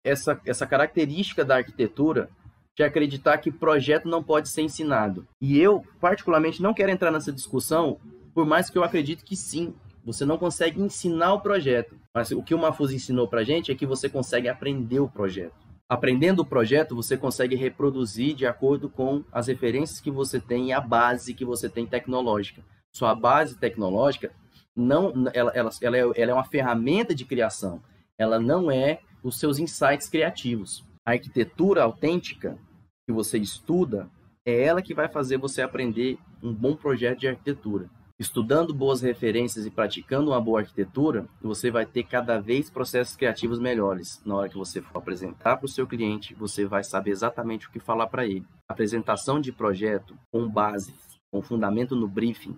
[0.04, 2.28] essa, essa característica da arquitetura
[2.76, 5.26] de acreditar que projeto não pode ser ensinado.
[5.40, 8.00] E eu, particularmente, não quero entrar nessa discussão,
[8.34, 11.96] por mais que eu acredite que sim, você não consegue ensinar o projeto.
[12.14, 15.61] Mas o que o Mafuz ensinou pra gente é que você consegue aprender o projeto.
[15.92, 20.72] Aprendendo o projeto, você consegue reproduzir de acordo com as referências que você tem e
[20.72, 22.64] a base que você tem tecnológica.
[22.90, 24.32] Sua base tecnológica
[24.74, 27.82] não, ela, ela, ela, é, ela é uma ferramenta de criação.
[28.16, 30.82] Ela não é os seus insights criativos.
[31.04, 32.56] A arquitetura autêntica
[33.06, 34.08] que você estuda
[34.46, 37.90] é ela que vai fazer você aprender um bom projeto de arquitetura.
[38.22, 43.58] Estudando boas referências e praticando uma boa arquitetura, você vai ter cada vez processos criativos
[43.58, 44.22] melhores.
[44.24, 47.72] Na hora que você for apresentar para o seu cliente, você vai saber exatamente o
[47.72, 48.46] que falar para ele.
[48.70, 50.94] Apresentação de projeto com base,
[51.32, 52.56] com fundamento no briefing,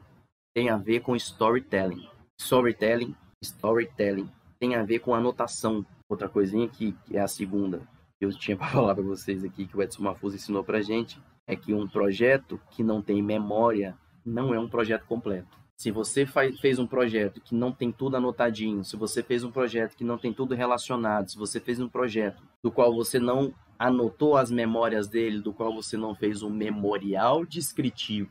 [0.55, 2.07] tem a ver com storytelling.
[2.39, 4.31] Storytelling, storytelling
[4.61, 5.82] tem a ver com anotação.
[6.11, 7.81] Outra coisinha que, que é a segunda
[8.19, 11.19] que eu tinha para falar para vocês aqui que o Edson Mafuz ensinou para gente
[11.49, 15.59] é que um projeto que não tem memória não é um projeto completo.
[15.77, 19.51] Se você faz, fez um projeto que não tem tudo anotadinho, se você fez um
[19.51, 23.53] projeto que não tem tudo relacionado, se você fez um projeto do qual você não
[23.79, 28.31] anotou as memórias dele, do qual você não fez um memorial descritivo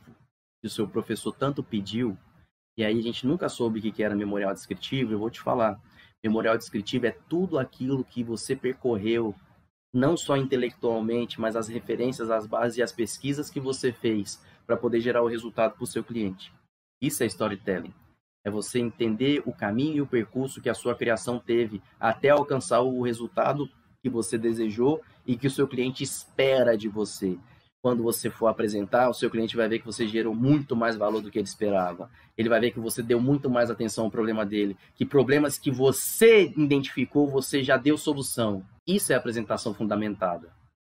[0.61, 2.17] que o seu professor tanto pediu,
[2.77, 5.79] e aí a gente nunca soube o que era memorial descritivo, eu vou te falar.
[6.23, 9.35] Memorial descritivo é tudo aquilo que você percorreu,
[9.93, 14.77] não só intelectualmente, mas as referências, as bases e as pesquisas que você fez para
[14.77, 16.53] poder gerar o resultado para o seu cliente.
[17.01, 17.93] Isso é storytelling.
[18.45, 22.81] É você entender o caminho e o percurso que a sua criação teve até alcançar
[22.81, 23.69] o resultado
[24.01, 27.37] que você desejou e que o seu cliente espera de você.
[27.81, 31.21] Quando você for apresentar, o seu cliente vai ver que você gerou muito mais valor
[31.21, 32.09] do que ele esperava.
[32.37, 35.69] Ele vai ver que você deu muito mais atenção ao problema dele, que problemas que
[35.69, 38.65] você identificou, você já deu solução.
[38.87, 40.49] Isso é apresentação fundamentada.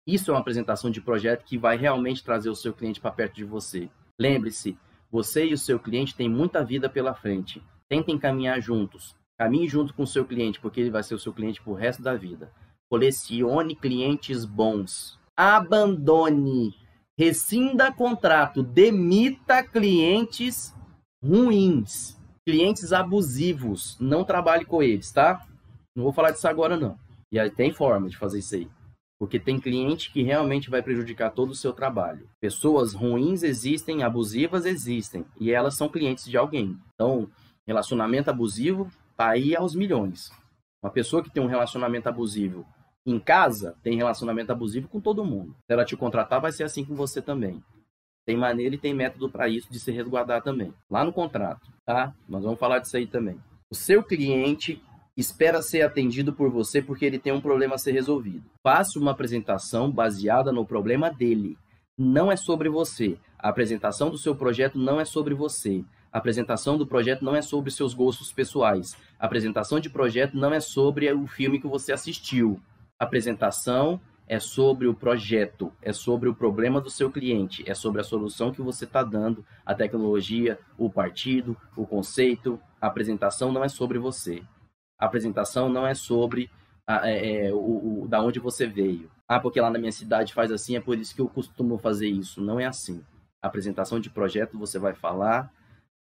[0.07, 3.35] Isso é uma apresentação de projeto que vai realmente trazer o seu cliente para perto
[3.35, 3.89] de você.
[4.17, 4.77] Lembre-se,
[5.11, 7.61] você e o seu cliente têm muita vida pela frente.
[7.89, 9.17] Tentem caminhar juntos.
[9.37, 12.01] Caminhe junto com o seu cliente, porque ele vai ser o seu cliente pro resto
[12.01, 12.49] da vida.
[12.89, 15.19] Colecione clientes bons.
[15.35, 16.73] Abandone.
[17.19, 18.63] Rescinda contrato.
[18.63, 20.73] Demita clientes
[21.21, 22.17] ruins.
[22.45, 23.97] Clientes abusivos.
[23.99, 25.45] Não trabalhe com eles, tá?
[25.93, 26.97] Não vou falar disso agora, não.
[27.29, 28.69] E aí tem forma de fazer isso aí.
[29.19, 32.29] Porque tem cliente que realmente vai prejudicar todo o seu trabalho.
[32.39, 35.25] Pessoas ruins existem, abusivas existem.
[35.39, 36.77] E elas são clientes de alguém.
[36.93, 37.27] Então,
[37.65, 40.29] relacionamento abusivo tá aí aos milhões.
[40.81, 42.65] Uma pessoa que tem um relacionamento abusivo
[43.05, 45.55] em casa, tem relacionamento abusivo com todo mundo.
[45.65, 47.63] Se ela te contratar, vai ser assim com você também.
[48.25, 50.73] Tem maneira e tem método para isso de se resguardar também.
[50.89, 52.13] Lá no contrato, tá?
[52.27, 53.39] Nós vamos falar disso aí também.
[53.69, 54.81] O seu cliente
[55.17, 58.43] espera ser atendido por você porque ele tem um problema a ser resolvido.
[58.63, 61.57] Faça uma apresentação baseada no problema dele.
[61.97, 63.17] Não é sobre você.
[63.39, 65.83] A apresentação do seu projeto não é sobre você.
[66.11, 68.95] A apresentação do projeto não é sobre seus gostos pessoais.
[69.19, 72.61] A apresentação de projeto não é sobre o filme que você assistiu.
[72.99, 78.01] A apresentação é sobre o projeto, é sobre o problema do seu cliente, é sobre
[78.01, 82.59] a solução que você está dando, a tecnologia, o partido, o conceito.
[82.79, 84.43] A apresentação não é sobre você.
[84.99, 86.49] A apresentação não é sobre
[86.87, 89.11] é, é, o, o, da onde você veio.
[89.27, 92.07] Ah, porque lá na minha cidade faz assim, é por isso que eu costumo fazer
[92.07, 92.41] isso.
[92.41, 93.03] Não é assim.
[93.41, 95.51] A apresentação de projeto você vai falar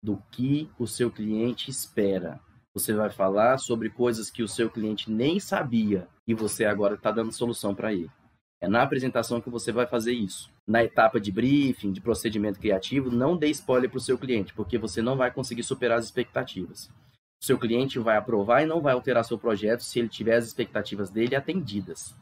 [0.02, 2.38] do que o seu cliente espera.
[2.74, 7.10] Você vai falar sobre coisas que o seu cliente nem sabia e você agora está
[7.10, 8.10] dando solução para ele.
[8.60, 10.50] É na apresentação que você vai fazer isso.
[10.66, 14.78] Na etapa de briefing, de procedimento criativo, não dê spoiler para o seu cliente, porque
[14.78, 16.90] você não vai conseguir superar as expectativas
[17.46, 21.10] seu cliente vai aprovar e não vai alterar seu projeto se ele tiver as expectativas
[21.10, 22.14] dele atendidas.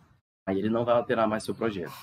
[0.46, 1.94] Aí ele não vai alterar mais seu projeto,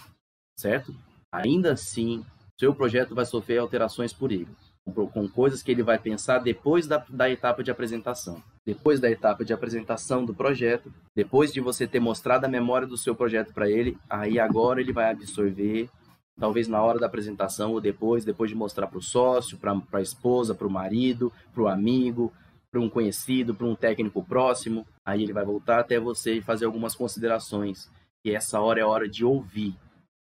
[0.58, 0.94] certo?
[1.32, 2.26] Ainda assim,
[2.60, 4.50] seu projeto vai sofrer alterações por ele,
[5.14, 8.42] com, coisas que ele vai pensar depois da, da etapa de apresentação.
[8.66, 12.98] Depois da etapa de apresentação do projeto, depois de você ter mostrado a memória do
[12.98, 15.90] seu projeto para ele, aí agora ele vai absorver
[16.40, 20.02] talvez na hora da apresentação ou depois, depois de mostrar para o sócio, para a
[20.02, 22.34] esposa, para o marido, para o amigo,
[22.72, 26.66] para um conhecido, para um técnico próximo, aí ele vai voltar até você e fazer
[26.66, 27.92] algumas considerações.
[28.24, 29.76] E essa hora é a hora de ouvir.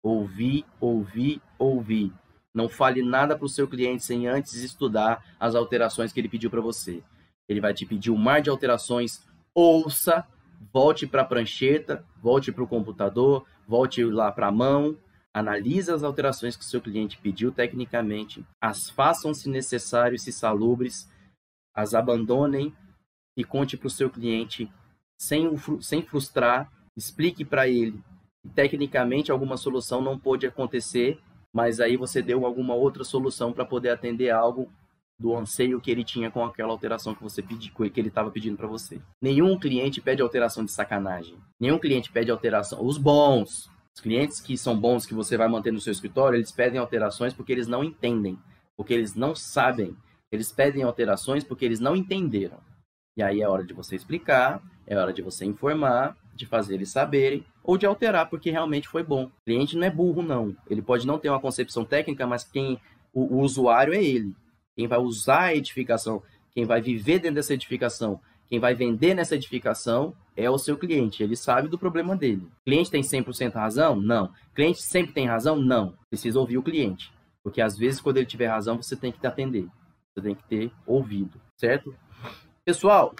[0.01, 2.12] Ouvir, ouvir, ouvir.
[2.55, 6.48] Não fale nada para o seu cliente sem antes estudar as alterações que ele pediu
[6.48, 7.02] para você.
[7.48, 9.20] Ele vai te pedir um mar de alterações.
[9.52, 10.24] Ouça,
[10.73, 14.97] volte para a prancheta, volte para o computador, volte lá para a mão,
[15.35, 20.32] analise as alterações que o seu cliente pediu tecnicamente, as façam se necessário e se
[20.32, 21.09] salubres
[21.79, 22.75] as abandonem
[23.37, 24.69] e conte para o seu cliente
[25.17, 25.49] sem,
[25.81, 28.03] sem frustrar, explique para ele
[28.43, 31.21] que tecnicamente alguma solução não pôde acontecer,
[31.55, 34.69] mas aí você deu alguma outra solução para poder atender algo
[35.17, 38.57] do anseio que ele tinha com aquela alteração que você pediu, que ele estava pedindo
[38.57, 39.01] para você.
[39.23, 41.37] Nenhum cliente pede alteração de sacanagem.
[41.61, 42.85] Nenhum cliente pede alteração.
[42.85, 46.51] Os bons, os clientes que são bons que você vai manter no seu escritório, eles
[46.51, 48.37] pedem alterações porque eles não entendem,
[48.77, 49.97] porque eles não sabem
[50.31, 52.59] eles pedem alterações porque eles não entenderam.
[53.17, 56.91] E aí é hora de você explicar, é hora de você informar, de fazer eles
[56.91, 59.25] saberem, ou de alterar porque realmente foi bom.
[59.25, 60.55] O cliente não é burro, não.
[60.71, 62.81] Ele pode não ter uma concepção técnica, mas quem
[63.13, 64.35] o, o usuário é ele.
[64.77, 66.23] Quem vai usar a edificação,
[66.53, 71.23] quem vai viver dentro dessa edificação, quem vai vender nessa edificação é o seu cliente.
[71.23, 72.47] Ele sabe do problema dele.
[72.61, 73.97] O cliente tem 100% razão?
[73.97, 74.27] Não.
[74.27, 75.57] O cliente sempre tem razão?
[75.57, 75.95] Não.
[76.09, 77.13] Precisa ouvir o cliente.
[77.43, 79.67] Porque às vezes, quando ele tiver razão, você tem que atender.
[80.19, 81.95] Você tem que ter ouvido, certo?
[82.65, 83.15] Pessoal,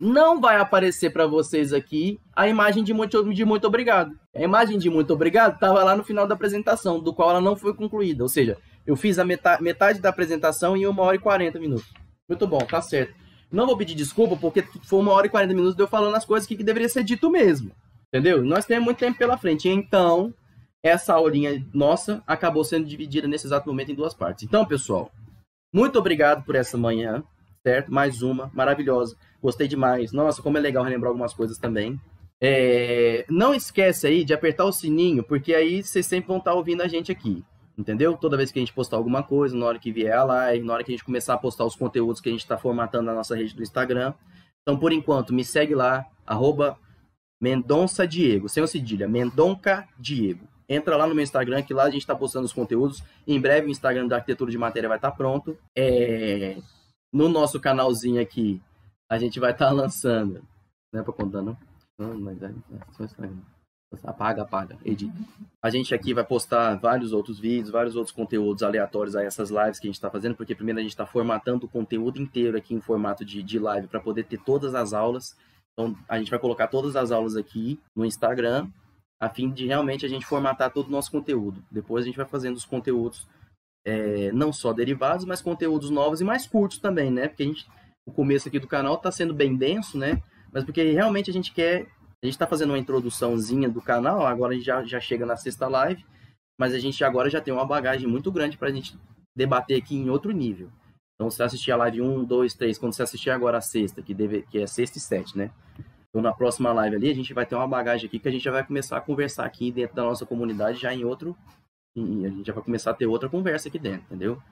[0.00, 4.18] não vai aparecer para vocês aqui a imagem de muito, de muito obrigado.
[4.34, 7.54] A imagem de muito obrigado estava lá no final da apresentação, do qual ela não
[7.54, 8.22] foi concluída.
[8.22, 8.56] Ou seja,
[8.86, 11.92] eu fiz a metade, metade da apresentação em uma hora e 40 minutos.
[12.28, 13.14] Muito bom, tá certo.
[13.50, 16.24] Não vou pedir desculpa porque foi uma hora e 40 minutos de eu falando as
[16.24, 17.70] coisas que, que deveria ser dito mesmo.
[18.08, 18.42] Entendeu?
[18.42, 19.68] Nós temos muito tempo pela frente.
[19.68, 20.32] Então,
[20.82, 24.44] essa aulinha nossa acabou sendo dividida nesse exato momento em duas partes.
[24.44, 25.10] Então, pessoal,
[25.76, 27.22] muito obrigado por essa manhã,
[27.62, 27.92] certo?
[27.92, 29.14] Mais uma, maravilhosa.
[29.42, 30.10] Gostei demais.
[30.10, 32.00] Nossa, como é legal relembrar algumas coisas também.
[32.40, 33.26] É...
[33.28, 36.88] Não esquece aí de apertar o sininho, porque aí vocês sempre vão estar ouvindo a
[36.88, 37.44] gente aqui.
[37.76, 38.16] Entendeu?
[38.16, 40.72] Toda vez que a gente postar alguma coisa, na hora que vier a live, na
[40.72, 43.14] hora que a gente começar a postar os conteúdos que a gente está formatando na
[43.14, 44.14] nossa rede do Instagram.
[44.62, 46.78] Então, por enquanto, me segue lá, arroba
[47.38, 50.48] Mendonça Diego, sem o cedilha, Mendonca Diego.
[50.68, 53.02] Entra lá no meu Instagram, que lá a gente está postando os conteúdos.
[53.26, 55.56] Em breve o Instagram da Arquitetura de Matéria vai estar tá pronto.
[55.76, 56.56] É...
[57.12, 58.60] No nosso canalzinho aqui,
[59.08, 60.42] a gente vai estar tá lançando.
[60.92, 61.56] Não é para contar, não?
[61.98, 63.30] É, é.
[64.04, 65.14] Apaga, apaga, edita.
[65.62, 69.78] A gente aqui vai postar vários outros vídeos, vários outros conteúdos aleatórios a essas lives
[69.78, 72.74] que a gente está fazendo, porque primeiro a gente está formatando o conteúdo inteiro aqui
[72.74, 75.36] em formato de, de live para poder ter todas as aulas.
[75.72, 78.68] Então a gente vai colocar todas as aulas aqui no Instagram,
[79.20, 81.62] a fim de realmente a gente formatar todo o nosso conteúdo.
[81.70, 83.26] Depois a gente vai fazendo os conteúdos
[83.86, 87.28] é, não só derivados, mas conteúdos novos e mais curtos também, né?
[87.28, 87.66] Porque a gente,
[88.06, 90.22] o começo aqui do canal está sendo bem denso, né?
[90.52, 91.86] Mas porque realmente a gente quer
[92.22, 95.36] a gente está fazendo uma introduçãozinha do canal, agora a gente já, já chega na
[95.36, 96.04] sexta live,
[96.58, 98.98] mas a gente agora já tem uma bagagem muito grande para a gente
[99.36, 100.70] debater aqui em outro nível.
[101.14, 104.12] Então, você assistir a live 1, 2, 3, quando você assistir agora a sexta, que,
[104.12, 105.50] deve, que é sexta e sete, né?
[106.08, 108.44] Então, na próxima live ali, a gente vai ter uma bagagem aqui que a gente
[108.44, 111.36] já vai começar a conversar aqui dentro da nossa comunidade, já em outro.
[111.96, 114.42] E a gente já vai começar a ter outra conversa aqui dentro, entendeu?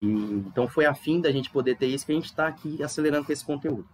[0.00, 2.82] E, então, foi a fim da gente poder ter isso que a gente está aqui
[2.82, 3.88] acelerando com esse conteúdo.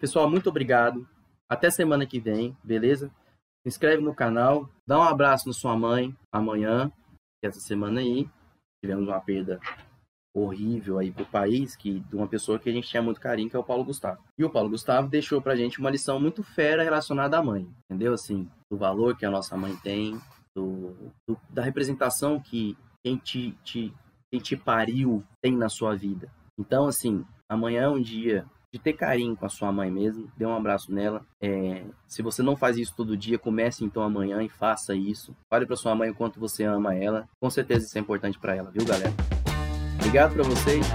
[0.00, 1.06] Pessoal, muito obrigado.
[1.48, 3.10] Até semana que vem, beleza?
[3.62, 6.92] Se inscreve no canal, dá um abraço na sua mãe amanhã,
[7.42, 8.28] essa semana aí.
[8.82, 9.58] Tivemos uma perda
[10.34, 13.56] horrível aí pro país, que de uma pessoa que a gente tinha muito carinho, que
[13.56, 14.22] é o Paulo Gustavo.
[14.36, 18.12] E o Paulo Gustavo deixou pra gente uma lição muito fera relacionada à mãe, entendeu?
[18.12, 20.18] Assim, do valor que a nossa mãe tem,
[20.54, 20.94] do,
[21.26, 23.92] do da representação que quem te, te,
[24.30, 26.30] quem te pariu tem na sua vida.
[26.58, 30.44] Então, assim, amanhã é um dia de ter carinho com a sua mãe mesmo, dê
[30.44, 31.24] um abraço nela.
[31.40, 35.34] É, se você não faz isso todo dia, comece então amanhã e faça isso.
[35.48, 37.26] Fale para sua mãe o quanto você ama ela.
[37.40, 39.37] Com certeza isso é importante para ela, viu, galera?
[39.98, 40.86] Obrigado para vocês.